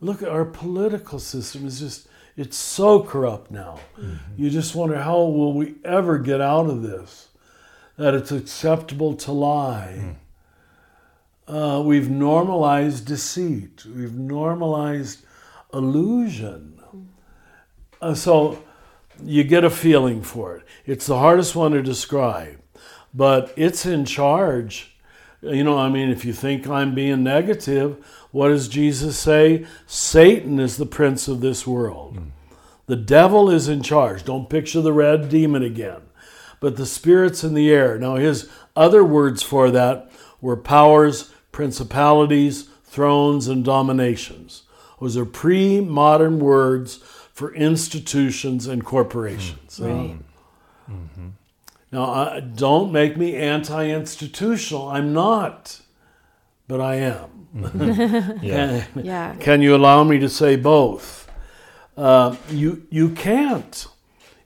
Look, 0.00 0.22
at 0.22 0.28
our 0.28 0.44
political 0.44 1.18
system 1.18 1.66
is 1.66 1.80
just 1.80 2.08
it's 2.36 2.56
so 2.56 3.02
corrupt 3.02 3.50
now. 3.50 3.80
Mm-hmm. 3.98 4.42
You 4.42 4.50
just 4.50 4.74
wonder 4.74 4.98
how 4.98 5.16
will 5.16 5.54
we 5.54 5.76
ever 5.84 6.18
get 6.18 6.40
out 6.40 6.68
of 6.68 6.82
this? 6.82 7.28
That 7.96 8.14
it's 8.14 8.30
acceptable 8.30 9.14
to 9.16 9.32
lie. 9.32 9.96
Mm. 9.98 10.16
Uh, 11.48 11.80
we've 11.84 12.10
normalized 12.10 13.06
deceit. 13.06 13.84
We've 13.84 14.16
normalized 14.16 15.24
illusion. 15.72 16.80
Uh, 18.00 18.14
so 18.14 18.62
you 19.22 19.44
get 19.44 19.64
a 19.64 19.70
feeling 19.70 20.22
for 20.22 20.56
it. 20.56 20.64
It's 20.84 21.06
the 21.06 21.18
hardest 21.18 21.54
one 21.54 21.72
to 21.72 21.82
describe, 21.82 22.60
but 23.14 23.52
it's 23.56 23.86
in 23.86 24.04
charge. 24.04 24.96
You 25.40 25.62
know, 25.62 25.78
I 25.78 25.88
mean, 25.88 26.10
if 26.10 26.24
you 26.24 26.32
think 26.32 26.68
I'm 26.68 26.94
being 26.94 27.22
negative, 27.22 28.04
what 28.32 28.48
does 28.48 28.68
Jesus 28.68 29.18
say? 29.18 29.66
Satan 29.86 30.58
is 30.58 30.76
the 30.76 30.86
prince 30.86 31.28
of 31.28 31.40
this 31.40 31.66
world. 31.66 32.16
Mm. 32.16 32.30
The 32.86 32.96
devil 32.96 33.50
is 33.50 33.68
in 33.68 33.82
charge. 33.82 34.24
Don't 34.24 34.50
picture 34.50 34.80
the 34.80 34.92
red 34.92 35.28
demon 35.28 35.62
again. 35.62 36.02
But 36.60 36.76
the 36.76 36.86
spirits 36.86 37.44
in 37.44 37.54
the 37.54 37.70
air. 37.70 37.98
Now, 37.98 38.16
his 38.16 38.48
other 38.74 39.04
words 39.04 39.42
for 39.42 39.70
that 39.70 40.10
were 40.40 40.56
powers, 40.56 41.32
principalities, 41.56 42.68
thrones, 42.84 43.48
and 43.48 43.64
dominations. 43.64 44.64
Those 45.00 45.16
are 45.16 45.24
pre 45.24 45.80
modern 45.80 46.38
words 46.38 46.98
for 47.32 47.54
institutions 47.54 48.66
and 48.66 48.84
corporations. 48.84 49.80
Mm. 49.80 49.86
Right. 49.86 50.18
Mm-hmm. 50.90 51.28
Now, 51.92 52.04
uh, 52.04 52.40
don't 52.40 52.92
make 52.92 53.16
me 53.16 53.36
anti 53.36 53.88
institutional. 53.88 54.88
I'm 54.88 55.14
not, 55.14 55.80
but 56.68 56.82
I 56.82 56.96
am. 56.96 57.48
Mm-hmm. 57.56 58.38
yeah. 58.44 58.84
can, 58.92 59.04
yeah. 59.06 59.34
can 59.40 59.62
you 59.62 59.74
allow 59.74 60.04
me 60.04 60.18
to 60.18 60.28
say 60.28 60.56
both? 60.56 61.26
Uh, 61.96 62.36
you, 62.50 62.86
you 62.90 63.08
can't 63.08 63.86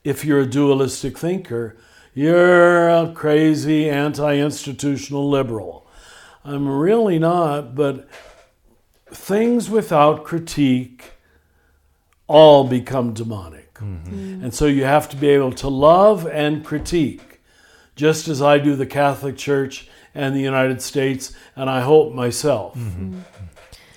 if 0.05 0.25
you're 0.25 0.43
a 0.43 0.47
dualistic 0.47 1.19
thinker. 1.19 1.77
You're 2.15 2.89
a 2.89 3.13
crazy 3.13 3.91
anti 3.91 4.37
institutional 4.37 5.29
liberal. 5.29 5.89
I'm 6.45 6.68
really 6.68 7.18
not, 7.18 7.74
but 7.74 8.09
things 9.12 9.68
without 9.68 10.24
critique 10.24 11.12
all 12.26 12.64
become 12.64 13.12
demonic. 13.12 13.74
Mm-hmm. 13.74 14.14
Mm. 14.14 14.45
And 14.45 14.55
so 14.55 14.66
you 14.66 14.84
have 14.84 15.09
to 15.11 15.16
be 15.16 15.28
able 15.28 15.53
to 15.53 15.68
love 15.68 16.26
and 16.26 16.64
critique, 16.64 17.41
just 17.97 18.28
as 18.28 18.41
I 18.41 18.59
do 18.59 18.76
the 18.76 18.86
Catholic 18.86 19.36
Church 19.36 19.88
and 20.14 20.34
the 20.34 20.41
United 20.41 20.82
States, 20.82 21.32
and 21.57 21.68
I 21.68 21.80
hope 21.80 22.14
myself. 22.14 22.76
Mm-hmm. 22.76 23.20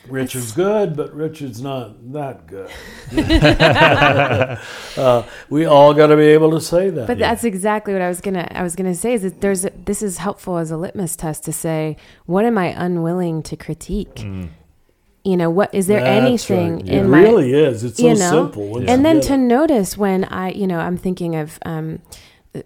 Richard's 0.07 0.51
good, 0.51 0.95
but 0.95 1.13
Richard's 1.13 1.61
not 1.61 2.11
that 2.11 2.45
good. 2.47 2.69
uh, 4.97 5.23
we 5.49 5.65
all 5.65 5.93
got 5.93 6.07
to 6.07 6.17
be 6.17 6.23
able 6.23 6.51
to 6.51 6.59
say 6.59 6.89
that. 6.89 7.07
But 7.07 7.17
yeah. 7.17 7.29
that's 7.29 7.43
exactly 7.43 7.93
what 7.93 8.01
I 8.01 8.09
was 8.09 8.19
gonna. 8.19 8.47
I 8.51 8.63
was 8.63 8.75
gonna 8.75 8.95
say 8.95 9.13
is 9.13 9.21
that 9.21 9.39
there's 9.41 9.63
a, 9.65 9.71
this 9.85 10.01
is 10.01 10.17
helpful 10.17 10.57
as 10.57 10.71
a 10.71 10.77
litmus 10.77 11.15
test 11.15 11.45
to 11.45 11.53
say 11.53 11.95
what 12.25 12.43
am 12.45 12.57
I 12.57 12.67
unwilling 12.67 13.43
to 13.43 13.55
critique. 13.55 14.15
Mm. 14.15 14.49
You 15.23 15.37
know 15.37 15.49
what 15.49 15.73
is 15.73 15.87
there 15.87 16.01
that's 16.01 16.25
anything 16.25 16.75
right. 16.77 16.87
in 16.87 17.05
it 17.05 17.07
my? 17.07 17.19
It 17.19 17.23
really 17.23 17.53
is. 17.53 17.85
It's 17.85 17.97
so 17.97 18.07
know? 18.09 18.15
simple. 18.15 18.89
And 18.89 19.05
then 19.05 19.21
to 19.21 19.37
notice 19.37 19.97
when 19.97 20.25
I, 20.25 20.51
you 20.51 20.67
know, 20.67 20.79
I'm 20.79 20.97
thinking 20.97 21.35
of. 21.35 21.59
Um, 21.65 22.01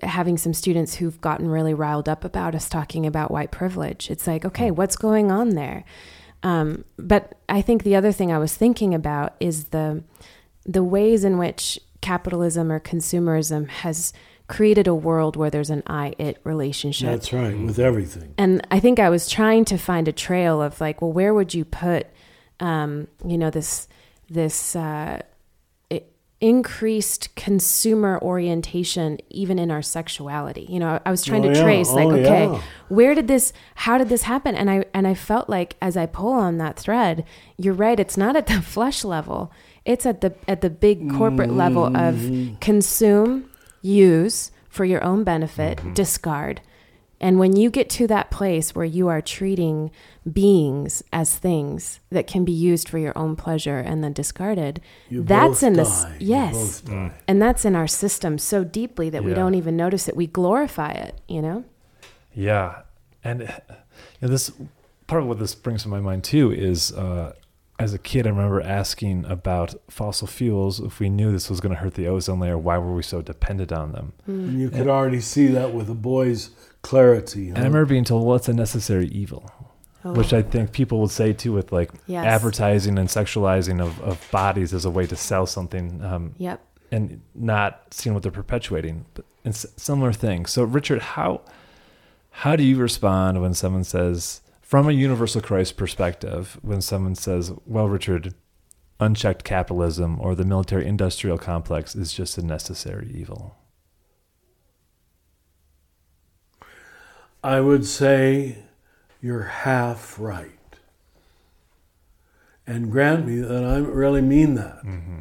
having 0.01 0.37
some 0.37 0.53
students 0.53 0.95
who've 0.95 1.21
gotten 1.21 1.47
really 1.47 1.73
riled 1.73 2.09
up 2.09 2.25
about 2.25 2.53
us 2.53 2.67
talking 2.67 3.05
about 3.05 3.31
white 3.31 3.51
privilege. 3.51 4.11
It's 4.11 4.27
like, 4.27 4.43
okay, 4.43 4.69
what's 4.69 4.97
going 4.97 5.31
on 5.31 5.51
there? 5.51 5.85
Um, 6.43 6.85
but 6.97 7.37
I 7.49 7.61
think 7.61 7.83
the 7.83 7.95
other 7.95 8.11
thing 8.11 8.31
I 8.31 8.37
was 8.37 8.55
thinking 8.55 8.93
about 8.93 9.35
is 9.39 9.65
the 9.65 10.03
the 10.65 10.83
ways 10.83 11.23
in 11.23 11.37
which 11.37 11.79
capitalism 12.01 12.71
or 12.71 12.79
consumerism 12.79 13.69
has 13.69 14.13
created 14.47 14.87
a 14.87 14.95
world 14.95 15.35
where 15.35 15.49
there's 15.49 15.69
an 15.69 15.83
I 15.87 16.13
it 16.17 16.39
relationship. 16.43 17.09
That's 17.09 17.33
right, 17.33 17.57
with 17.57 17.79
everything. 17.79 18.33
And 18.37 18.65
I 18.71 18.79
think 18.79 18.99
I 18.99 19.09
was 19.09 19.29
trying 19.29 19.65
to 19.65 19.77
find 19.77 20.07
a 20.07 20.13
trail 20.13 20.61
of 20.61 20.79
like, 20.79 21.01
well, 21.01 21.11
where 21.11 21.33
would 21.33 21.53
you 21.53 21.65
put, 21.65 22.07
um, 22.59 23.07
you 23.25 23.37
know, 23.37 23.49
this 23.49 23.87
this 24.29 24.75
uh, 24.75 25.21
increased 26.39 27.33
consumer 27.35 28.19
orientation 28.21 29.17
even 29.29 29.59
in 29.59 29.71
our 29.71 29.81
sexuality? 29.81 30.65
You 30.69 30.79
know, 30.79 30.99
I 31.05 31.11
was 31.11 31.23
trying 31.25 31.45
Oh, 31.45 31.49
to 31.49 31.55
yeah. 31.57 31.63
trace 31.63 31.91
like, 31.91 32.07
Oh, 32.07 32.11
okay, 32.15 32.45
yeah. 32.45 32.61
where 32.89 33.13
did 33.15 33.27
this? 33.27 33.53
How 33.75 33.97
did 33.97 34.09
this 34.09 34.23
happen? 34.23 34.55
And 34.55 34.69
I 34.69 34.85
and 34.93 35.07
I 35.07 35.13
felt 35.13 35.49
like 35.49 35.75
as 35.81 35.97
I 35.97 36.05
pull 36.05 36.31
on 36.33 36.57
that 36.57 36.77
thread, 36.77 37.25
you're 37.57 37.73
right. 37.73 37.99
It's 37.99 38.17
not 38.17 38.35
at 38.35 38.47
the 38.47 38.61
flesh 38.75 39.03
level. 39.03 39.51
It's 39.85 40.05
at 40.05 40.21
the 40.21 40.35
at 40.47 40.61
the 40.61 40.69
big 40.69 41.09
corporate 41.11 41.51
level 41.53 41.85
Mm-hmm. 41.89 42.53
of 42.53 42.59
consume, 42.59 43.49
use 43.81 44.51
for 44.69 44.85
your 44.85 45.03
own 45.03 45.23
benefit, 45.23 45.77
Mm-hmm. 45.79 45.93
discard. 45.93 46.61
And 47.19 47.39
when 47.39 47.55
you 47.55 47.69
get 47.71 47.89
to 47.91 48.07
that 48.07 48.29
place 48.29 48.75
where 48.75 48.85
you 48.85 49.07
are 49.07 49.21
treating 49.21 49.89
beings 50.31 51.01
as 51.11 51.35
things 51.35 51.99
that 52.11 52.27
can 52.27 52.45
be 52.45 52.51
used 52.51 52.87
for 52.87 52.99
your 52.99 53.17
own 53.17 53.35
pleasure 53.35 53.79
and 53.79 54.03
then 54.03 54.13
discarded, 54.13 54.81
You 55.09 55.23
that's 55.23 55.61
both 55.61 55.63
in 55.63 55.73
die. 55.73 55.83
this 55.83 56.05
You 56.19 56.27
yes. 56.27 56.81
both 56.81 56.91
die. 56.91 57.11
And 57.27 57.41
that's 57.41 57.65
in 57.65 57.75
our 57.75 57.87
system 57.87 58.37
so 58.37 58.63
deeply 58.63 59.09
that 59.09 59.23
we 59.23 59.33
don't 59.33 59.55
even 59.55 59.75
notice 59.75 60.07
it. 60.07 60.15
We 60.15 60.27
glorify 60.27 60.91
it, 60.91 61.19
you 61.27 61.41
know? 61.41 61.65
Yeah, 62.33 62.83
and 63.23 63.43
uh, 63.43 63.45
you 63.67 63.75
know, 64.21 64.27
this 64.27 64.51
part 65.07 65.23
of 65.23 65.27
what 65.27 65.39
this 65.39 65.55
brings 65.55 65.83
to 65.83 65.89
my 65.89 65.99
mind 65.99 66.23
too 66.23 66.51
is, 66.51 66.91
uh, 66.91 67.33
as 67.79 67.93
a 67.93 67.99
kid, 67.99 68.25
I 68.27 68.29
remember 68.31 68.61
asking 68.61 69.25
about 69.25 69.73
fossil 69.89 70.27
fuels. 70.27 70.79
If 70.79 70.99
we 70.99 71.09
knew 71.09 71.31
this 71.31 71.49
was 71.49 71.59
going 71.59 71.73
to 71.75 71.79
hurt 71.81 71.93
the 71.93 72.07
ozone 72.07 72.39
layer, 72.39 72.57
why 72.57 72.77
were 72.77 72.93
we 72.93 73.03
so 73.03 73.21
dependent 73.21 73.71
on 73.71 73.91
them? 73.91 74.13
And 74.25 74.59
you 74.59 74.69
could 74.69 74.87
already 74.87 75.19
see 75.21 75.47
that 75.47 75.73
with 75.73 75.87
the 75.87 75.93
boy's 75.95 76.49
clarity. 76.81 77.49
And 77.49 77.57
I 77.57 77.61
huh? 77.61 77.67
remember 77.67 77.85
being 77.85 78.03
told, 78.03 78.25
"Well, 78.25 78.35
it's 78.35 78.47
a 78.49 78.53
necessary 78.53 79.07
evil," 79.07 79.51
which 80.03 80.33
I 80.33 80.41
think 80.41 80.71
people 80.71 81.01
would 81.01 81.11
say 81.11 81.33
too 81.33 81.51
with 81.53 81.71
like 81.71 81.91
Yes. 82.05 82.25
advertising 82.25 82.97
and 82.97 83.09
sexualizing 83.09 83.81
of, 83.81 83.99
of 84.01 84.25
bodies 84.31 84.73
as 84.73 84.85
a 84.85 84.89
way 84.89 85.05
to 85.07 85.15
sell 85.15 85.45
something. 85.45 86.03
Um, 86.03 86.35
Yep. 86.37 86.61
and 86.91 87.21
not 87.35 87.81
seeing 87.91 88.13
what 88.13 88.23
they're 88.23 88.31
perpetuating, 88.31 89.05
but 89.13 89.25
and 89.43 89.53
s- 89.53 89.65
similar 89.75 90.13
things. 90.13 90.51
So, 90.51 90.63
Richard, 90.63 91.01
how 91.01 91.41
how 92.31 92.55
do 92.55 92.63
you 92.63 92.77
respond 92.77 93.41
when 93.41 93.53
someone 93.53 93.83
says, 93.83 94.41
from 94.61 94.87
a 94.87 94.91
universal 94.91 95.41
Christ 95.41 95.75
perspective, 95.75 96.57
when 96.61 96.81
someone 96.81 97.15
says, 97.15 97.51
"Well, 97.65 97.89
Richard, 97.89 98.33
unchecked 98.99 99.43
capitalism 99.43 100.17
or 100.21 100.35
the 100.35 100.45
military-industrial 100.45 101.37
complex 101.39 101.95
is 101.95 102.13
just 102.13 102.37
a 102.37 102.41
necessary 102.45 103.11
evil"? 103.13 103.55
I 107.47 107.61
would 107.61 107.85
say 107.85 108.57
you're 109.21 109.43
half 109.43 110.19
right. 110.19 110.51
And 112.67 112.91
grant 112.91 113.25
me 113.25 113.39
that 113.39 113.63
I 113.63 113.77
really 113.77 114.21
mean 114.21 114.55
that. 114.55 114.85
Mm-hmm. 114.85 115.19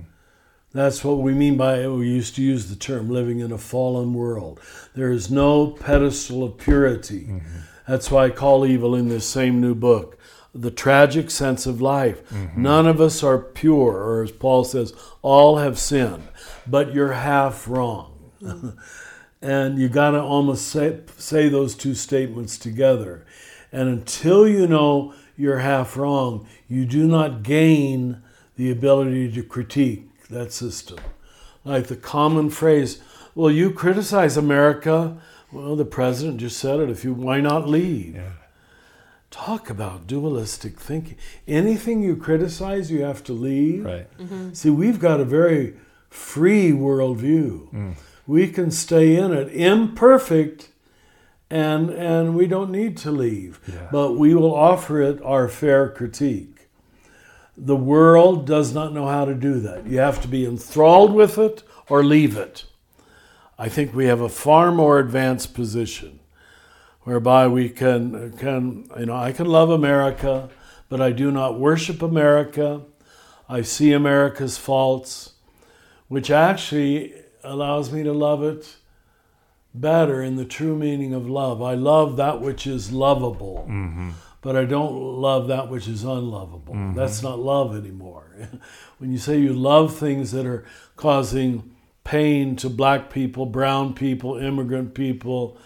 That's 0.73 1.05
what 1.05 1.19
we 1.19 1.35
mean 1.35 1.57
by, 1.57 1.87
we 1.87 2.09
used 2.09 2.35
to 2.35 2.43
use 2.43 2.69
the 2.69 2.75
term 2.75 3.09
living 3.09 3.39
in 3.39 3.53
a 3.53 3.59
fallen 3.59 4.13
world. 4.13 4.59
There 4.97 5.13
is 5.13 5.31
no 5.31 5.69
pedestal 5.69 6.43
of 6.43 6.59
purity. 6.59 7.27
Mm-hmm. 7.27 7.59
That's 7.87 8.11
why 8.11 8.25
I 8.25 8.31
call 8.31 8.67
evil 8.67 8.97
in 8.97 9.09
this 9.09 9.25
same 9.25 9.61
new 9.61 9.77
book 9.77 10.19
the 10.53 10.71
tragic 10.71 11.31
sense 11.31 11.67
of 11.67 11.81
life. 11.81 12.29
Mm-hmm. 12.31 12.61
None 12.61 12.87
of 12.89 13.01
us 13.01 13.23
are 13.23 13.39
pure, 13.39 13.93
or 13.93 14.23
as 14.23 14.33
Paul 14.33 14.65
says, 14.65 14.95
all 15.23 15.59
have 15.59 15.79
sinned, 15.79 16.27
but 16.67 16.95
you're 16.95 17.13
half 17.13 17.69
wrong. 17.69 18.33
and 19.47 19.79
you 19.79 19.89
got 19.89 20.11
to 20.11 20.21
almost 20.21 20.67
say, 20.67 20.99
say 21.19 21.49
those 21.49 21.77
two 21.77 21.95
statements 21.95 22.59
together. 22.59 23.25
And 23.71 23.89
until 23.89 24.49
you 24.49 24.67
know 24.67 25.15
you're 25.37 25.61
half 25.61 25.97
wrong, 25.97 26.49
you 26.69 26.85
do 26.85 27.07
not 27.07 27.45
gain 27.45 28.23
the 28.57 28.73
ability 28.73 29.31
to 29.33 29.45
critique 29.45 30.09
that 30.31 30.53
system. 30.53 30.99
Like 31.65 31.87
the 31.87 31.97
common 31.97 32.51
phrase, 32.51 33.01
well, 33.37 33.51
you 33.51 33.71
criticize 33.71 34.37
America. 34.37 35.17
Well, 35.53 35.77
the 35.77 35.85
president 35.85 36.39
just 36.41 36.59
said 36.59 36.81
it. 36.81 36.91
If 36.91 37.05
you, 37.05 37.15
why 37.15 37.41
not 37.41 37.69
leave? 37.69 38.21
Talk 39.31 39.71
about 39.71 40.09
dualistic 40.09 40.81
thinking. 40.81 41.19
Anything 41.47 42.03
you 42.03 42.17
criticize, 42.17 42.91
you 42.91 43.03
have 43.03 43.23
to 43.25 43.33
leave. 43.33 43.85
Right. 43.85 44.19
Mm-hmm. 44.19 44.55
See, 44.55 44.71
we've 44.71 44.99
got 44.99 45.21
a 45.21 45.25
very 45.25 45.75
free 46.11 46.73
worldview. 46.73 47.73
Mm. 47.73 47.95
We 48.27 48.49
can 48.49 48.71
stay 48.71 49.17
in 49.17 49.33
it, 49.33 49.49
imperfect, 49.49 50.71
and 51.49 51.91
and 51.91 52.35
we 52.35 52.47
don't 52.47 52.71
need 52.71 52.97
to 52.99 53.11
leave. 53.11 53.61
Yeah. 53.67 53.89
But 53.93 54.13
we 54.15 54.35
will 54.35 54.55
offer 54.55 55.01
it 55.01 55.23
our 55.23 55.49
fair 55.49 55.89
critique. 55.89 56.69
The 57.57 57.77
world 57.77 58.47
does 58.47 58.75
not 58.75 58.93
know 58.93 59.07
how 59.07 59.25
to 59.25 59.35
do 59.35 59.61
that. 59.61 59.87
You 59.87 59.99
have 59.99 60.21
to 60.23 60.29
be 60.29 60.45
enthralled 60.45 61.15
with 61.15 61.39
it 61.39 61.63
or 61.89 62.05
leave 62.05 62.37
it. 62.37 62.65
I 63.59 63.69
think 63.69 63.95
we 63.95 64.07
have 64.07 64.21
a 64.21 64.29
far 64.29 64.71
more 64.71 64.99
advanced 64.99 65.55
position 65.55 66.21
whereby 67.03 67.47
we 67.47 67.69
can 67.69 68.33
can 68.33 68.89
you 68.99 69.07
know 69.07 69.17
I 69.17 69.33
can 69.33 69.47
love 69.47 69.71
America, 69.71 70.51
but 70.89 71.01
I 71.01 71.13
do 71.13 71.31
not 71.31 71.59
worship 71.59 72.03
America. 72.03 72.83
I 73.49 73.63
see 73.63 73.93
America's 73.93 74.59
faults, 74.59 75.35
which 76.09 76.31
actually 76.31 77.15
allows 77.47 77.93
me 77.93 78.03
to 78.03 78.13
love 78.13 78.43
it 78.43 78.77
better 79.75 80.23
in 80.23 80.37
the 80.37 80.45
true 80.45 80.77
meaning 80.77 81.13
of 81.13 81.29
love. 81.29 81.63
I 81.63 81.75
love 81.75 82.17
that 82.17 82.41
which 82.41 82.67
is 82.67 82.93
lovable, 82.93 83.67
mm-hmm. 83.69 84.11
but 84.41 84.57
I 84.57 84.65
don't 84.65 84.93
love 84.93 85.49
that 85.49 85.69
which 85.69 85.87
is 85.87 86.03
unlovable. 86.03 86.75
Mm-hmm. 86.75 86.95
That's 86.95 87.23
not 87.23 87.39
love 87.39 87.77
anymore. 87.77 88.51
when 88.99 89.13
you 89.13 89.19
say 89.19 89.39
you 89.39 89.53
love 89.53 89.97
things 89.97 90.33
that 90.33 90.47
are 90.47 90.65
causing 90.97 91.75
pain 92.05 92.57
to 92.57 92.71
black 92.71 93.11
people, 93.11 93.47
brown 93.47 93.93
people, 93.93 94.37
immigrant 94.39 94.95
people, 94.95 95.59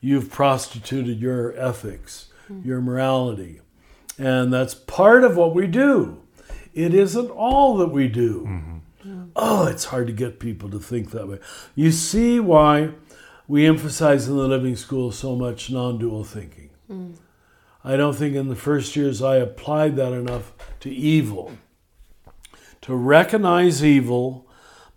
you've 0.00 0.30
prostituted 0.30 1.20
your 1.20 1.56
ethics, 1.58 2.28
hmm. 2.48 2.60
your 2.64 2.80
morality. 2.80 3.60
And 4.18 4.52
that's 4.52 4.74
part 4.74 5.22
of 5.22 5.36
what 5.36 5.54
we 5.54 5.66
do. 5.66 6.22
It 6.74 6.94
isn't 6.94 7.30
all 7.30 7.76
that 7.76 7.88
we 7.88 8.08
do. 8.08 8.40
Mm-hmm. 8.40 8.78
Oh, 9.34 9.66
it's 9.66 9.86
hard 9.86 10.06
to 10.08 10.12
get 10.12 10.40
people 10.40 10.68
to 10.70 10.78
think 10.78 11.10
that 11.10 11.28
way. 11.28 11.38
You 11.74 11.90
see 11.90 12.40
why 12.40 12.90
we 13.48 13.66
emphasize 13.66 14.28
in 14.28 14.36
the 14.36 14.46
living 14.46 14.76
school 14.76 15.12
so 15.12 15.36
much 15.36 15.70
non 15.70 15.98
dual 15.98 16.24
thinking. 16.24 16.70
Hmm. 16.86 17.12
I 17.84 17.96
don't 17.96 18.14
think 18.14 18.36
in 18.36 18.48
the 18.48 18.56
first 18.56 18.94
years 18.94 19.22
I 19.22 19.36
applied 19.36 19.96
that 19.96 20.12
enough 20.12 20.52
to 20.80 20.90
evil. 20.90 21.52
To 22.82 22.94
recognize 22.94 23.84
evil, 23.84 24.46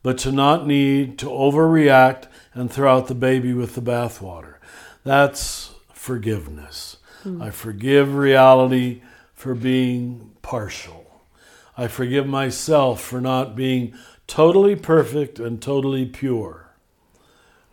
but 0.04 0.18
to 0.20 0.32
not 0.32 0.68
need 0.68 1.18
to 1.20 1.28
overreact 1.28 2.28
and 2.54 2.72
throw 2.72 2.96
out 2.96 3.08
the 3.08 3.16
baby 3.16 3.54
with 3.54 3.76
the 3.76 3.82
bathwater. 3.82 4.56
That's 5.04 5.74
forgiveness. 5.94 6.98
Hmm. 7.24 7.42
I 7.42 7.50
forgive 7.50 8.16
reality 8.16 9.02
for 9.34 9.56
being 9.56 10.32
partial. 10.42 11.06
I 11.78 11.88
forgive 11.88 12.26
myself 12.26 13.02
for 13.02 13.20
not 13.20 13.56
being 13.56 13.94
totally 14.28 14.76
perfect 14.76 15.40
and 15.40 15.62
totally 15.62 16.06
pure, 16.06 16.70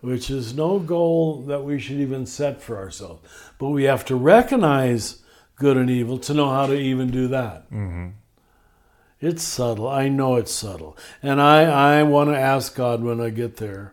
which 0.00 0.30
is 0.30 0.54
no 0.54 0.78
goal 0.78 1.42
that 1.42 1.64
we 1.64 1.78
should 1.78 1.96
even 1.96 2.26
set 2.26 2.62
for 2.62 2.76
ourselves. 2.76 3.26
But 3.58 3.70
we 3.70 3.84
have 3.84 4.04
to 4.06 4.16
recognize 4.16 5.22
good 5.56 5.76
and 5.76 5.90
evil 5.90 6.18
to 6.18 6.34
know 6.34 6.50
how 6.50 6.66
to 6.66 6.74
even 6.74 7.10
do 7.10 7.28
that. 7.28 7.70
Mm-hmm. 7.70 8.08
It's 9.20 9.44
subtle. 9.44 9.88
I 9.88 10.08
know 10.08 10.36
it's 10.36 10.52
subtle. 10.52 10.96
And 11.22 11.40
I, 11.40 11.98
I 11.98 12.02
want 12.02 12.30
to 12.30 12.38
ask 12.38 12.74
God 12.74 13.04
when 13.04 13.20
I 13.20 13.30
get 13.30 13.58
there, 13.58 13.92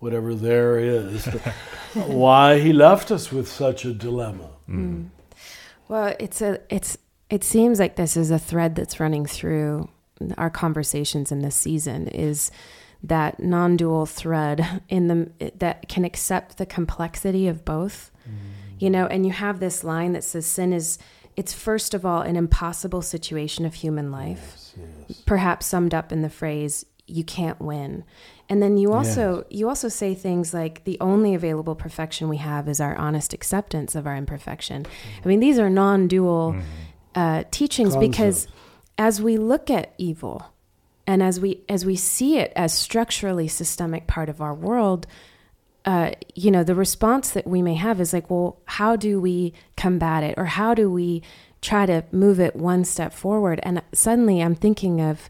whatever 0.00 0.34
there 0.34 0.78
is, 0.78 1.26
why 1.94 2.58
He 2.58 2.72
left 2.72 3.12
us 3.12 3.30
with 3.30 3.46
such 3.46 3.84
a 3.84 3.94
dilemma. 3.94 4.50
Mm-hmm. 4.68 4.94
Mm. 4.94 5.08
Well, 5.86 6.16
it's 6.18 6.40
a 6.40 6.60
it's 6.70 6.96
it 7.30 7.44
seems 7.44 7.78
like 7.78 7.96
this 7.96 8.16
is 8.16 8.30
a 8.30 8.38
thread 8.38 8.74
that's 8.74 8.98
running 8.98 9.26
through 9.26 9.88
our 10.38 10.50
conversations 10.50 11.30
in 11.30 11.40
this 11.40 11.56
season 11.56 12.08
is 12.08 12.50
that 13.02 13.38
non-dual 13.38 14.06
thread 14.06 14.82
in 14.88 15.08
the 15.08 15.52
that 15.58 15.88
can 15.88 16.04
accept 16.04 16.56
the 16.56 16.66
complexity 16.66 17.46
of 17.48 17.64
both. 17.64 18.10
Mm-hmm. 18.22 18.48
You 18.78 18.90
know, 18.90 19.06
and 19.06 19.24
you 19.24 19.32
have 19.32 19.60
this 19.60 19.84
line 19.84 20.12
that 20.12 20.24
says 20.24 20.46
sin 20.46 20.72
is 20.72 20.98
it's 21.36 21.52
first 21.52 21.94
of 21.94 22.06
all 22.06 22.22
an 22.22 22.36
impossible 22.36 23.02
situation 23.02 23.64
of 23.64 23.74
human 23.74 24.10
life. 24.10 24.74
Perhaps 25.26 25.66
summed 25.66 25.94
up 25.94 26.12
in 26.12 26.22
the 26.22 26.30
phrase 26.30 26.86
you 27.06 27.24
can't 27.24 27.60
win. 27.60 28.04
And 28.48 28.62
then 28.62 28.76
you 28.76 28.92
also 28.92 29.44
you 29.50 29.68
also 29.68 29.88
say 29.88 30.14
things 30.14 30.52
like 30.52 30.84
the 30.84 30.98
only 31.00 31.34
available 31.34 31.74
perfection 31.74 32.28
we 32.28 32.36
have 32.38 32.68
is 32.68 32.80
our 32.80 32.94
honest 32.96 33.32
acceptance 33.32 33.94
of 33.94 34.06
our 34.06 34.16
imperfection. 34.16 34.84
Mm-hmm. 34.84 35.20
I 35.24 35.28
mean, 35.28 35.40
these 35.40 35.58
are 35.58 35.70
non-dual 35.70 36.52
mm-hmm. 36.52 36.62
uh, 37.14 37.44
teachings 37.50 37.96
because 37.96 38.46
as 38.98 39.20
we 39.20 39.36
look 39.36 39.70
at 39.70 39.94
evil 39.98 40.52
and 41.06 41.22
as 41.22 41.40
we 41.40 41.62
as 41.68 41.84
we 41.84 41.96
see 41.96 42.38
it 42.38 42.52
as 42.56 42.72
structurally 42.72 43.48
systemic 43.48 44.06
part 44.06 44.28
of 44.28 44.40
our 44.40 44.54
world, 44.54 45.06
uh, 45.84 46.12
you 46.34 46.50
know, 46.50 46.64
the 46.64 46.74
response 46.74 47.30
that 47.30 47.46
we 47.46 47.60
may 47.60 47.74
have 47.74 48.00
is 48.00 48.12
like, 48.12 48.30
well, 48.30 48.58
how 48.64 48.96
do 48.96 49.20
we 49.20 49.52
combat 49.76 50.22
it, 50.22 50.34
or 50.38 50.46
how 50.46 50.74
do 50.74 50.90
we 50.90 51.22
try 51.60 51.86
to 51.86 52.04
move 52.10 52.40
it 52.40 52.56
one 52.56 52.84
step 52.84 53.12
forward? 53.12 53.60
And 53.62 53.82
suddenly, 53.92 54.40
I'm 54.40 54.54
thinking 54.54 55.00
of 55.00 55.28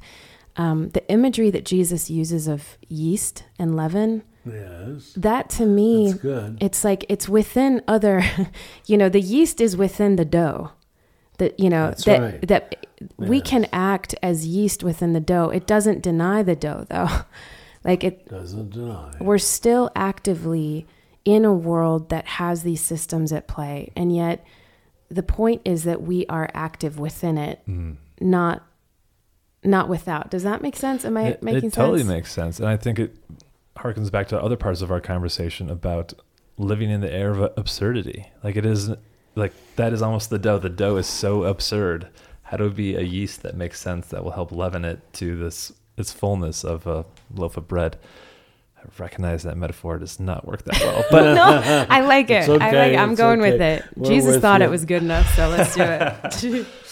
um, 0.57 0.91
the 0.91 1.09
imagery 1.11 1.51
that 1.51 1.65
Jesus 1.65 2.09
uses 2.09 2.47
of 2.47 2.79
yeast 2.89 3.45
and 3.59 3.75
leaven. 3.75 4.23
Yes. 4.47 5.12
That 5.17 5.49
to 5.51 5.67
me, 5.67 6.12
good. 6.12 6.59
it's 6.61 6.85
like 6.85 7.05
it's 7.09 7.29
within 7.29 7.83
other, 7.89 8.25
you 8.87 8.97
know, 8.97 9.09
the 9.09 9.21
yeast 9.21 9.61
is 9.61 9.77
within 9.77 10.17
the 10.17 10.25
dough. 10.25 10.71
That 11.39 11.59
you 11.59 11.68
know 11.68 11.89
That's 11.89 12.05
that 12.05 12.20
right. 12.20 12.49
that 12.49 12.87
we 13.16 13.41
can 13.41 13.66
act 13.72 14.14
as 14.22 14.47
yeast 14.47 14.85
within 14.85 15.14
the 15.14 15.20
dough. 15.20 15.51
It 15.51 15.66
doesn't 15.66 16.03
deny 16.03 16.43
the 16.43 16.57
dough 16.57 16.87
though. 16.89 17.09
like 17.85 18.03
it 18.03 18.28
Doesn't 18.28 18.70
deny. 18.70 19.12
we're 19.20 19.39
still 19.39 19.91
actively 19.95 20.87
in 21.24 21.45
a 21.45 21.53
world 21.53 22.09
that 22.09 22.26
has 22.26 22.62
these 22.62 22.80
systems 22.80 23.32
at 23.32 23.47
play 23.47 23.93
and 23.95 24.14
yet 24.14 24.45
the 25.11 25.22
point 25.22 25.62
is 25.64 25.85
that 25.85 26.03
we 26.03 26.26
are 26.26 26.51
active 26.55 26.99
within 26.99 27.39
it 27.39 27.61
mm. 27.68 27.97
not 28.20 28.66
not 29.62 29.89
without 29.89 30.30
does 30.30 30.43
that 30.43 30.61
make 30.61 30.76
sense 30.76 31.05
am 31.05 31.16
i 31.16 31.28
it, 31.28 31.43
making 31.43 31.68
it 31.68 31.72
totally 31.72 32.03
makes 32.03 32.32
sense 32.32 32.59
and 32.59 32.68
i 32.68 32.76
think 32.76 32.99
it 32.99 33.16
harkens 33.76 34.11
back 34.11 34.28
to 34.28 34.41
other 34.41 34.57
parts 34.57 34.82
of 34.82 34.91
our 34.91 35.01
conversation 35.01 35.70
about 35.70 36.12
living 36.57 36.91
in 36.91 37.01
the 37.01 37.12
air 37.12 37.30
of 37.30 37.53
absurdity 37.57 38.26
like 38.43 38.57
it 38.57 38.66
is 38.66 38.91
like 39.35 39.53
that 39.76 39.93
is 39.93 40.03
almost 40.03 40.30
the 40.30 40.39
dough. 40.39 40.59
The 40.59 40.68
dough 40.70 40.97
is 40.97 41.07
so 41.07 41.45
absurd. 41.45 42.09
How 42.43 42.57
do 42.57 42.64
we 42.64 42.70
be 42.70 42.95
a 42.95 43.03
yeast 43.03 43.43
that 43.43 43.57
makes 43.57 43.80
sense 43.80 44.09
that 44.09 44.22
will 44.22 44.32
help 44.32 44.53
leaven 44.53 44.85
it 44.85 45.01
to 45.14 45.37
this 45.37 45.72
its 45.97 46.12
fullness 46.12 46.64
of 46.64 46.87
a 46.87 47.05
loaf 47.35 47.57
of 47.57 47.68
bread. 47.68 47.97
I 48.78 48.82
recognize 48.99 49.45
that 49.45 49.57
metaphor 49.57 49.99
does 49.99 50.20
not 50.20 50.47
work 50.47 50.64
that 50.64 50.78
well 50.80 51.05
but 51.11 51.35
no 51.35 51.87
i 51.89 52.01
like 52.01 52.30
it. 52.30 52.49
It's 52.49 52.49
I 52.49 52.70
like 52.70 52.93
it. 52.93 52.97
I'm 52.97 53.12
it's 53.12 53.20
going 53.20 53.41
with 53.41 53.61
it. 53.61 53.85
We're 53.97 54.09
jesus 54.09 54.35
with 54.35 54.43
thought 54.43 54.61
you. 54.61 54.66
it 54.66 54.70
was 54.70 54.85
good 54.85 55.03
enough 55.03 55.32
so 55.35 55.49
let's 55.49 55.74
do 55.74 55.82
it. 55.82 56.66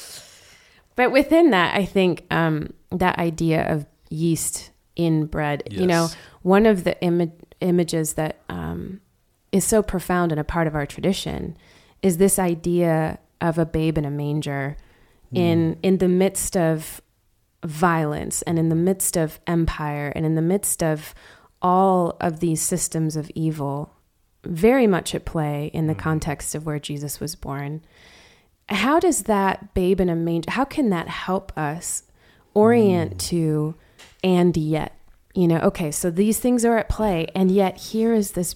But 0.95 1.11
within 1.11 1.51
that 1.51 1.75
i 1.75 1.85
think 1.87 2.25
um, 2.31 2.75
that 2.91 3.19
idea 3.19 3.71
of 3.73 3.87
yeast 4.11 4.71
in 4.95 5.25
bread 5.27 5.63
you 5.71 5.87
know 5.87 6.09
one 6.43 6.67
of 6.67 6.85
the 6.85 7.01
Im- 7.03 7.33
images 7.61 8.15
that 8.15 8.41
um, 8.51 9.01
is 9.53 9.65
so 9.65 9.83
profound 9.83 10.33
and 10.33 10.41
a 10.41 10.45
part 10.45 10.67
of 10.67 10.75
our 10.75 10.85
tradition 10.87 11.57
is 12.03 12.19
this 12.19 12.39
idea 12.39 13.19
of 13.41 13.59
a 13.59 13.67
babe 13.67 13.97
in 13.97 14.05
a 14.05 14.11
manger 14.11 14.77
hmm. 15.31 15.37
in 15.37 15.79
in 15.83 15.99
the 15.99 16.09
midst 16.09 16.57
of 16.57 17.01
violence 17.65 18.43
and 18.43 18.59
in 18.59 18.69
the 18.69 18.75
midst 18.75 19.17
of 19.17 19.41
empire 19.47 20.13
and 20.15 20.27
in 20.27 20.35
the 20.35 20.43
midst 20.43 20.83
of 20.83 21.15
all 21.61 22.17
of 22.21 22.41
these 22.41 22.61
systems 22.61 23.17
of 23.17 23.31
evil 23.35 23.95
very 24.45 24.89
much 24.89 25.15
at 25.15 25.25
play 25.25 25.71
in 25.73 25.87
the 25.87 25.93
hmm. 25.93 26.01
context 26.01 26.55
of 26.55 26.67
where 26.67 26.81
Jesus 26.81 27.21
was 27.21 27.37
born. 27.37 27.83
How 28.69 28.99
does 28.99 29.25
that 29.25 29.75
babe 29.75 30.01
in 30.01 30.09
a 30.09 30.17
manger 30.17 30.51
how 30.51 30.65
can 30.65 30.91
that 30.91 31.09
help 31.09 31.57
us 31.57 32.05
orient 32.55 33.13
hmm. 33.13 33.19
to 33.19 33.75
and 34.25 34.57
yet? 34.57 34.97
You 35.35 35.49
know 35.49 35.61
okay 35.61 35.91
so 35.91 36.11
these 36.11 36.39
things 36.41 36.65
are 36.65 36.77
at 36.77 36.89
play 36.89 37.27
and 37.35 37.51
yet 37.51 37.79
here 37.79 38.13
is 38.13 38.33
this 38.33 38.55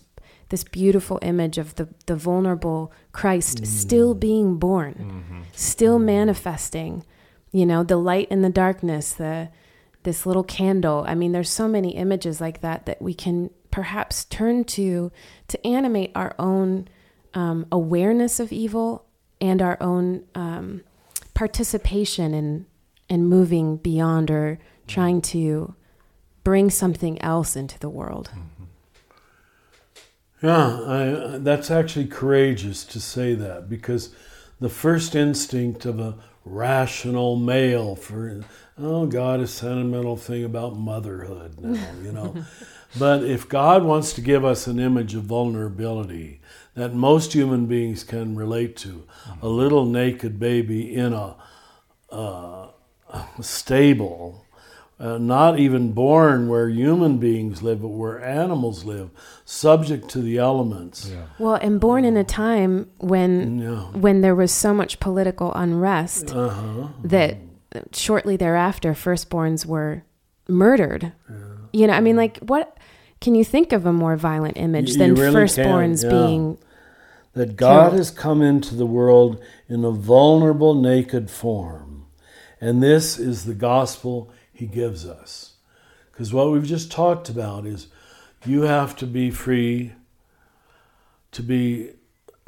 this 0.49 0.65
beautiful 0.65 1.19
image 1.23 1.59
of 1.59 1.75
the 1.75 1.89
the 2.07 2.17
vulnerable 2.17 2.93
Christ 3.13 3.63
mm. 3.63 3.67
still 3.67 4.15
being 4.15 4.59
born 4.59 4.95
mm-hmm. 4.95 5.43
still 5.53 5.99
mm. 5.99 6.05
manifesting 6.05 7.05
you 7.53 7.67
know 7.67 7.83
the 7.83 7.97
light 7.97 8.29
in 8.31 8.43
the 8.43 8.51
darkness 8.51 9.13
the 9.13 9.49
this 10.07 10.25
little 10.25 10.45
candle. 10.45 11.05
I 11.07 11.17
mean 11.17 11.33
there's 11.33 11.51
so 11.51 11.67
many 11.67 11.97
images 11.97 12.41
like 12.41 12.61
that 12.61 12.87
that 12.87 13.03
we 13.03 13.13
can 13.13 13.51
perhaps 13.73 14.25
turn 14.25 14.65
to 14.65 15.11
to 15.49 15.67
animate 15.67 16.13
our 16.15 16.35
own 16.39 16.89
um, 17.35 17.67
awareness 17.73 18.39
of 18.39 18.53
evil 18.53 19.05
and 19.41 19.61
our 19.61 19.77
own 19.83 20.25
um, 20.35 20.83
participation 21.35 22.33
in 22.33 22.67
in 23.09 23.27
moving 23.27 23.77
beyond 23.77 24.31
or 24.31 24.59
trying 24.87 25.21
mm. 25.21 25.25
to 25.25 25.75
bring 26.45 26.71
something 26.71 27.21
else 27.21 27.57
into 27.57 27.79
the 27.81 27.91
world. 27.91 28.31
Yeah, 30.43 30.81
I, 30.87 31.39
that's 31.39 31.71
actually 31.71 32.07
courageous 32.07 32.85
to 32.85 33.01
say 33.01 33.35
that 33.35 33.69
because 33.69 34.15
the 34.61 34.69
first 34.69 35.15
instinct 35.15 35.87
of 35.87 35.99
a 35.99 36.17
rational 36.45 37.37
male 37.37 37.97
for 37.97 38.43
oh 38.79 39.07
God, 39.07 39.41
a 39.41 39.47
sentimental 39.47 40.17
thing 40.17 40.45
about 40.45 40.77
motherhood 40.77 41.61
now, 41.61 41.91
you 42.03 42.13
know. 42.13 42.45
but 42.99 43.25
if 43.25 43.49
God 43.49 43.85
wants 43.85 44.13
to 44.15 44.21
give 44.21 44.45
us 44.45 44.67
an 44.67 44.79
image 44.79 45.15
of 45.15 45.25
vulnerability 45.25 46.41
that 46.75 46.93
most 46.93 47.33
human 47.33 47.67
beings 47.67 48.05
can 48.05 48.37
relate 48.37 48.77
to, 48.77 49.07
a 49.41 49.49
little 49.49 49.87
naked 49.87 50.39
baby 50.39 50.95
in 50.95 51.13
a 51.13 51.37
uh, 52.11 52.69
stable, 53.41 54.46
uh, 54.99 55.19
not 55.19 55.59
even 55.59 55.93
born 55.93 56.49
where 56.49 56.69
human 56.71 57.19
beings 57.19 57.63
live, 57.63 57.83
but 57.83 57.89
where 57.89 58.23
animals 58.25 58.85
live, 58.85 59.11
subject 59.45 60.09
to 60.09 60.21
the 60.23 60.39
elements. 60.39 61.11
Well, 61.39 61.55
and 61.57 61.79
born 61.79 62.05
in 62.05 62.17
a 62.17 62.25
time 62.25 62.89
when 62.99 63.59
Yeah. 63.59 63.81
when 63.93 64.21
there 64.23 64.35
was 64.35 64.51
so 64.53 64.73
much 64.73 64.99
political 65.01 65.53
unrest 65.55 66.35
Uh-huh. 66.35 66.89
that 67.05 67.37
shortly 67.93 68.37
thereafter 68.37 68.93
firstborns 68.95 69.67
were 69.67 70.03
murdered. 70.49 71.13
You 71.73 71.87
know, 71.89 71.93
I 71.93 72.01
mean 72.01 72.17
like 72.17 72.39
what 72.39 72.77
can 73.21 73.35
you 73.35 73.45
think 73.45 73.73
of 73.73 73.85
a 73.87 73.93
more 73.93 74.17
violent 74.17 74.57
image 74.57 74.93
You- 74.93 74.99
than 74.99 75.17
you 75.17 75.23
really 75.23 75.35
firstborns 75.37 76.03
can, 76.03 76.11
yeah. 76.11 76.27
being 76.27 76.59
That 77.35 77.57
God 77.57 77.89
Killed. 77.89 77.99
has 77.99 78.11
come 78.11 78.41
into 78.41 78.75
the 78.75 78.87
world 78.87 79.39
in 79.69 79.85
a 79.85 79.91
vulnerable, 79.91 80.75
naked 80.75 81.29
form. 81.31 82.05
And 82.63 82.83
this 82.83 83.19
is 83.19 83.45
the 83.45 83.53
gospel 83.55 84.31
he 84.57 84.67
gives 84.67 85.07
us. 85.07 85.53
Because 86.11 86.33
what 86.33 86.51
we've 86.51 86.65
just 86.65 86.91
talked 86.91 87.29
about 87.29 87.67
is 87.67 87.89
you 88.47 88.63
have 88.63 88.97
to 88.97 89.07
be 89.07 89.31
free 89.31 89.93
to 91.33 91.43
be 91.43 91.91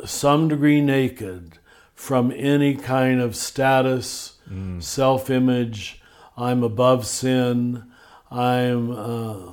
some 0.04 0.48
degree 0.48 0.80
naked 0.80 1.59
from 1.94 2.32
any 2.34 2.74
kind 2.74 3.20
of 3.20 3.36
status, 3.36 4.38
self 4.78 5.28
image. 5.28 6.00
I'm 6.36 6.62
above 6.62 7.06
sin. 7.06 7.84
I'm, 8.30 8.90
uh, 8.92 9.52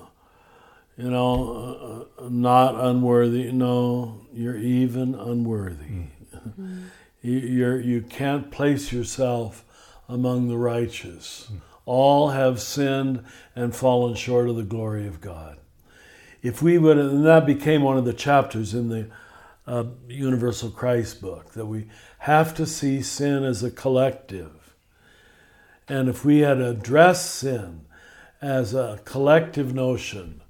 you 0.97 1.09
know, 1.09 2.07
uh, 2.17 2.29
not 2.29 2.75
unworthy. 2.75 3.51
No, 3.51 4.21
you're 4.33 4.57
even 4.57 5.15
unworthy. 5.15 6.07
You, 7.21 7.39
you're, 7.39 7.81
you 7.81 8.01
can't 8.03 8.51
place 8.51 8.91
yourself 8.91 9.65
among 10.07 10.47
the 10.47 10.57
righteous. 10.57 11.49
All 11.85 12.29
have 12.29 12.59
sinned 12.59 13.23
and 13.55 13.75
fallen 13.75 14.15
short 14.15 14.49
of 14.49 14.55
the 14.55 14.63
glory 14.63 15.07
of 15.07 15.21
God. 15.21 15.57
If 16.41 16.61
we 16.61 16.77
would, 16.77 16.97
and 16.97 17.25
that 17.25 17.45
became 17.45 17.81
one 17.81 17.97
of 17.97 18.05
the 18.05 18.13
chapters 18.13 18.73
in 18.73 18.89
the 18.89 19.09
uh, 19.67 19.85
Universal 20.07 20.71
Christ 20.71 21.21
book, 21.21 21.53
that 21.53 21.65
we 21.65 21.87
have 22.19 22.53
to 22.55 22.65
see 22.65 23.01
sin 23.01 23.43
as 23.43 23.63
a 23.63 23.71
collective. 23.71 24.75
And 25.87 26.09
if 26.09 26.25
we 26.25 26.39
had 26.39 26.59
addressed 26.59 27.33
sin 27.35 27.85
as 28.41 28.73
a 28.73 28.99
collective 29.05 29.73
notion, 29.73 30.41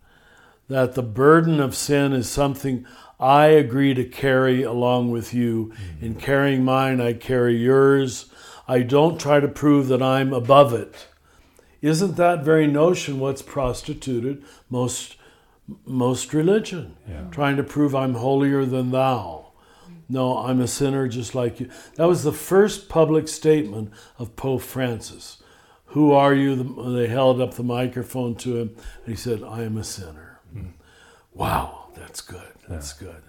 that 0.67 0.95
the 0.95 1.03
burden 1.03 1.59
of 1.59 1.75
sin 1.75 2.13
is 2.13 2.29
something 2.29 2.85
I 3.19 3.47
agree 3.47 3.93
to 3.93 4.03
carry 4.03 4.63
along 4.63 5.11
with 5.11 5.33
you. 5.33 5.73
In 6.01 6.15
carrying 6.15 6.63
mine, 6.65 6.99
I 6.99 7.13
carry 7.13 7.55
yours. 7.55 8.25
I 8.67 8.81
don't 8.81 9.19
try 9.19 9.39
to 9.39 9.47
prove 9.47 9.87
that 9.87 10.01
I'm 10.01 10.33
above 10.33 10.73
it. 10.73 11.07
Isn't 11.85 12.15
that 12.15 12.43
very 12.43 12.65
notion 12.65 13.19
what's 13.19 13.43
prostituted 13.43 14.43
most 14.71 15.17
most 15.85 16.33
religion? 16.33 16.95
Trying 17.29 17.57
to 17.57 17.63
prove 17.63 17.93
I'm 17.93 18.15
holier 18.15 18.65
than 18.65 18.89
thou. 18.89 19.51
No, 20.09 20.39
I'm 20.39 20.61
a 20.61 20.67
sinner 20.67 21.07
just 21.07 21.35
like 21.35 21.59
you. 21.59 21.69
That 21.95 22.07
was 22.07 22.23
the 22.23 22.31
first 22.31 22.89
public 22.89 23.27
statement 23.27 23.91
of 24.17 24.35
Pope 24.35 24.63
Francis. 24.63 25.43
Who 25.87 26.11
are 26.11 26.33
you? 26.33 26.55
They 26.95 27.05
held 27.07 27.39
up 27.39 27.53
the 27.53 27.63
microphone 27.63 28.33
to 28.37 28.57
him, 28.57 28.75
and 29.05 29.15
he 29.15 29.15
said, 29.15 29.43
I 29.43 29.61
am 29.61 29.77
a 29.77 29.83
sinner. 29.83 30.39
Hmm. 30.53 30.69
Wow, 31.35 31.89
that's 31.95 32.21
good. 32.21 32.53
That's 32.67 32.93
good. 32.93 33.21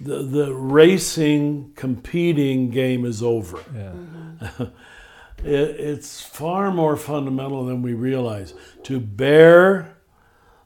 The, 0.00 0.22
the 0.22 0.54
racing, 0.54 1.72
competing 1.74 2.70
game 2.70 3.04
is 3.04 3.20
over. 3.20 3.58
Yeah. 3.74 3.90
It, 3.90 3.96
mm-hmm. 3.96 4.64
it's 5.44 6.22
far 6.22 6.70
more 6.70 6.96
fundamental 6.96 7.64
than 7.64 7.82
we 7.82 7.94
realize. 7.94 8.54
To 8.84 9.00
bear 9.00 9.96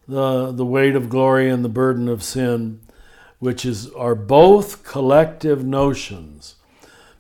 the, 0.07 0.53
the 0.53 0.65
weight 0.65 0.97
of 0.97 1.09
glory 1.09 1.49
and 1.49 1.65
the 1.65 1.69
burden 1.69 2.09
of 2.09 2.23
sin, 2.23 2.81
which 3.39 3.65
is 3.65 3.91
are 3.91 4.15
both 4.15 4.85
collective 4.85 5.65
notions, 5.65 6.57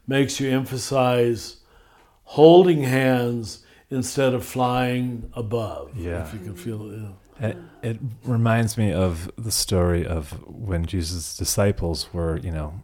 makes 0.06 0.40
you 0.40 0.50
emphasize 0.50 1.56
holding 2.24 2.82
hands 2.82 3.64
instead 3.90 4.34
of 4.34 4.44
flying 4.44 5.30
above. 5.34 5.96
Yeah. 5.96 6.26
If 6.26 6.34
you 6.34 6.40
can 6.40 6.54
feel 6.54 6.90
it. 6.90 7.00
Yeah. 7.40 7.48
It, 7.48 7.56
it 7.82 7.98
reminds 8.24 8.76
me 8.76 8.92
of 8.92 9.30
the 9.38 9.52
story 9.52 10.04
of 10.04 10.32
when 10.46 10.86
Jesus' 10.86 11.36
disciples 11.36 12.12
were, 12.12 12.38
you 12.38 12.50
know, 12.50 12.82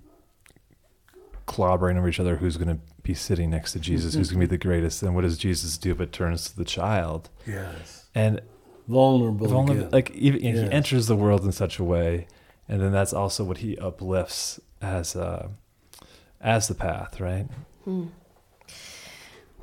clobbering 1.47 1.97
over 1.97 2.09
each 2.09 2.21
other 2.21 2.37
who's 2.37 2.57
going 2.57 2.69
to 2.75 2.79
be 3.03 3.15
sitting 3.15 3.51
next 3.51 3.73
to 3.73 3.79
Jesus, 3.81 4.15
who's 4.15 4.31
going 4.31 4.41
to 4.41 4.47
be 4.47 4.51
the 4.51 4.59
greatest. 4.59 5.03
And 5.03 5.15
what 5.15 5.23
does 5.23 5.37
Jesus 5.39 5.77
do 5.77 5.95
but 5.95 6.13
turns 6.13 6.49
to 6.51 6.57
the 6.57 6.65
child? 6.65 7.29
Yes. 7.47 8.07
And 8.15 8.41
Vulnerable. 8.89 9.47
vulnerable, 9.49 9.81
again. 9.81 9.91
like 9.93 10.11
even, 10.13 10.41
Yes. 10.43 10.59
he 10.69 10.73
enters 10.73 11.07
the 11.07 11.17
world 11.17 11.45
in 11.45 11.53
such 11.53 11.79
a 11.79 11.85
way, 11.85 12.27
and 12.69 12.81
then 12.81 12.93
that's 12.93 13.13
also 13.13 13.43
what 13.45 13.59
he 13.59 13.77
uplifts 13.79 14.61
as 14.83 15.17
uh, 15.17 15.49
as 16.41 16.69
the 16.69 16.75
path, 16.75 17.19
right? 17.21 17.47
Hmm. 17.85 18.07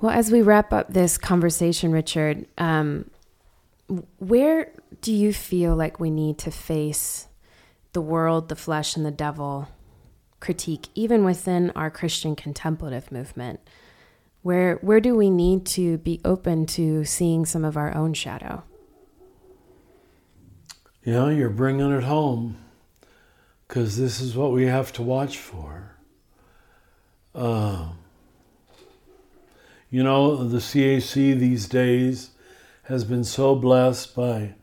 Well, 0.02 0.12
as 0.12 0.32
we 0.32 0.42
wrap 0.42 0.74
up 0.74 0.92
this 0.92 1.18
conversation, 1.20 1.92
Richard, 1.92 2.48
um, 2.58 3.12
where 4.18 4.72
do 5.02 5.14
you 5.14 5.32
feel 5.34 5.76
like 5.76 6.00
we 6.00 6.10
need 6.10 6.40
to 6.40 6.52
face 6.52 7.28
the 7.94 8.02
world, 8.02 8.50
the 8.50 8.56
flesh, 8.56 8.96
and 8.96 9.06
the 9.06 9.12
devil 9.12 9.68
critique, 10.42 10.89
even 10.94 11.24
within 11.24 11.72
our 11.72 11.89
Christian 11.89 12.36
contemplative 12.36 13.12
movement? 13.12 13.62
Where 14.42 14.76
where 14.82 15.00
do 15.00 15.16
we 15.16 15.30
need 15.30 15.66
to 15.68 16.00
be 16.00 16.20
open 16.26 16.66
to 16.68 17.06
seeing 17.06 17.46
some 17.46 17.64
of 17.64 17.78
our 17.78 17.96
own 17.96 18.14
shadow? 18.14 18.64
Know, 21.06 21.30
you're 21.30 21.50
bringing 21.50 21.92
it 21.92 22.04
home 22.04 22.58
because 23.68 23.98
this 23.98 24.20
is 24.20 24.36
what 24.36 24.52
we 24.52 24.66
have 24.66 24.92
to 24.94 25.02
watch 25.02 25.38
for. 25.38 25.96
Uh, 27.34 27.89
you 29.89 30.04
know, 30.04 30.48
the 30.48 30.58
CAC 30.58 31.39
these 31.39 31.68
days 31.68 32.32
has 32.84 33.04
been 33.04 33.24
so 33.24 33.56
blessed 33.56 34.16
by 34.16 34.56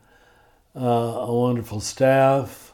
uh, 0.77 0.81
a 0.81 1.35
wonderful 1.35 1.81
staff, 1.81 2.68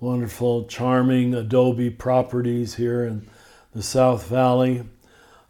wonderful, 0.00 0.64
charming 0.66 1.34
Adobe 1.34 1.90
properties 1.90 2.74
here 2.74 3.04
in 3.04 3.26
the 3.74 3.82
South 3.82 4.26
Valley 4.28 4.84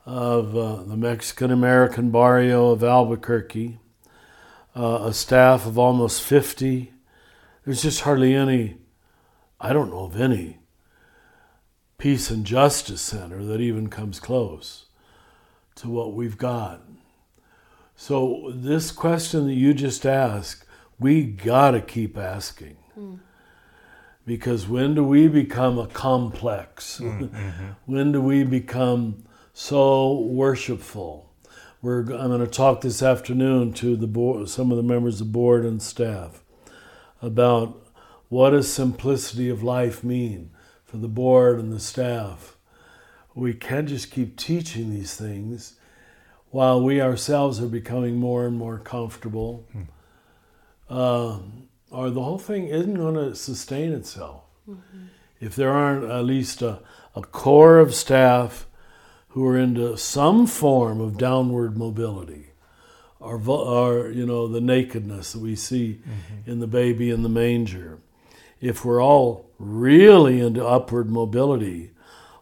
of 0.04 0.56
uh, 0.56 0.82
the 0.84 0.96
Mexican 0.96 1.50
American 1.50 2.10
barrio 2.10 2.70
of 2.70 2.82
Albuquerque, 2.82 3.78
uh, 4.76 5.00
a 5.02 5.12
staff 5.12 5.66
of 5.66 5.78
almost 5.78 6.22
50 6.22 6.92
there's 7.66 7.82
just 7.82 8.02
hardly 8.02 8.32
any, 8.32 8.76
I 9.60 9.72
don't 9.72 9.90
know 9.90 10.04
of 10.04 10.18
any, 10.18 10.58
peace 11.98 12.30
and 12.30 12.46
justice 12.46 13.00
center 13.00 13.44
that 13.44 13.60
even 13.60 13.88
comes 13.88 14.20
close 14.20 14.86
to 15.74 15.88
what 15.88 16.12
we've 16.12 16.38
got. 16.38 16.82
So, 17.96 18.52
this 18.54 18.92
question 18.92 19.48
that 19.48 19.54
you 19.54 19.74
just 19.74 20.06
asked, 20.06 20.64
we 21.00 21.24
got 21.24 21.72
to 21.72 21.80
keep 21.80 22.16
asking. 22.16 22.76
Because 24.26 24.66
when 24.66 24.94
do 24.94 25.04
we 25.04 25.28
become 25.28 25.78
a 25.78 25.86
complex? 25.86 26.98
Mm, 27.00 27.28
mm-hmm. 27.30 27.64
when 27.86 28.12
do 28.12 28.20
we 28.20 28.42
become 28.42 29.24
so 29.54 30.18
worshipful? 30.20 31.30
We're, 31.80 32.00
I'm 32.00 32.28
going 32.28 32.40
to 32.40 32.46
talk 32.48 32.80
this 32.80 33.02
afternoon 33.02 33.72
to 33.74 33.96
the 33.96 34.08
board, 34.08 34.48
some 34.48 34.72
of 34.72 34.76
the 34.76 34.82
members 34.82 35.20
of 35.20 35.28
the 35.28 35.32
board 35.32 35.64
and 35.64 35.80
staff 35.80 36.42
about 37.22 37.86
what 38.28 38.50
does 38.50 38.70
simplicity 38.70 39.48
of 39.48 39.62
life 39.62 40.02
mean 40.02 40.50
for 40.84 40.96
the 40.96 41.08
board 41.08 41.60
and 41.60 41.72
the 41.72 41.80
staff. 41.80 42.56
We 43.34 43.54
can't 43.54 43.88
just 43.88 44.10
keep 44.10 44.36
teaching 44.36 44.90
these 44.90 45.14
things 45.14 45.74
while 46.50 46.82
we 46.82 47.00
ourselves 47.00 47.60
are 47.60 47.66
becoming 47.66 48.16
more 48.16 48.46
and 48.46 48.56
more 48.56 48.78
comfortable. 48.78 49.66
Hmm. 49.72 50.94
Um, 50.96 51.65
or 51.96 52.10
the 52.10 52.22
whole 52.22 52.38
thing 52.38 52.68
isn't 52.68 52.94
going 52.94 53.14
to 53.14 53.34
sustain 53.34 53.92
itself. 53.92 54.42
If 55.40 55.56
there 55.56 55.70
aren't 55.70 56.10
at 56.10 56.24
least 56.24 56.60
a, 56.60 56.80
a 57.14 57.22
core 57.22 57.78
of 57.78 57.94
staff 57.94 58.66
who 59.28 59.46
are 59.46 59.56
into 59.56 59.96
some 59.96 60.46
form 60.46 61.00
of 61.00 61.16
downward 61.16 61.76
mobility 61.76 62.48
or, 63.18 63.40
or 63.48 64.10
you 64.10 64.26
know 64.26 64.46
the 64.46 64.60
nakedness 64.60 65.32
that 65.32 65.40
we 65.40 65.56
see 65.56 66.00
mm-hmm. 66.00 66.50
in 66.50 66.60
the 66.60 66.66
baby 66.66 67.10
in 67.10 67.22
the 67.22 67.28
manger. 67.28 67.98
If 68.60 68.84
we're 68.84 69.02
all 69.02 69.50
really 69.58 70.40
into 70.40 70.66
upward 70.66 71.08
mobility 71.08 71.92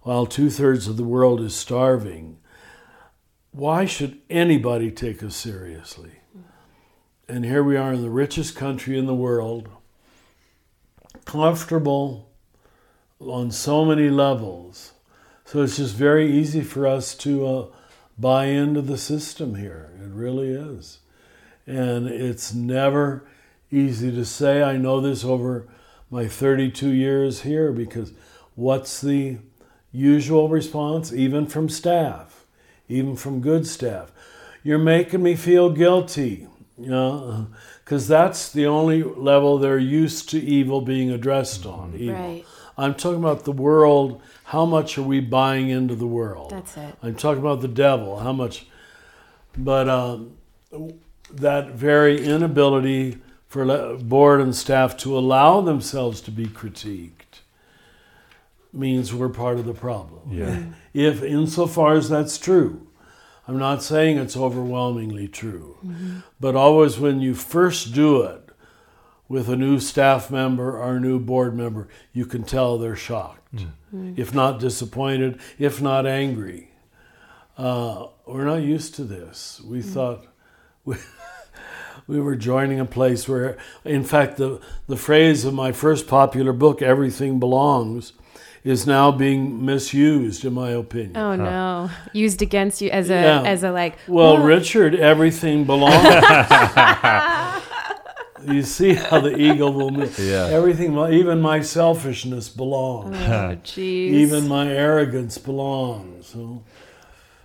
while 0.02 0.26
two-thirds 0.26 0.88
of 0.88 0.96
the 0.96 1.04
world 1.04 1.40
is 1.40 1.54
starving 1.54 2.38
why 3.52 3.84
should 3.84 4.20
anybody 4.28 4.90
take 4.90 5.22
us 5.22 5.36
seriously 5.36 6.10
and 7.28 7.44
here 7.44 7.62
we 7.62 7.76
are 7.76 7.92
in 7.92 8.02
the 8.02 8.10
richest 8.10 8.54
country 8.56 8.98
in 8.98 9.06
the 9.06 9.14
world 9.14 9.68
comfortable 11.24 12.28
on 13.20 13.50
so 13.50 13.84
many 13.84 14.10
levels 14.10 14.92
so 15.44 15.62
it's 15.62 15.76
just 15.76 15.94
very 15.94 16.30
easy 16.30 16.62
for 16.62 16.86
us 16.86 17.14
to 17.14 17.46
uh, 17.46 17.66
buy 18.18 18.46
into 18.46 18.80
the 18.80 18.98
system 18.98 19.56
here. 19.56 19.90
It 20.00 20.08
really 20.08 20.48
is. 20.48 20.98
And 21.66 22.08
it's 22.08 22.54
never 22.54 23.24
easy 23.70 24.10
to 24.12 24.24
say. 24.24 24.62
I 24.62 24.76
know 24.76 25.00
this 25.00 25.24
over 25.24 25.66
my 26.10 26.26
32 26.26 26.90
years 26.90 27.42
here 27.42 27.72
because 27.72 28.12
what's 28.54 29.00
the 29.00 29.38
usual 29.92 30.48
response, 30.48 31.12
even 31.12 31.46
from 31.46 31.68
staff, 31.68 32.44
even 32.88 33.16
from 33.16 33.40
good 33.40 33.66
staff? 33.66 34.12
You're 34.62 34.78
making 34.78 35.22
me 35.22 35.34
feel 35.34 35.70
guilty, 35.70 36.48
you 36.78 36.90
know, 36.90 37.46
because 37.84 38.08
that's 38.08 38.50
the 38.52 38.66
only 38.66 39.02
level 39.02 39.58
they're 39.58 39.78
used 39.78 40.28
to 40.30 40.40
evil 40.40 40.80
being 40.80 41.10
addressed 41.10 41.66
on. 41.66 41.94
Evil. 41.96 42.14
Right. 42.14 42.44
I'm 42.76 42.94
talking 42.94 43.18
about 43.18 43.44
the 43.44 43.52
world. 43.52 44.20
How 44.44 44.64
much 44.64 44.98
are 44.98 45.02
we 45.02 45.20
buying 45.20 45.68
into 45.68 45.94
the 45.94 46.06
world? 46.06 46.50
That's 46.50 46.76
it. 46.76 46.96
I'm 47.02 47.14
talking 47.14 47.40
about 47.40 47.60
the 47.60 47.68
devil. 47.68 48.18
How 48.18 48.32
much? 48.32 48.66
But 49.56 49.88
um, 49.88 50.34
that 51.30 51.70
very 51.70 52.24
inability 52.24 53.18
for 53.46 53.64
le- 53.64 53.96
board 53.98 54.40
and 54.40 54.54
staff 54.54 54.96
to 54.98 55.16
allow 55.16 55.60
themselves 55.60 56.20
to 56.22 56.32
be 56.32 56.46
critiqued 56.46 57.10
means 58.72 59.14
we're 59.14 59.28
part 59.28 59.58
of 59.58 59.66
the 59.66 59.74
problem. 59.74 60.22
Yeah. 60.32 60.64
If, 60.92 61.22
insofar 61.22 61.94
as 61.94 62.08
that's 62.08 62.38
true, 62.38 62.88
I'm 63.46 63.58
not 63.58 63.82
saying 63.82 64.16
it's 64.16 64.36
overwhelmingly 64.36 65.28
true, 65.28 65.76
but 66.40 66.56
always 66.56 66.98
when 66.98 67.20
you 67.20 67.34
first 67.34 67.92
do 67.94 68.22
it 68.22 68.48
with 69.28 69.48
a 69.48 69.56
new 69.56 69.80
staff 69.80 70.30
member 70.30 70.78
or 70.80 70.96
a 70.96 71.00
new 71.00 71.18
board 71.18 71.54
member, 71.54 71.88
you 72.12 72.24
can 72.24 72.42
tell 72.44 72.78
they're 72.78 72.96
shocked, 72.96 73.64
if 74.16 74.34
not 74.34 74.60
disappointed, 74.60 75.38
if 75.58 75.80
not 75.82 76.06
angry. 76.06 76.70
Uh, 77.58 78.06
we're 78.26 78.44
not 78.44 78.62
used 78.62 78.94
to 78.96 79.04
this. 79.04 79.60
We 79.64 79.82
thought 79.82 80.26
we, 80.84 80.96
we 82.06 82.20
were 82.20 82.36
joining 82.36 82.80
a 82.80 82.84
place 82.86 83.28
where, 83.28 83.56
in 83.84 84.04
fact, 84.04 84.36
the, 84.38 84.60
the 84.86 84.96
phrase 84.96 85.44
of 85.44 85.54
my 85.54 85.72
first 85.72 86.06
popular 86.06 86.52
book, 86.52 86.82
Everything 86.82 87.38
Belongs, 87.38 88.12
is 88.64 88.86
now 88.86 89.12
being 89.12 89.64
misused, 89.64 90.44
in 90.44 90.54
my 90.54 90.70
opinion. 90.70 91.16
Oh 91.16 91.36
no, 91.36 91.90
used 92.12 92.40
against 92.42 92.80
you 92.80 92.90
as 92.90 93.10
a 93.10 93.14
Yeah. 93.14 93.42
as 93.42 93.62
a 93.62 93.70
like. 93.70 93.94
Well, 94.08 94.34
"Well, 94.34 94.42
Richard, 94.44 94.94
everything 94.94 95.64
belongs. 95.64 95.94
you 98.46 98.62
see 98.62 98.94
how 98.94 99.20
the 99.20 99.36
eagle 99.36 99.72
will 99.72 99.90
move. 99.90 100.18
Yeah. 100.18 100.46
Everything, 100.50 100.96
even 101.12 101.40
my 101.40 101.60
selfishness 101.60 102.48
belongs. 102.48 103.16
Oh, 103.16 103.56
jeez. 103.64 104.10
Even 104.10 104.48
my 104.48 104.68
arrogance 104.70 105.38
belongs. 105.38 106.26
So, 106.26 106.62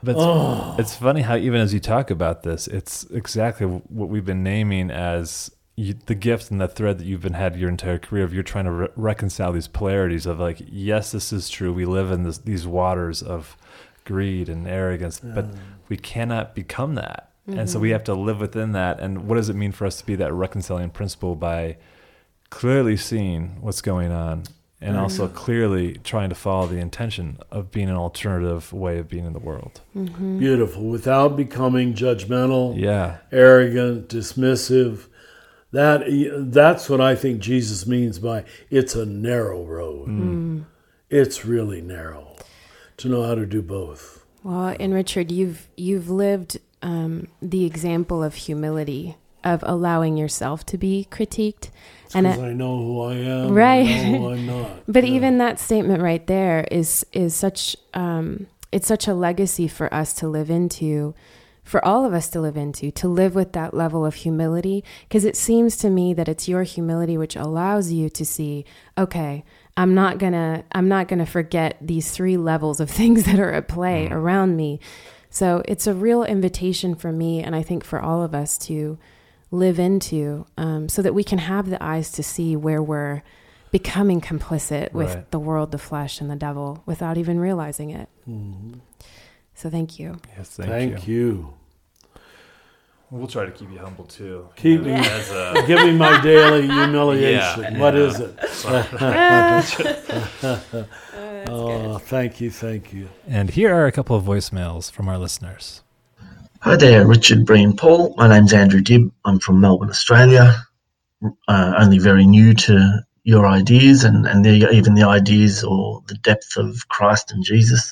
But 0.04 0.12
it's, 0.12 0.20
Oh. 0.22 0.76
it's 0.80 0.96
funny 0.96 1.22
how 1.22 1.36
even 1.36 1.60
as 1.62 1.74
you 1.74 1.80
talk 1.82 2.10
about 2.12 2.44
this, 2.44 2.68
it's 2.68 3.04
exactly 3.12 3.66
what 3.68 4.08
we've 4.10 4.26
been 4.26 4.44
naming 4.44 4.90
as 4.92 5.52
you, 5.80 5.96
the 6.08 6.16
gift 6.16 6.52
and 6.52 6.60
the 6.60 6.68
thread 6.68 6.98
that 6.98 7.06
you've 7.06 7.22
been 7.22 7.34
had 7.34 7.56
your 7.56 7.70
entire 7.70 7.98
career 7.98 8.26
of 8.26 8.34
you're 8.34 8.44
trying 8.44 8.66
to 8.66 8.72
re- 8.72 8.88
reconcile 8.98 9.54
these 9.54 9.70
polarities 9.70 10.26
of 10.26 10.38
like, 10.38 10.62
yes, 10.68 11.14
this 11.14 11.32
is 11.32 11.50
true. 11.50 11.72
We 11.72 11.86
live 11.86 12.12
in 12.12 12.24
this, 12.24 12.40
these 12.40 12.68
waters 12.68 13.24
of 13.24 13.56
greed 14.04 14.50
and 14.50 14.68
arrogance, 14.68 15.22
but 15.22 15.50
mm. 15.50 15.58
we 15.88 15.96
cannot 15.96 16.54
become 16.54 16.96
that. 16.96 17.32
And 17.48 17.68
so 17.68 17.80
we 17.80 17.88
mm-hmm. 17.88 17.94
have 17.94 18.04
to 18.04 18.14
live 18.14 18.40
within 18.40 18.74
that. 18.74 19.00
And 19.00 19.28
what 19.28 19.36
does 19.36 19.50
it 19.50 19.56
mean 19.56 19.72
for 19.72 19.88
us 19.88 19.98
to 19.98 20.06
be 20.06 20.14
that 20.18 20.32
reconciling 20.32 20.92
principle 20.92 21.34
by 21.34 21.78
clearly 22.52 22.96
seeing 22.96 23.60
what's 23.62 23.82
going 23.82 24.12
on 24.12 24.44
and 24.80 24.94
mm-hmm. 24.94 25.02
also 25.02 25.28
clearly 25.28 25.94
trying 26.04 26.30
to 26.30 26.36
follow 26.36 26.68
the 26.68 26.78
intention 26.78 27.40
of 27.50 27.72
being 27.72 27.90
an 27.90 27.96
alternative 27.96 28.72
way 28.72 29.00
of 29.00 29.10
being 29.10 29.26
in 29.26 29.34
the 29.34 29.40
world? 29.40 29.82
Mm-hmm. 29.96 30.38
beautiful. 30.38 30.84
Without 30.84 31.36
becoming 31.36 31.96
judgmental, 31.96 32.78
Yeah. 32.78 33.18
arrogant, 33.32 34.10
dismissive. 34.10 35.08
That 35.72 36.04
that's 36.52 36.90
what 36.90 37.00
I 37.00 37.16
think 37.16 37.42
Jesus 37.42 37.86
means 37.86 38.18
by 38.20 38.44
it's 38.70 38.96
a 38.96 39.06
narrow 39.06 39.64
road. 39.64 40.66
It's 41.10 41.46
really 41.46 41.82
narrow 41.82 42.36
to 42.98 43.08
know 43.08 43.24
how 43.24 43.36
to 43.36 43.46
do 43.46 43.62
both. 43.62 44.26
Well, 44.44 44.76
and 44.80 44.94
Richard, 44.94 45.32
you've 45.32 45.68
you've 45.76 46.10
lived 46.10 46.60
um, 46.82 47.28
the 47.42 47.66
example 47.66 48.24
of 48.24 48.36
humility 48.36 49.18
of 49.44 49.64
allowing 49.66 50.18
yourself 50.18 50.66
to 50.66 50.78
be 50.78 51.08
critiqued. 51.10 51.70
And 52.14 52.28
I, 52.28 52.50
I 52.50 52.54
know 52.54 52.78
who 52.78 53.02
I 53.02 53.14
am, 53.14 53.54
right? 53.54 53.88
I 53.88 54.10
know 54.10 54.18
who 54.18 54.30
I'm 54.32 54.46
not. 54.46 54.72
but 54.88 55.08
yeah. 55.08 55.14
even 55.14 55.38
that 55.38 55.60
statement 55.60 56.02
right 56.02 56.26
there 56.28 56.66
is 56.72 57.06
is 57.14 57.36
such 57.36 57.76
um, 57.94 58.48
it's 58.72 58.88
such 58.88 59.08
a 59.08 59.14
legacy 59.14 59.68
for 59.68 59.94
us 59.94 60.14
to 60.16 60.28
live 60.28 60.50
into 60.50 61.14
for 61.70 61.86
all 61.86 62.04
of 62.04 62.16
us 62.16 62.30
to 62.30 62.42
live 62.42 62.58
into, 62.58 62.90
to 62.90 63.08
live 63.08 63.36
with 63.36 63.54
that 63.54 63.76
level 63.76 64.04
of 64.04 64.16
humility. 64.16 64.84
Because 65.08 65.24
it 65.24 65.36
seems 65.36 65.78
to 65.78 65.92
me 65.92 66.16
that 66.16 66.28
it's 66.28 66.50
your 66.50 66.64
humility 66.64 67.16
which 67.16 67.36
allows 67.36 67.92
you 67.92 68.10
to 68.10 68.26
see, 68.26 68.66
okay, 68.98 69.44
I'm 69.78 69.94
not 69.94 70.18
gonna, 70.18 70.64
I'm 70.72 70.88
not 70.88 71.08
gonna 71.08 71.28
forget 71.28 71.78
these 71.80 72.10
three 72.10 72.38
levels 72.38 72.80
of 72.80 72.90
things 73.00 73.26
that 73.26 73.40
are 73.40 73.52
at 73.52 73.68
play 73.68 74.08
mm. 74.10 74.12
around 74.12 74.58
me. 74.58 74.80
So 75.30 75.62
it's 75.66 75.86
a 75.86 75.94
real 75.94 76.24
invitation 76.24 76.96
for 76.96 77.12
me, 77.12 77.44
and 77.44 77.56
I 77.56 77.62
think 77.62 77.84
for 77.84 78.02
all 78.02 78.24
of 78.24 78.34
us 78.34 78.58
to 78.70 78.98
live 79.52 79.78
into, 79.78 80.48
um, 80.58 80.90
so 80.90 81.04
that 81.04 81.14
we 81.14 81.24
can 81.24 81.38
have 81.38 81.70
the 81.70 81.82
eyes 81.84 82.12
to 82.14 82.24
see 82.24 82.56
where 82.56 82.82
we're 82.82 83.22
becoming 83.70 84.22
complicit 84.22 84.92
with 84.92 85.14
right. 85.14 85.30
the 85.30 85.38
world, 85.38 85.70
the 85.70 85.78
flesh, 85.78 86.20
and 86.20 86.32
the 86.32 86.36
devil 86.36 86.82
without 86.88 87.20
even 87.20 87.40
realizing 87.40 87.92
it. 87.92 88.10
Mm-hmm. 88.28 88.80
So 89.54 89.70
thank 89.70 90.00
you. 90.00 90.20
Yes, 90.36 90.50
thank, 90.50 90.70
thank 90.70 91.08
you. 91.08 91.16
you. 91.16 91.54
We'll 93.12 93.28
try 93.28 93.46
to 93.46 93.52
keep 93.52 93.72
you 93.72 93.80
humble 93.80 94.06
too. 94.06 94.48
Keep 94.56 94.82
me, 94.82 94.92
a, 94.92 95.64
give 95.68 95.80
me 95.80 95.94
my 95.94 96.22
daily 96.22 96.62
humiliation. 96.68 97.64
Yeah, 97.64 97.80
what 97.80 97.96
yeah. 97.96 98.02
is 98.02 98.20
it? 98.20 98.38
oh, 101.50 101.98
thank 101.98 102.40
you, 102.40 102.52
thank 102.52 102.94
you. 102.94 103.10
And 103.28 103.50
here 103.50 103.74
are 103.74 103.88
a 103.88 103.92
couple 103.92 104.16
of 104.16 104.24
voicemails 104.24 104.92
from 104.92 105.10
our 105.10 105.18
listeners. 105.18 105.82
Hi 106.62 106.76
there, 106.76 107.08
Richard, 107.08 107.48
Breen, 107.48 107.76
Paul. 107.76 108.14
My 108.16 108.28
name's 108.28 108.54
Andrew 108.54 108.82
Dibb. 108.82 109.12
I'm 109.26 109.40
from 109.40 109.60
Melbourne, 109.60 109.90
Australia. 109.90 110.68
Uh, 111.48 111.74
only 111.80 111.98
very 111.98 112.28
new 112.28 112.54
to 112.54 113.00
your 113.24 113.48
ideas 113.48 114.04
and, 114.04 114.28
and 114.28 114.46
the, 114.46 114.70
even 114.72 114.94
the 114.94 115.08
ideas 115.08 115.64
or 115.64 116.04
the 116.08 116.16
depth 116.16 116.58
of 116.58 116.88
Christ 116.90 117.32
and 117.32 117.44
Jesus. 117.44 117.92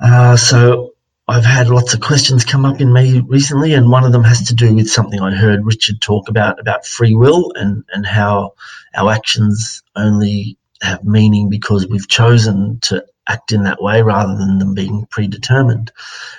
Uh, 0.00 0.34
so 0.36 0.91
I've 1.28 1.44
had 1.44 1.68
lots 1.68 1.94
of 1.94 2.00
questions 2.00 2.44
come 2.44 2.64
up 2.64 2.80
in 2.80 2.92
me 2.92 3.20
recently, 3.20 3.74
and 3.74 3.90
one 3.90 4.04
of 4.04 4.12
them 4.12 4.24
has 4.24 4.48
to 4.48 4.54
do 4.54 4.74
with 4.74 4.90
something 4.90 5.20
I 5.20 5.32
heard 5.34 5.64
Richard 5.64 6.00
talk 6.00 6.28
about 6.28 6.58
about 6.58 6.84
free 6.84 7.14
will 7.14 7.52
and, 7.54 7.84
and 7.92 8.04
how 8.04 8.54
our 8.94 9.12
actions 9.12 9.82
only 9.94 10.58
have 10.82 11.04
meaning 11.04 11.48
because 11.48 11.86
we've 11.86 12.08
chosen 12.08 12.80
to 12.80 13.04
act 13.28 13.52
in 13.52 13.62
that 13.62 13.80
way 13.80 14.02
rather 14.02 14.36
than 14.36 14.58
them 14.58 14.74
being 14.74 15.06
predetermined. 15.10 15.92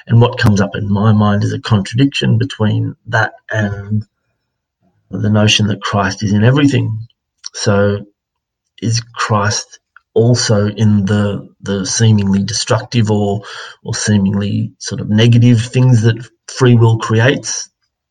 And 0.06 0.20
what 0.20 0.38
comes 0.38 0.60
up 0.60 0.76
in 0.76 0.92
my 0.92 1.14
mind 1.14 1.46
is 1.46 1.54
a 1.54 1.62
contradiction 1.62 2.38
between 2.38 2.96
that 3.08 3.34
and 3.50 4.06
the 5.10 5.30
notion 5.30 5.68
that 5.68 5.82
Christ 5.82 6.24
is 6.24 6.34
in 6.34 6.44
everything. 6.44 7.08
So, 7.54 8.06
is 8.82 9.00
Christ 9.00 9.80
also 10.14 10.68
in 10.68 11.06
the 11.06 11.53
the 11.64 11.86
seemingly 11.86 12.44
destructive 12.44 13.12
or 13.12 13.44
or 13.84 13.96
seemingly 13.96 14.74
sort 14.80 15.02
of 15.02 15.10
negative 15.10 15.62
things 15.62 16.04
that 16.04 16.30
free 16.48 16.76
will 16.76 17.00
creates, 17.00 17.70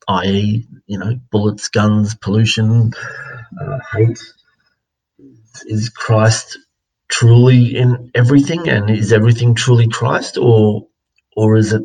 i.e., 0.08 0.66
you 0.86 0.98
know, 0.98 1.18
bullets, 1.30 1.68
guns, 1.68 2.14
pollution, 2.16 2.92
uh, 3.60 3.78
hate. 3.92 4.20
Is 5.66 5.90
Christ 5.90 6.58
truly 7.10 7.76
in 7.76 8.10
everything, 8.14 8.68
and 8.68 8.90
is 8.90 9.12
everything 9.12 9.54
truly 9.54 9.88
Christ, 9.88 10.38
or 10.38 10.88
or 11.36 11.56
is 11.56 11.72
it 11.72 11.82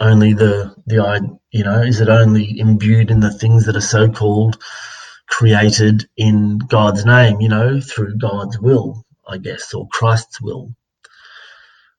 only 0.00 0.34
the 0.34 0.74
the 0.86 1.38
you 1.52 1.64
know 1.64 1.82
is 1.82 2.00
it 2.00 2.08
only 2.08 2.58
imbued 2.58 3.10
in 3.10 3.20
the 3.20 3.32
things 3.32 3.66
that 3.66 3.76
are 3.76 3.80
so 3.80 4.10
called 4.10 4.58
created 5.28 6.08
in 6.16 6.58
God's 6.58 7.06
name, 7.06 7.40
you 7.40 7.48
know, 7.48 7.80
through 7.80 8.18
God's 8.18 8.58
will? 8.60 9.04
I 9.26 9.38
guess, 9.38 9.74
or 9.74 9.88
Christ's 9.90 10.40
will. 10.40 10.74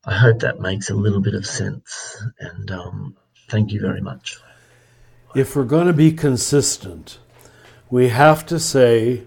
I 0.05 0.15
hope 0.15 0.39
that 0.39 0.59
makes 0.59 0.89
a 0.89 0.95
little 0.95 1.21
bit 1.21 1.33
of 1.33 1.45
sense, 1.45 2.21
and 2.39 2.69
um, 2.71 3.15
thank 3.49 3.71
you 3.71 3.79
very 3.79 4.01
much. 4.01 4.37
If 5.33 5.55
we're 5.55 5.63
going 5.63 5.87
to 5.87 5.93
be 5.93 6.11
consistent, 6.11 7.19
we 7.89 8.09
have 8.09 8.45
to 8.47 8.59
say 8.59 9.23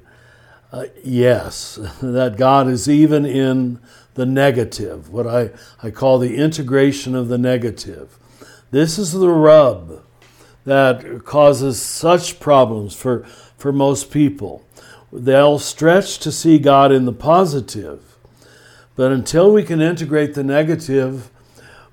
uh, 0.72 0.86
yes, 1.02 1.78
that 2.02 2.36
God 2.36 2.68
is 2.68 2.88
even 2.88 3.24
in 3.24 3.80
the 4.14 4.26
negative, 4.26 5.10
what 5.10 5.26
I, 5.26 5.50
I 5.82 5.90
call 5.90 6.18
the 6.18 6.36
integration 6.36 7.14
of 7.14 7.28
the 7.28 7.38
negative. 7.38 8.18
This 8.70 8.98
is 8.98 9.12
the 9.12 9.28
rub 9.28 10.02
that 10.64 11.24
causes 11.24 11.80
such 11.80 12.40
problems 12.40 12.94
for, 12.94 13.24
for 13.56 13.72
most 13.72 14.10
people. 14.10 14.66
They'll 15.12 15.58
stretch 15.58 16.18
to 16.18 16.32
see 16.32 16.58
God 16.58 16.92
in 16.92 17.04
the 17.04 17.12
positive, 17.12 18.15
but 18.96 19.12
until 19.12 19.52
we 19.52 19.62
can 19.62 19.80
integrate 19.80 20.34
the 20.34 20.42
negative, 20.42 21.30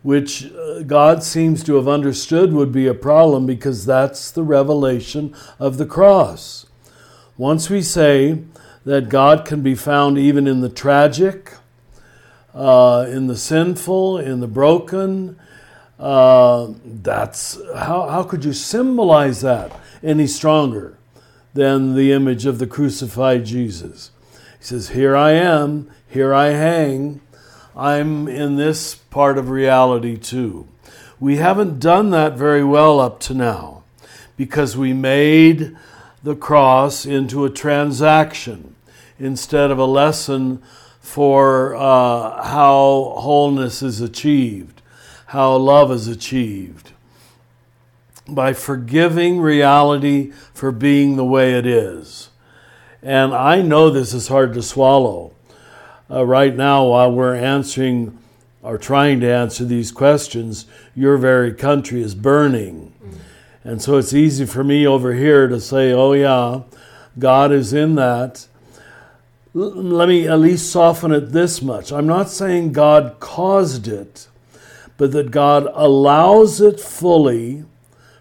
which 0.01 0.51
uh, 0.51 0.81
God 0.83 1.23
seems 1.23 1.63
to 1.65 1.75
have 1.75 1.87
understood 1.87 2.53
would 2.53 2.71
be 2.71 2.87
a 2.87 2.93
problem 2.93 3.45
because 3.45 3.85
that's 3.85 4.31
the 4.31 4.43
revelation 4.43 5.35
of 5.59 5.77
the 5.77 5.85
cross. 5.85 6.65
Once 7.37 7.69
we 7.69 7.81
say 7.81 8.39
that 8.85 9.09
God 9.09 9.45
can 9.45 9.61
be 9.61 9.75
found 9.75 10.17
even 10.17 10.47
in 10.47 10.61
the 10.61 10.69
tragic, 10.69 11.53
uh, 12.53 13.05
in 13.07 13.27
the 13.27 13.37
sinful, 13.37 14.17
in 14.17 14.39
the 14.39 14.47
broken, 14.47 15.39
uh, 15.99 16.73
that's 16.83 17.59
how, 17.75 18.09
how 18.09 18.23
could 18.23 18.43
you 18.43 18.53
symbolize 18.53 19.41
that 19.41 19.71
any 20.01 20.27
stronger? 20.27 20.97
than 21.53 21.95
the 21.95 22.11
image 22.11 22.45
of 22.45 22.59
the 22.59 22.67
crucified 22.67 23.45
Jesus. 23.45 24.11
He 24.59 24.65
says, 24.65 24.89
Here 24.89 25.15
I 25.15 25.31
am, 25.31 25.89
here 26.13 26.31
I 26.31 26.49
hang. 26.49 27.21
I'm 27.75 28.27
in 28.27 28.55
this 28.55 28.93
part 28.93 29.39
of 29.39 29.49
reality 29.49 30.15
too. 30.15 30.67
We 31.19 31.37
haven't 31.37 31.79
done 31.79 32.11
that 32.11 32.37
very 32.37 32.63
well 32.63 32.99
up 32.99 33.19
to 33.21 33.33
now 33.33 33.83
because 34.37 34.77
we 34.77 34.93
made 34.93 35.75
the 36.21 36.35
cross 36.35 37.07
into 37.07 37.45
a 37.45 37.49
transaction 37.49 38.75
instead 39.17 39.71
of 39.71 39.79
a 39.79 39.85
lesson 39.85 40.61
for 40.99 41.75
uh, 41.75 42.43
how 42.43 43.15
wholeness 43.17 43.81
is 43.81 43.99
achieved, 43.99 44.83
how 45.27 45.55
love 45.55 45.91
is 45.91 46.07
achieved 46.07 46.91
by 48.29 48.53
forgiving 48.53 49.39
reality 49.39 50.31
for 50.53 50.71
being 50.71 51.15
the 51.15 51.25
way 51.25 51.53
it 51.53 51.65
is. 51.65 52.29
And 53.01 53.33
I 53.33 53.63
know 53.63 53.89
this 53.89 54.13
is 54.13 54.27
hard 54.27 54.53
to 54.53 54.61
swallow. 54.61 55.33
Uh, 56.13 56.23
right 56.23 56.55
now, 56.55 56.85
while 56.85 57.11
we're 57.11 57.33
answering 57.33 58.15
or 58.61 58.77
trying 58.77 59.19
to 59.19 59.33
answer 59.33 59.65
these 59.65 59.91
questions, 59.91 60.67
your 60.95 61.17
very 61.17 61.51
country 61.51 62.03
is 62.03 62.13
burning. 62.13 62.93
And 63.63 63.81
so 63.81 63.97
it's 63.97 64.13
easy 64.13 64.45
for 64.45 64.63
me 64.63 64.85
over 64.85 65.13
here 65.13 65.47
to 65.47 65.59
say, 65.59 65.91
oh, 65.91 66.13
yeah, 66.13 66.61
God 67.17 67.51
is 67.51 67.73
in 67.73 67.95
that. 67.95 68.45
L- 69.55 69.73
let 69.73 70.07
me 70.07 70.27
at 70.27 70.39
least 70.39 70.71
soften 70.71 71.11
it 71.11 71.31
this 71.31 71.63
much. 71.63 71.91
I'm 71.91 72.05
not 72.05 72.29
saying 72.29 72.73
God 72.73 73.19
caused 73.19 73.87
it, 73.87 74.27
but 74.97 75.13
that 75.13 75.31
God 75.31 75.67
allows 75.73 76.61
it 76.61 76.79
fully 76.79 77.65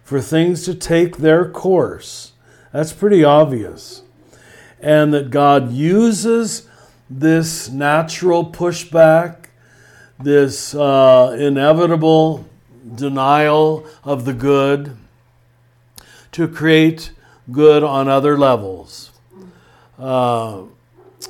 for 0.03 0.19
things 0.19 0.65
to 0.65 0.73
take 0.73 1.17
their 1.17 1.47
course. 1.47 2.31
That's 2.71 2.93
pretty 2.93 3.23
obvious. 3.23 4.01
And 4.79 5.13
that 5.13 5.29
God 5.29 5.71
uses 5.71 6.67
this 7.09 7.69
natural 7.69 8.45
pushback, 8.45 9.45
this 10.19 10.73
uh, 10.73 11.35
inevitable 11.39 12.45
denial 12.95 13.85
of 14.03 14.25
the 14.25 14.33
good, 14.33 14.97
to 16.31 16.47
create 16.47 17.11
good 17.51 17.83
on 17.83 18.07
other 18.07 18.37
levels. 18.37 19.11
Uh, 19.99 20.63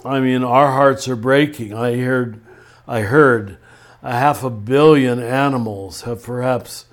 I 0.06 0.20
mean, 0.20 0.44
our 0.44 0.72
hearts 0.72 1.08
are 1.08 1.16
breaking. 1.16 1.74
I 1.74 1.98
heard, 1.98 2.41
I 2.88 3.02
heard, 3.02 3.58
a 4.02 4.12
half 4.12 4.44
a 4.44 4.50
billion 4.50 5.22
animals 5.22 6.02
have 6.02 6.24
perhaps 6.24 6.86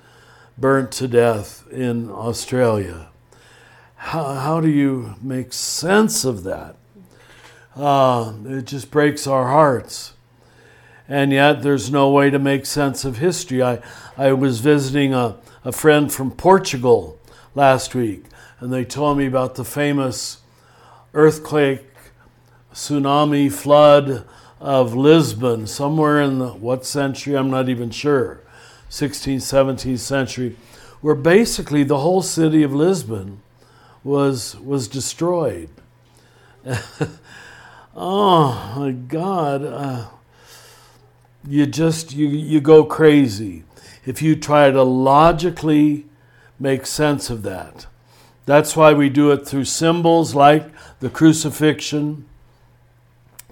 burnt 0.57 0.91
to 0.93 1.07
death 1.07 1.65
in 1.71 2.09
Australia. 2.09 3.09
How, 3.95 4.35
how 4.35 4.61
do 4.61 4.69
you 4.69 5.15
make 5.21 5.53
sense 5.53 6.23
of 6.25 6.43
that? 6.43 6.75
Uh, 7.75 8.33
it 8.45 8.65
just 8.65 8.91
breaks 8.91 9.27
our 9.27 9.47
hearts. 9.47 10.13
And 11.07 11.31
yet, 11.31 11.61
there's 11.61 11.91
no 11.91 12.09
way 12.09 12.29
to 12.29 12.39
make 12.39 12.65
sense 12.65 13.05
of 13.05 13.17
history. 13.17 13.61
I, 13.61 13.79
I 14.17 14.33
was 14.33 14.59
visiting 14.59 15.13
a, 15.13 15.37
a 15.63 15.71
friend 15.71 16.11
from 16.11 16.31
Portugal 16.31 17.19
last 17.55 17.95
week, 17.95 18.25
and 18.59 18.71
they 18.71 18.85
told 18.85 19.17
me 19.17 19.25
about 19.25 19.55
the 19.55 19.65
famous 19.65 20.39
earthquake, 21.13 21.85
tsunami, 22.73 23.51
flood 23.51 24.25
of 24.59 24.93
Lisbon, 24.93 25.67
somewhere 25.67 26.21
in 26.21 26.39
the 26.39 26.49
what 26.49 26.85
century? 26.85 27.35
I'm 27.35 27.49
not 27.49 27.67
even 27.67 27.89
sure. 27.89 28.41
16th, 28.89 29.37
17th 29.37 29.99
century, 29.99 30.55
where 31.01 31.15
basically 31.15 31.83
the 31.83 31.99
whole 31.99 32.21
city 32.21 32.63
of 32.63 32.73
Lisbon 32.73 33.41
was 34.03 34.55
was 34.59 34.87
destroyed. 34.87 35.69
oh 37.95 38.73
my 38.77 38.91
God! 38.91 39.63
Uh, 39.63 40.05
you 41.47 41.65
just 41.65 42.13
you 42.13 42.27
you 42.27 42.61
go 42.61 42.83
crazy 42.83 43.63
if 44.05 44.21
you 44.21 44.35
try 44.35 44.71
to 44.71 44.83
logically 44.83 46.05
make 46.59 46.85
sense 46.85 47.29
of 47.29 47.43
that. 47.43 47.87
That's 48.45 48.75
why 48.75 48.93
we 48.93 49.09
do 49.09 49.31
it 49.31 49.47
through 49.47 49.65
symbols 49.65 50.35
like 50.35 50.65
the 50.99 51.09
crucifixion, 51.09 52.25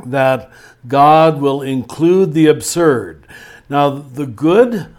that 0.06 0.52
God 0.88 1.41
will 1.41 1.61
include 1.61 2.34
the 2.34 2.48
absurd. 2.48 3.28
Now, 3.70 3.90
the 3.90 4.26
good 4.26 4.95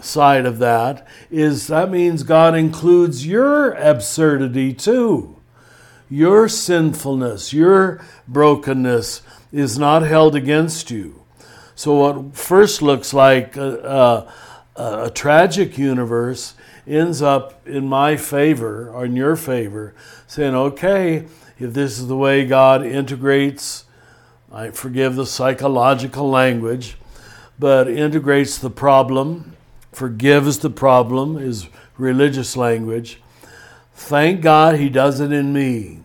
side 0.00 0.46
of 0.46 0.58
that 0.58 1.06
is 1.30 1.66
that 1.66 1.90
means 1.90 2.22
God 2.22 2.54
includes 2.54 3.26
your 3.26 3.72
absurdity 3.72 4.72
too. 4.72 5.33
Your 6.14 6.48
sinfulness, 6.48 7.52
your 7.52 8.00
brokenness 8.28 9.22
is 9.50 9.76
not 9.80 10.02
held 10.02 10.36
against 10.36 10.88
you. 10.92 11.24
So, 11.74 11.94
what 11.94 12.36
first 12.36 12.82
looks 12.82 13.12
like 13.12 13.56
a, 13.56 14.28
a, 14.76 15.04
a 15.06 15.10
tragic 15.10 15.76
universe 15.76 16.54
ends 16.86 17.20
up 17.20 17.66
in 17.66 17.88
my 17.88 18.16
favor 18.16 18.90
or 18.90 19.06
in 19.06 19.16
your 19.16 19.34
favor, 19.34 19.92
saying, 20.28 20.54
okay, 20.54 21.26
if 21.58 21.74
this 21.74 21.98
is 21.98 22.06
the 22.06 22.16
way 22.16 22.46
God 22.46 22.86
integrates, 22.86 23.84
I 24.52 24.70
forgive 24.70 25.16
the 25.16 25.26
psychological 25.26 26.30
language, 26.30 26.96
but 27.58 27.88
integrates 27.88 28.56
the 28.56 28.70
problem, 28.70 29.56
forgives 29.90 30.60
the 30.60 30.70
problem 30.70 31.36
is 31.38 31.66
religious 31.98 32.56
language. 32.56 33.20
Thank 33.96 34.42
God 34.42 34.76
He 34.76 34.88
does 34.88 35.18
it 35.18 35.32
in 35.32 35.52
me, 35.52 36.03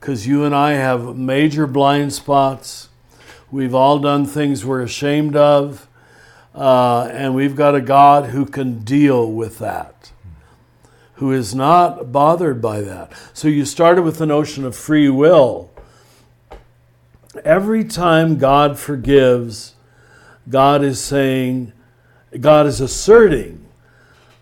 because 0.00 0.26
you 0.26 0.44
and 0.44 0.54
I 0.54 0.72
have 0.72 1.16
major 1.16 1.66
blind 1.66 2.12
spots. 2.12 2.88
We've 3.50 3.74
all 3.74 3.98
done 3.98 4.26
things 4.26 4.64
we're 4.64 4.82
ashamed 4.82 5.36
of. 5.36 5.88
Uh, 6.54 7.08
and 7.12 7.34
we've 7.34 7.54
got 7.54 7.74
a 7.74 7.80
God 7.80 8.30
who 8.30 8.44
can 8.44 8.80
deal 8.80 9.30
with 9.30 9.58
that, 9.58 10.10
who 11.14 11.30
is 11.30 11.54
not 11.54 12.10
bothered 12.10 12.60
by 12.60 12.80
that. 12.80 13.12
So 13.32 13.46
you 13.48 13.64
started 13.64 14.02
with 14.02 14.18
the 14.18 14.26
notion 14.26 14.64
of 14.64 14.74
free 14.74 15.08
will. 15.08 15.70
Every 17.44 17.84
time 17.84 18.38
God 18.38 18.78
forgives, 18.78 19.74
God 20.48 20.82
is 20.82 21.00
saying, 21.00 21.72
God 22.40 22.66
is 22.66 22.80
asserting 22.80 23.64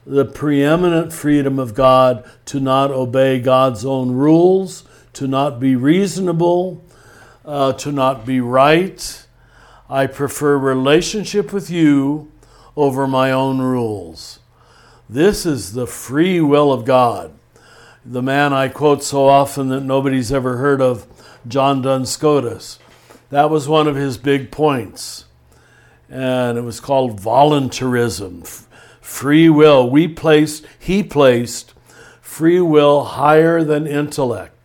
the 0.06 0.24
preeminent 0.24 1.12
freedom 1.12 1.58
of 1.58 1.74
God 1.74 2.24
to 2.46 2.60
not 2.60 2.90
obey 2.90 3.40
God's 3.40 3.84
own 3.84 4.12
rules, 4.12 4.84
to 5.16 5.28
not 5.28 5.60
be 5.60 5.76
reasonable, 5.76 6.84
uh, 7.44 7.72
to 7.74 7.92
not 7.92 8.24
be 8.24 8.40
right 8.40 9.26
I 9.88 10.08
prefer 10.08 10.58
relationship 10.58 11.52
with 11.52 11.70
you 11.70 12.32
over 12.76 13.06
my 13.06 13.30
own 13.30 13.60
rules. 13.60 14.40
This 15.08 15.46
is 15.46 15.74
the 15.74 15.86
free 15.86 16.40
will 16.40 16.72
of 16.72 16.84
God. 16.84 17.32
The 18.04 18.22
man 18.22 18.52
I 18.52 18.68
quote 18.68 19.04
so 19.04 19.28
often 19.28 19.68
that 19.68 19.82
nobody's 19.82 20.32
ever 20.32 20.56
heard 20.56 20.80
of, 20.80 21.06
John 21.46 21.82
Duns 21.82 22.10
Scotus. 22.10 22.80
That 23.30 23.48
was 23.48 23.68
one 23.68 23.86
of 23.86 23.94
his 23.94 24.18
big 24.18 24.50
points. 24.50 25.26
And 26.08 26.58
it 26.58 26.62
was 26.62 26.80
called 26.80 27.20
voluntarism, 27.20 28.42
free 29.00 29.48
will. 29.48 29.88
We 29.88 30.08
placed, 30.08 30.66
he 30.80 31.04
placed 31.04 31.74
free 32.20 32.60
will 32.60 33.04
higher 33.04 33.62
than 33.62 33.86
intellect. 33.86 34.55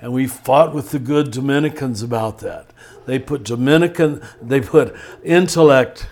And 0.00 0.12
we 0.12 0.26
fought 0.26 0.74
with 0.74 0.90
the 0.90 0.98
good 0.98 1.30
Dominicans 1.32 2.02
about 2.02 2.38
that. 2.38 2.70
They 3.06 3.18
put 3.18 3.42
Dominican, 3.42 4.22
they 4.40 4.60
put 4.60 4.94
intellect 5.24 6.08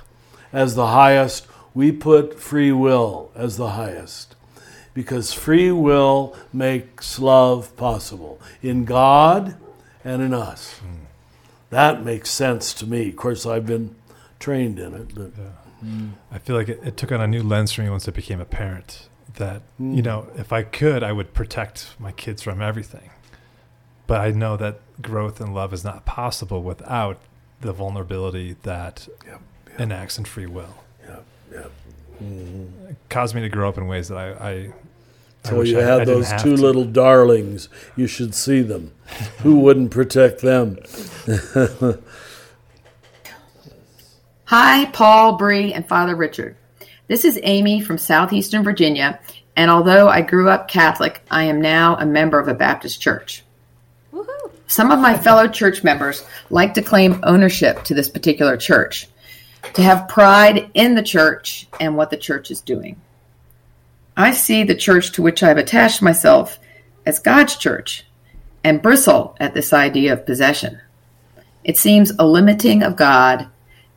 as 0.53 0.75
the 0.75 0.89
highest. 0.89 1.47
We 1.75 1.93
put 1.93 2.41
free 2.41 2.73
will 2.73 3.31
as 3.35 3.57
the 3.59 3.71
highest. 3.71 4.35
Because 4.95 5.33
free 5.33 5.71
will 5.71 6.35
makes 6.53 7.19
love 7.19 7.77
possible 7.77 8.41
in 8.63 8.87
God 8.87 9.57
and 10.03 10.23
in 10.23 10.33
us. 10.33 10.81
Mm. 10.83 11.05
That 11.71 12.03
makes 12.03 12.31
sense 12.31 12.73
to 12.75 12.87
me. 12.87 13.11
Of 13.11 13.17
course, 13.17 13.45
I've 13.45 13.67
been 13.67 13.95
trained 14.39 14.79
in 14.79 14.95
it. 14.95 15.15
But, 15.15 15.33
yeah. 15.37 15.85
mm. 15.85 16.13
I 16.33 16.39
feel 16.39 16.57
like 16.57 16.71
it, 16.71 16.81
it, 16.83 16.97
took 16.97 17.13
on 17.13 17.21
a 17.21 17.27
new 17.27 17.43
lens 17.43 17.73
for 17.73 17.83
me 17.83 17.91
once 17.91 18.09
I 18.09 18.13
became 18.13 18.41
a 18.41 18.47
parent. 18.47 19.09
That, 19.35 19.61
you 19.79 20.01
know, 20.01 20.29
if 20.37 20.51
I 20.51 20.63
could, 20.63 21.03
I 21.03 21.13
would 21.13 21.35
protect 21.35 21.89
my 21.99 22.13
kids 22.13 22.41
from 22.41 22.63
everything. 22.63 23.11
But 24.07 24.21
I 24.21 24.31
know 24.31 24.57
that 24.57 24.81
growth 25.03 25.41
and 25.41 25.55
love 25.55 25.73
is 25.73 25.85
not 25.85 26.05
possible 26.05 26.63
without 26.63 27.19
the 27.61 27.73
vulnerability 27.73 28.57
that 28.63 29.09
yep, 29.27 29.41
yep. 29.69 29.81
enacts 29.81 30.19
in 30.19 30.25
free 30.25 30.47
will. 30.47 30.75
Yep, 31.07 31.25
yep. 31.53 31.73
Mm-hmm. 32.23 32.87
It 32.89 32.97
caused 33.09 33.35
me 33.35 33.41
to 33.43 33.49
grow 33.49 33.69
up 33.69 33.79
in 33.79 33.87
ways 33.89 34.09
that 34.09 34.19
I. 34.19 34.31
I 34.33 34.73
so 35.45 35.63
you 35.63 35.79
I, 35.79 35.83
had 35.83 36.01
I 36.03 36.05
those 36.05 36.33
two 36.43 36.57
little 36.57 36.85
darlings. 36.85 37.69
You 37.95 38.07
should 38.07 38.35
see 38.35 38.63
them. 38.63 38.93
Who 39.39 39.59
wouldn't 39.61 39.91
protect 39.93 40.41
them? 40.41 40.79
Hi, 44.47 44.87
Paul, 44.87 45.37
Bree, 45.37 45.73
and 45.73 45.89
Father 45.89 46.17
Richard. 46.17 46.57
This 47.09 47.25
is 47.25 47.39
Amy 47.45 47.81
from 47.81 47.99
Southeastern 47.99 48.65
Virginia, 48.65 49.21
and 49.55 49.71
although 49.71 50.09
I 50.09 50.23
grew 50.23 50.49
up 50.49 50.67
Catholic, 50.69 51.23
I 51.31 51.45
am 51.45 51.61
now 51.61 51.97
a 51.97 52.07
member 52.07 52.41
of 52.41 52.49
a 52.49 52.55
Baptist 52.55 53.01
church. 53.01 53.45
Some 54.67 54.91
of 54.91 54.99
my 54.99 55.17
fellow 55.17 55.47
church 55.47 55.85
members 55.85 56.25
like 56.51 56.75
to 56.75 56.83
claim 56.83 57.21
ownership 57.23 57.85
to 57.85 57.95
this 57.95 58.09
particular 58.09 58.57
church, 58.57 59.09
to 59.75 59.83
have 59.83 60.09
pride 60.09 60.71
in 60.75 60.95
the 60.95 61.03
church 61.03 61.69
and 61.81 61.97
what 61.97 62.11
the 62.11 62.17
church 62.17 62.51
is 62.51 62.61
doing. 62.61 63.01
I 64.17 64.33
see 64.33 64.65
the 64.65 64.75
church 64.75 65.13
to 65.13 65.23
which 65.23 65.43
I 65.43 65.49
have 65.49 65.59
attached 65.59 66.03
myself 66.03 66.59
as 67.05 67.19
God's 67.19 67.57
church 67.57 68.07
and 68.65 68.83
bristle 68.83 69.37
at 69.39 69.55
this 69.55 69.73
idea 69.73 70.13
of 70.13 70.27
possession. 70.27 70.81
It 71.63 71.79
seems 71.79 72.13
a 72.19 72.27
limiting 72.27 72.83
of 72.83 72.97
God 72.97 73.49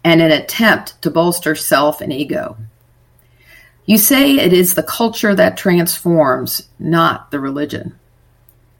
and 0.03 0.21
an 0.21 0.31
attempt 0.31 1.01
to 1.01 1.11
bolster 1.11 1.55
self 1.55 2.01
and 2.01 2.13
ego. 2.13 2.57
You 3.85 3.97
say 3.97 4.35
it 4.35 4.53
is 4.53 4.75
the 4.75 4.83
culture 4.83 5.33
that 5.33 5.57
transforms, 5.57 6.69
not 6.77 7.31
the 7.31 7.39
religion. 7.39 7.98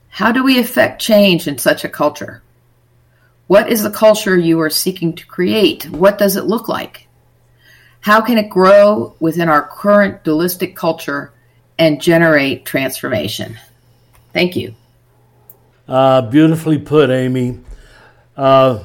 How 0.10 0.32
do 0.32 0.44
we 0.44 0.60
affect 0.60 1.02
change 1.02 1.48
in 1.48 1.58
such 1.58 1.84
a 1.84 1.90
culture? 1.90 2.42
What 3.48 3.70
is 3.72 3.82
the 3.82 3.90
culture 3.90 4.38
you 4.38 4.60
are 4.62 4.70
seeking 4.70 5.16
to 5.16 5.26
create? 5.26 5.90
What 5.90 6.18
does 6.18 6.36
it 6.36 6.46
look 6.46 6.68
like? 6.68 7.08
How 8.02 8.22
can 8.22 8.38
it 8.38 8.50
grow 8.50 9.16
within 9.20 9.50
our 9.50 9.68
current 9.68 10.24
dualistic 10.24 10.76
culture 10.76 11.34
and 11.78 12.02
generate 12.02 12.66
transformation? 12.66 13.58
Thank 14.34 14.56
you. 14.56 14.76
Uh, 15.88 16.22
beautifully 16.22 16.78
put, 16.78 17.10
Amy. 17.10 17.60
Uh, 18.38 18.84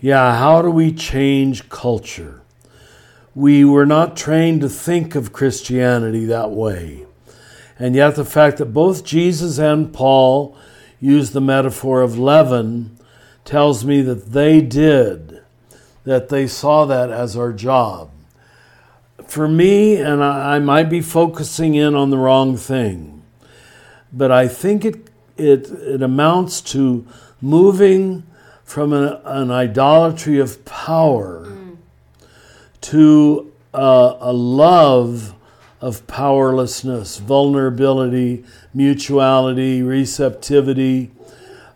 yeah, 0.00 0.36
how 0.36 0.60
do 0.60 0.70
we 0.70 0.92
change 0.92 1.68
culture? 1.68 2.42
We 3.34 3.64
were 3.64 3.86
not 3.86 4.16
trained 4.16 4.60
to 4.60 4.68
think 4.68 5.14
of 5.14 5.32
Christianity 5.32 6.24
that 6.26 6.50
way. 6.50 7.06
And 7.78 7.94
yet, 7.94 8.14
the 8.14 8.24
fact 8.24 8.58
that 8.58 8.66
both 8.66 9.04
Jesus 9.04 9.58
and 9.58 9.92
Paul 9.92 10.56
use 11.00 11.30
the 11.30 11.40
metaphor 11.40 12.02
of 12.02 12.18
leaven 12.18 12.96
tells 13.44 13.84
me 13.84 14.00
that 14.02 14.32
they 14.32 14.60
did, 14.60 15.42
that 16.04 16.28
they 16.28 16.46
saw 16.46 16.84
that 16.86 17.10
as 17.10 17.36
our 17.36 17.52
job. 17.52 18.10
For 19.26 19.48
me, 19.48 19.96
and 19.96 20.22
I, 20.22 20.56
I 20.56 20.58
might 20.60 20.88
be 20.88 21.00
focusing 21.00 21.74
in 21.74 21.94
on 21.94 22.10
the 22.10 22.18
wrong 22.18 22.56
thing, 22.56 23.22
but 24.12 24.30
I 24.30 24.48
think 24.48 24.84
it, 24.84 25.08
it, 25.36 25.70
it 25.70 26.02
amounts 26.02 26.60
to 26.72 27.06
moving 27.40 28.22
from 28.62 28.92
an, 28.92 29.18
an 29.24 29.50
idolatry 29.50 30.38
of 30.38 30.64
power 30.64 31.46
mm. 31.46 31.76
to 32.80 33.52
a, 33.72 34.16
a 34.20 34.32
love 34.32 35.34
of 35.84 36.06
powerlessness, 36.06 37.18
vulnerability, 37.18 38.42
mutuality, 38.72 39.82
receptivity. 39.82 41.10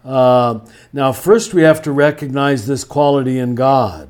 Uh, 0.02 0.60
now, 0.94 1.12
first 1.12 1.52
we 1.52 1.60
have 1.60 1.82
to 1.82 1.92
recognize 1.92 2.66
this 2.66 2.84
quality 2.84 3.38
in 3.38 3.54
God. 3.54 4.08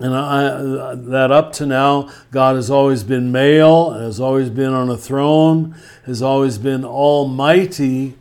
And 0.00 0.12
I, 0.12 0.96
that 0.96 1.30
up 1.30 1.52
to 1.52 1.66
now, 1.66 2.10
God 2.32 2.56
has 2.56 2.68
always 2.68 3.04
been 3.04 3.30
male, 3.30 3.92
has 3.92 4.18
always 4.18 4.50
been 4.50 4.72
on 4.72 4.90
a 4.90 4.96
throne, 4.96 5.76
has 6.06 6.20
always 6.20 6.58
been 6.58 6.84
almighty, 6.84 8.16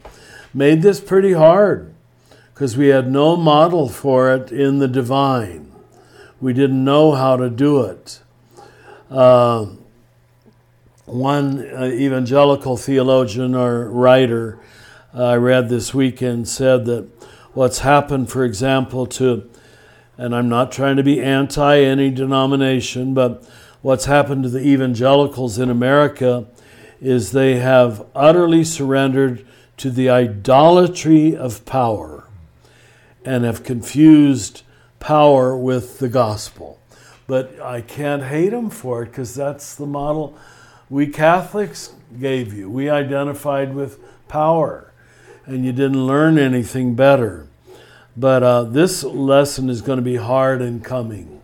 made 0.53 0.83
this 0.83 0.99
pretty 1.01 1.33
hard 1.33 1.95
because 2.53 2.77
we 2.77 2.89
had 2.89 3.11
no 3.11 3.35
model 3.35 3.89
for 3.89 4.31
it 4.35 4.51
in 4.51 4.77
the 4.77 4.87
divine. 4.87 5.71
We 6.39 6.53
didn't 6.53 6.83
know 6.83 7.13
how 7.13 7.37
to 7.37 7.49
do 7.49 7.81
it. 7.85 8.19
Uh, 9.09 9.65
one 11.11 11.59
uh, 11.59 11.85
evangelical 11.85 12.77
theologian 12.77 13.53
or 13.53 13.89
writer 13.89 14.59
uh, 15.13 15.25
I 15.25 15.35
read 15.35 15.67
this 15.67 15.93
weekend 15.93 16.47
said 16.47 16.85
that 16.85 17.09
what's 17.53 17.79
happened, 17.79 18.29
for 18.29 18.45
example, 18.45 19.05
to, 19.07 19.49
and 20.17 20.33
I'm 20.33 20.47
not 20.47 20.71
trying 20.71 20.95
to 20.95 21.03
be 21.03 21.21
anti 21.21 21.79
any 21.79 22.09
denomination, 22.11 23.13
but 23.13 23.45
what's 23.81 24.05
happened 24.05 24.43
to 24.43 24.49
the 24.49 24.65
evangelicals 24.65 25.59
in 25.59 25.69
America 25.69 26.47
is 27.01 27.31
they 27.31 27.55
have 27.59 28.05
utterly 28.15 28.63
surrendered 28.63 29.45
to 29.77 29.89
the 29.89 30.09
idolatry 30.09 31.35
of 31.35 31.65
power 31.65 32.25
and 33.25 33.43
have 33.43 33.63
confused 33.63 34.61
power 35.01 35.57
with 35.57 35.99
the 35.99 36.07
gospel. 36.07 36.79
But 37.27 37.59
I 37.59 37.81
can't 37.81 38.23
hate 38.23 38.51
them 38.51 38.69
for 38.69 39.03
it 39.03 39.07
because 39.07 39.35
that's 39.35 39.75
the 39.75 39.85
model 39.85 40.37
we 40.91 41.07
Catholics 41.07 41.93
gave 42.19 42.53
you. 42.53 42.69
We 42.69 42.89
identified 42.89 43.73
with 43.73 43.97
power, 44.27 44.91
and 45.45 45.65
you 45.65 45.71
didn't 45.71 46.05
learn 46.05 46.37
anything 46.37 46.95
better. 46.95 47.47
But 48.17 48.43
uh, 48.43 48.63
this 48.63 49.01
lesson 49.01 49.69
is 49.69 49.81
going 49.81 49.99
to 49.99 50.03
be 50.03 50.17
hard 50.17 50.61
in 50.61 50.81
coming 50.81 51.41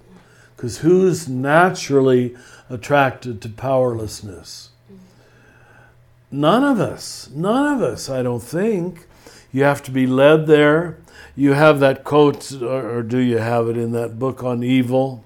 because 0.55 0.79
who's 0.79 1.29
naturally 1.29 2.35
attracted 2.69 3.41
to 3.41 3.49
powerlessness? 3.49 4.71
None 6.29 6.65
of 6.65 6.81
us. 6.81 7.29
None 7.33 7.73
of 7.73 7.81
us, 7.81 8.09
I 8.09 8.23
don't 8.23 8.43
think. 8.43 9.07
You 9.53 9.63
have 9.63 9.81
to 9.83 9.91
be 9.91 10.05
led 10.05 10.47
there. 10.47 10.97
You 11.37 11.53
have 11.53 11.79
that 11.79 12.03
quote, 12.03 12.61
or 12.61 13.01
do 13.01 13.19
you 13.19 13.37
have 13.37 13.69
it 13.69 13.77
in 13.77 13.93
that 13.93 14.19
book 14.19 14.43
on 14.43 14.61
evil 14.61 15.23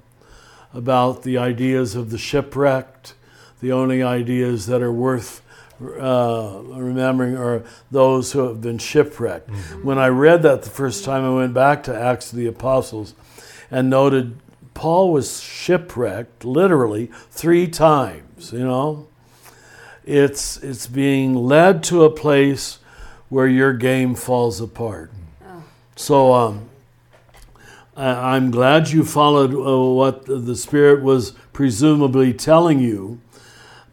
about 0.75 1.23
the 1.23 1.39
ideas 1.39 1.95
of 1.95 2.11
the 2.11 2.19
shipwrecked? 2.19 3.15
The 3.61 3.71
only 3.71 4.03
ideas 4.03 4.65
that 4.65 4.81
are 4.81 4.91
worth 4.91 5.41
uh, 5.81 6.61
remembering 6.65 7.37
are 7.37 7.63
those 7.89 8.33
who 8.33 8.47
have 8.47 8.61
been 8.61 8.77
shipwrecked. 8.77 9.49
Mm-hmm. 9.49 9.83
When 9.83 9.97
I 9.97 10.07
read 10.07 10.43
that 10.43 10.63
the 10.63 10.69
first 10.69 11.03
time, 11.03 11.23
I 11.23 11.33
went 11.33 11.53
back 11.53 11.83
to 11.83 11.95
Acts 11.95 12.31
of 12.31 12.37
the 12.37 12.47
Apostles 12.47 13.15
and 13.69 13.89
noted 13.89 14.37
Paul 14.73 15.11
was 15.11 15.41
shipwrecked 15.41 16.45
literally 16.45 17.11
three 17.29 17.67
times, 17.67 18.51
you 18.51 18.59
know. 18.65 19.07
It's, 20.03 20.57
it's 20.57 20.87
being 20.87 21.35
led 21.35 21.83
to 21.85 22.03
a 22.03 22.09
place 22.09 22.79
where 23.29 23.47
your 23.47 23.73
game 23.73 24.15
falls 24.15 24.59
apart. 24.59 25.11
Oh. 25.45 25.63
So 25.95 26.33
um, 26.33 26.69
I, 27.95 28.35
I'm 28.35 28.51
glad 28.51 28.89
you 28.89 29.05
followed 29.05 29.53
uh, 29.53 29.93
what 29.93 30.25
the 30.25 30.55
Spirit 30.55 31.03
was 31.03 31.31
presumably 31.53 32.33
telling 32.33 32.79
you, 32.79 33.21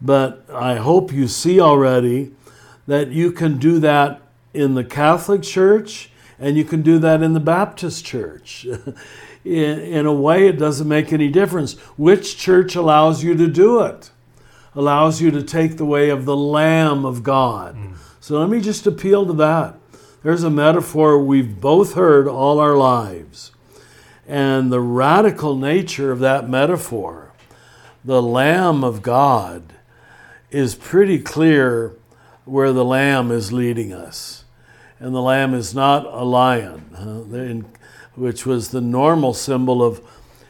but 0.01 0.45
I 0.53 0.75
hope 0.75 1.11
you 1.11 1.27
see 1.27 1.59
already 1.59 2.31
that 2.87 3.09
you 3.09 3.31
can 3.31 3.57
do 3.57 3.79
that 3.79 4.21
in 4.53 4.75
the 4.75 4.83
Catholic 4.83 5.43
Church 5.43 6.09
and 6.39 6.57
you 6.57 6.63
can 6.63 6.81
do 6.81 6.99
that 6.99 7.21
in 7.21 7.33
the 7.33 7.39
Baptist 7.39 8.05
Church. 8.05 8.65
in, 9.43 9.79
in 9.79 10.05
a 10.05 10.13
way, 10.13 10.47
it 10.47 10.57
doesn't 10.57 10.87
make 10.87 11.11
any 11.11 11.29
difference 11.29 11.77
which 11.97 12.37
church 12.37 12.75
allows 12.75 13.23
you 13.23 13.35
to 13.35 13.47
do 13.47 13.81
it 13.81 14.11
allows 14.75 15.21
you 15.21 15.31
to 15.31 15.43
take 15.43 15.77
the 15.77 15.85
way 15.85 16.09
of 16.09 16.25
the 16.25 16.35
Lamb 16.35 17.05
of 17.05 17.23
God. 17.23 17.75
Mm. 17.75 17.95
So 18.19 18.39
let 18.39 18.49
me 18.49 18.61
just 18.61 18.85
appeal 18.85 19.25
to 19.25 19.33
that. 19.33 19.75
There's 20.23 20.43
a 20.43 20.49
metaphor 20.49 21.19
we've 21.19 21.59
both 21.59 21.93
heard 21.93 22.27
all 22.27 22.59
our 22.59 22.75
lives. 22.75 23.51
And 24.27 24.71
the 24.71 24.81
radical 24.81 25.55
nature 25.55 26.11
of 26.11 26.19
that 26.19 26.47
metaphor, 26.47 27.31
the 28.05 28.21
Lamb 28.21 28.83
of 28.83 29.01
God, 29.01 29.73
is 30.51 30.75
pretty 30.75 31.19
clear 31.19 31.95
where 32.45 32.73
the 32.73 32.85
Lamb 32.85 33.31
is 33.31 33.51
leading 33.53 33.93
us. 33.93 34.43
And 34.99 35.15
the 35.15 35.21
Lamb 35.21 35.53
is 35.53 35.73
not 35.73 36.05
a 36.05 36.23
lion, 36.23 37.65
which 38.15 38.45
was 38.45 38.69
the 38.69 38.81
normal 38.81 39.33
symbol 39.33 39.83
of 39.83 40.01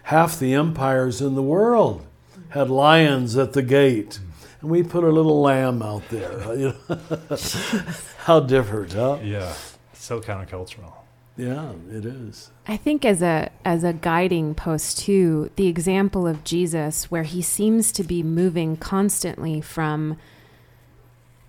half 0.04 0.40
the 0.40 0.54
empires 0.54 1.22
in 1.22 1.36
the 1.36 1.44
world 1.44 2.06
had 2.50 2.70
lions 2.70 3.38
at 3.38 3.54
the 3.54 3.62
gate. 3.62 4.20
And 4.62 4.70
we 4.70 4.84
put 4.84 5.04
a 5.04 5.10
little 5.10 5.42
lamb 5.42 5.82
out 5.82 6.08
there. 6.10 6.74
How 8.18 8.40
different, 8.40 8.94
huh? 8.94 9.20
Yeah, 9.24 9.54
so 9.94 10.20
countercultural. 10.20 10.94
Yeah, 11.40 11.72
it 11.90 12.06
is. 12.06 12.52
I 12.68 12.76
think 12.76 13.06
as 13.06 13.22
a 13.22 13.50
as 13.64 13.86
a 13.86 13.94
guiding 13.94 14.56
post 14.56 15.00
too, 15.00 15.50
the 15.56 15.68
example 15.68 16.28
of 16.28 16.44
Jesus, 16.44 17.10
where 17.10 17.24
he 17.24 17.42
seems 17.42 17.94
to 17.94 18.04
be 18.04 18.22
moving 18.22 18.76
constantly 18.76 19.62
from 19.62 20.18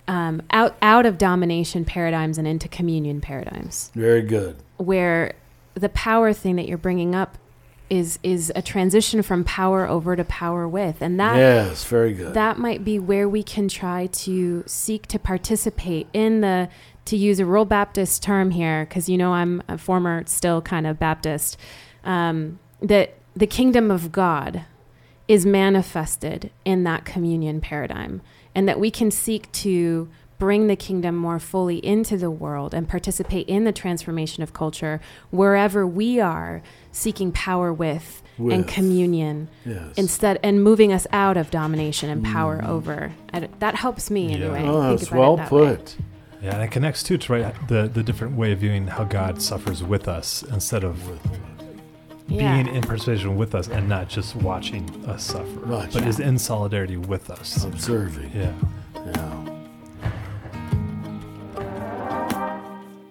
um, 0.07 0.43
out 0.53 0.77
out 0.81 1.07
of 1.07 1.19
domination 1.19 1.85
paradigms 1.85 2.39
and 2.39 2.47
into 2.47 2.69
communion 2.69 3.21
paradigms. 3.21 3.91
Very 3.97 4.23
good. 4.23 4.59
Where 4.77 5.35
the 5.75 5.89
power 5.89 6.33
thing 6.33 6.55
that 6.55 6.69
you're 6.69 6.79
bringing 6.79 7.17
up 7.17 7.37
is 7.91 8.21
is 8.23 8.53
a 8.55 8.63
transition 8.63 9.21
from 9.21 9.43
power 9.43 9.89
over 9.89 10.15
to 10.15 10.25
power 10.25 10.69
with 10.69 11.03
and 11.03 11.19
that 11.19 11.37
yes 11.37 11.85
very 11.85 12.15
good 12.15 12.35
that 12.35 12.57
might 12.57 12.85
be 12.85 13.01
where 13.01 13.29
we 13.29 13.43
can 13.43 13.67
try 13.67 14.07
to 14.07 14.63
seek 14.65 15.09
to 15.09 15.19
participate 15.19 16.07
in 16.13 16.41
the 16.41 16.69
to 17.11 17.17
use 17.17 17.41
a 17.41 17.45
real 17.45 17.65
baptist 17.65 18.23
term 18.23 18.53
here 18.53 18.85
because 18.85 19.09
you 19.09 19.19
know 19.19 19.33
i'm 19.33 19.61
a 19.67 19.77
former 19.77 20.23
still 20.27 20.63
kind 20.63 20.87
of 20.87 20.97
baptist 20.97 21.57
um, 22.05 22.59
that 22.81 23.15
the 23.35 23.49
kingdom 23.49 23.91
of 23.91 24.13
god 24.13 24.65
is 25.27 25.45
manifested 25.45 26.51
in 26.65 26.85
that 26.85 27.05
communion 27.05 27.61
paradigm 27.61 28.23
and 28.55 28.69
that 28.69 28.79
we 28.79 28.93
can 28.93 29.11
seek 29.11 29.51
to 29.51 30.09
bring 30.39 30.69
the 30.69 30.77
kingdom 30.77 31.17
more 31.17 31.41
fully 31.41 31.85
into 31.85 32.17
the 32.17 32.31
world 32.31 32.73
and 32.73 32.89
participate 32.89 33.47
in 33.49 33.65
the 33.65 33.73
transformation 33.73 34.43
of 34.43 34.53
culture 34.53 35.01
wherever 35.31 35.85
we 35.87 36.19
are 36.19 36.63
seeking 36.93 37.31
power 37.31 37.73
with, 37.73 38.23
with. 38.39 38.55
and 38.55 38.67
communion 38.67 39.49
yes. 39.67 39.83
instead 39.97 40.39
and 40.45 40.63
moving 40.63 40.93
us 40.93 41.09
out 41.13 41.37
of 41.37 41.51
domination 41.51 42.09
and 42.09 42.25
power 42.25 42.59
mm. 42.63 42.69
over 42.69 43.13
I, 43.33 43.49
that 43.59 43.75
helps 43.75 44.11
me 44.11 44.29
yeah. 44.29 44.37
anyway 44.37 44.63
oh, 44.65 44.97
that's 44.97 45.11
well 45.11 45.37
put 45.37 45.97
way. 45.99 46.05
Yeah 46.43 46.55
and 46.55 46.63
it 46.63 46.71
connects 46.71 47.03
too 47.03 47.19
to 47.19 47.33
right 47.33 47.69
the 47.69 47.89
the 47.93 48.03
different 48.03 48.37
way 48.37 48.53
of 48.53 48.59
viewing 48.59 48.87
how 48.87 49.05
god 49.05 49.41
suffers 49.41 49.83
with 49.83 50.09
us 50.09 50.43
instead 50.45 50.85
of 50.85 50.99
being 52.39 52.69
in 52.69 52.83
participation 52.83 53.37
with 53.37 53.55
us 53.55 53.69
and 53.69 53.89
not 53.89 54.09
just 54.09 54.37
watching 54.37 54.89
us 55.07 55.25
suffer 55.25 55.61
but 55.67 55.95
yeah. 55.95 56.07
is 56.07 56.21
in 56.21 56.39
solidarity 56.39 56.97
with 56.97 57.29
us. 57.31 57.65
Observing. 57.65 58.31
Yeah. 58.35 58.55
Yeah. 58.95 59.47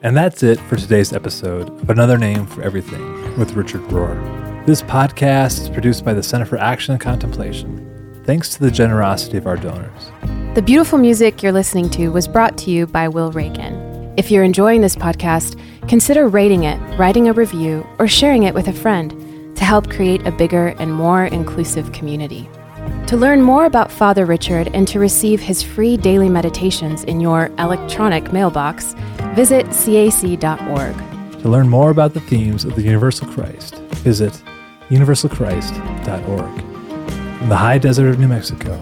And 0.01 0.15
that's 0.15 0.43
it 0.43 0.57
for 0.61 0.77
today's 0.77 1.11
episode 1.11 1.69
of 1.81 1.89
Another 1.89 2.17
Name 2.17 2.45
for 2.45 2.61
Everything 2.61 3.37
with 3.37 3.51
Richard 3.53 3.81
Rohr. 3.89 4.65
This 4.65 4.81
podcast 4.81 5.59
is 5.59 5.69
produced 5.69 6.05
by 6.05 6.13
the 6.13 6.23
Center 6.23 6.45
for 6.45 6.57
Action 6.57 6.93
and 6.93 7.01
Contemplation, 7.01 8.23
thanks 8.25 8.49
to 8.53 8.61
the 8.61 8.71
generosity 8.71 9.37
of 9.37 9.45
our 9.45 9.57
donors. 9.57 10.11
The 10.55 10.63
beautiful 10.63 10.97
music 10.97 11.43
you're 11.43 11.51
listening 11.51 11.91
to 11.91 12.09
was 12.09 12.27
brought 12.27 12.57
to 12.57 12.71
you 12.71 12.87
by 12.87 13.07
Will 13.07 13.31
Reagan. 13.31 14.11
If 14.17 14.31
you're 14.31 14.43
enjoying 14.43 14.81
this 14.81 14.95
podcast, 14.95 15.55
consider 15.87 16.27
rating 16.27 16.63
it, 16.63 16.79
writing 16.97 17.27
a 17.27 17.33
review, 17.33 17.85
or 17.99 18.07
sharing 18.07 18.43
it 18.43 18.55
with 18.55 18.67
a 18.67 18.73
friend 18.73 19.11
to 19.55 19.63
help 19.63 19.91
create 19.91 20.25
a 20.25 20.31
bigger 20.31 20.69
and 20.79 20.91
more 20.91 21.25
inclusive 21.25 21.91
community. 21.91 22.49
To 23.05 23.15
learn 23.15 23.43
more 23.43 23.65
about 23.65 23.91
Father 23.91 24.25
Richard 24.25 24.71
and 24.73 24.87
to 24.87 24.99
receive 24.99 25.39
his 25.39 25.61
free 25.61 25.95
daily 25.97 26.29
meditations 26.29 27.03
in 27.03 27.19
your 27.19 27.51
electronic 27.59 28.33
mailbox, 28.33 28.95
visit 29.35 29.67
cac.org. 29.67 30.95
To 31.43 31.47
learn 31.47 31.69
more 31.69 31.91
about 31.91 32.15
the 32.15 32.21
themes 32.21 32.65
of 32.65 32.73
the 32.75 32.81
Universal 32.81 33.27
Christ, 33.27 33.75
visit 34.01 34.33
universalchrist.org. 34.89 36.59
In 37.43 37.49
the 37.49 37.55
high 37.55 37.77
desert 37.77 38.09
of 38.09 38.17
New 38.17 38.27
Mexico, 38.27 38.81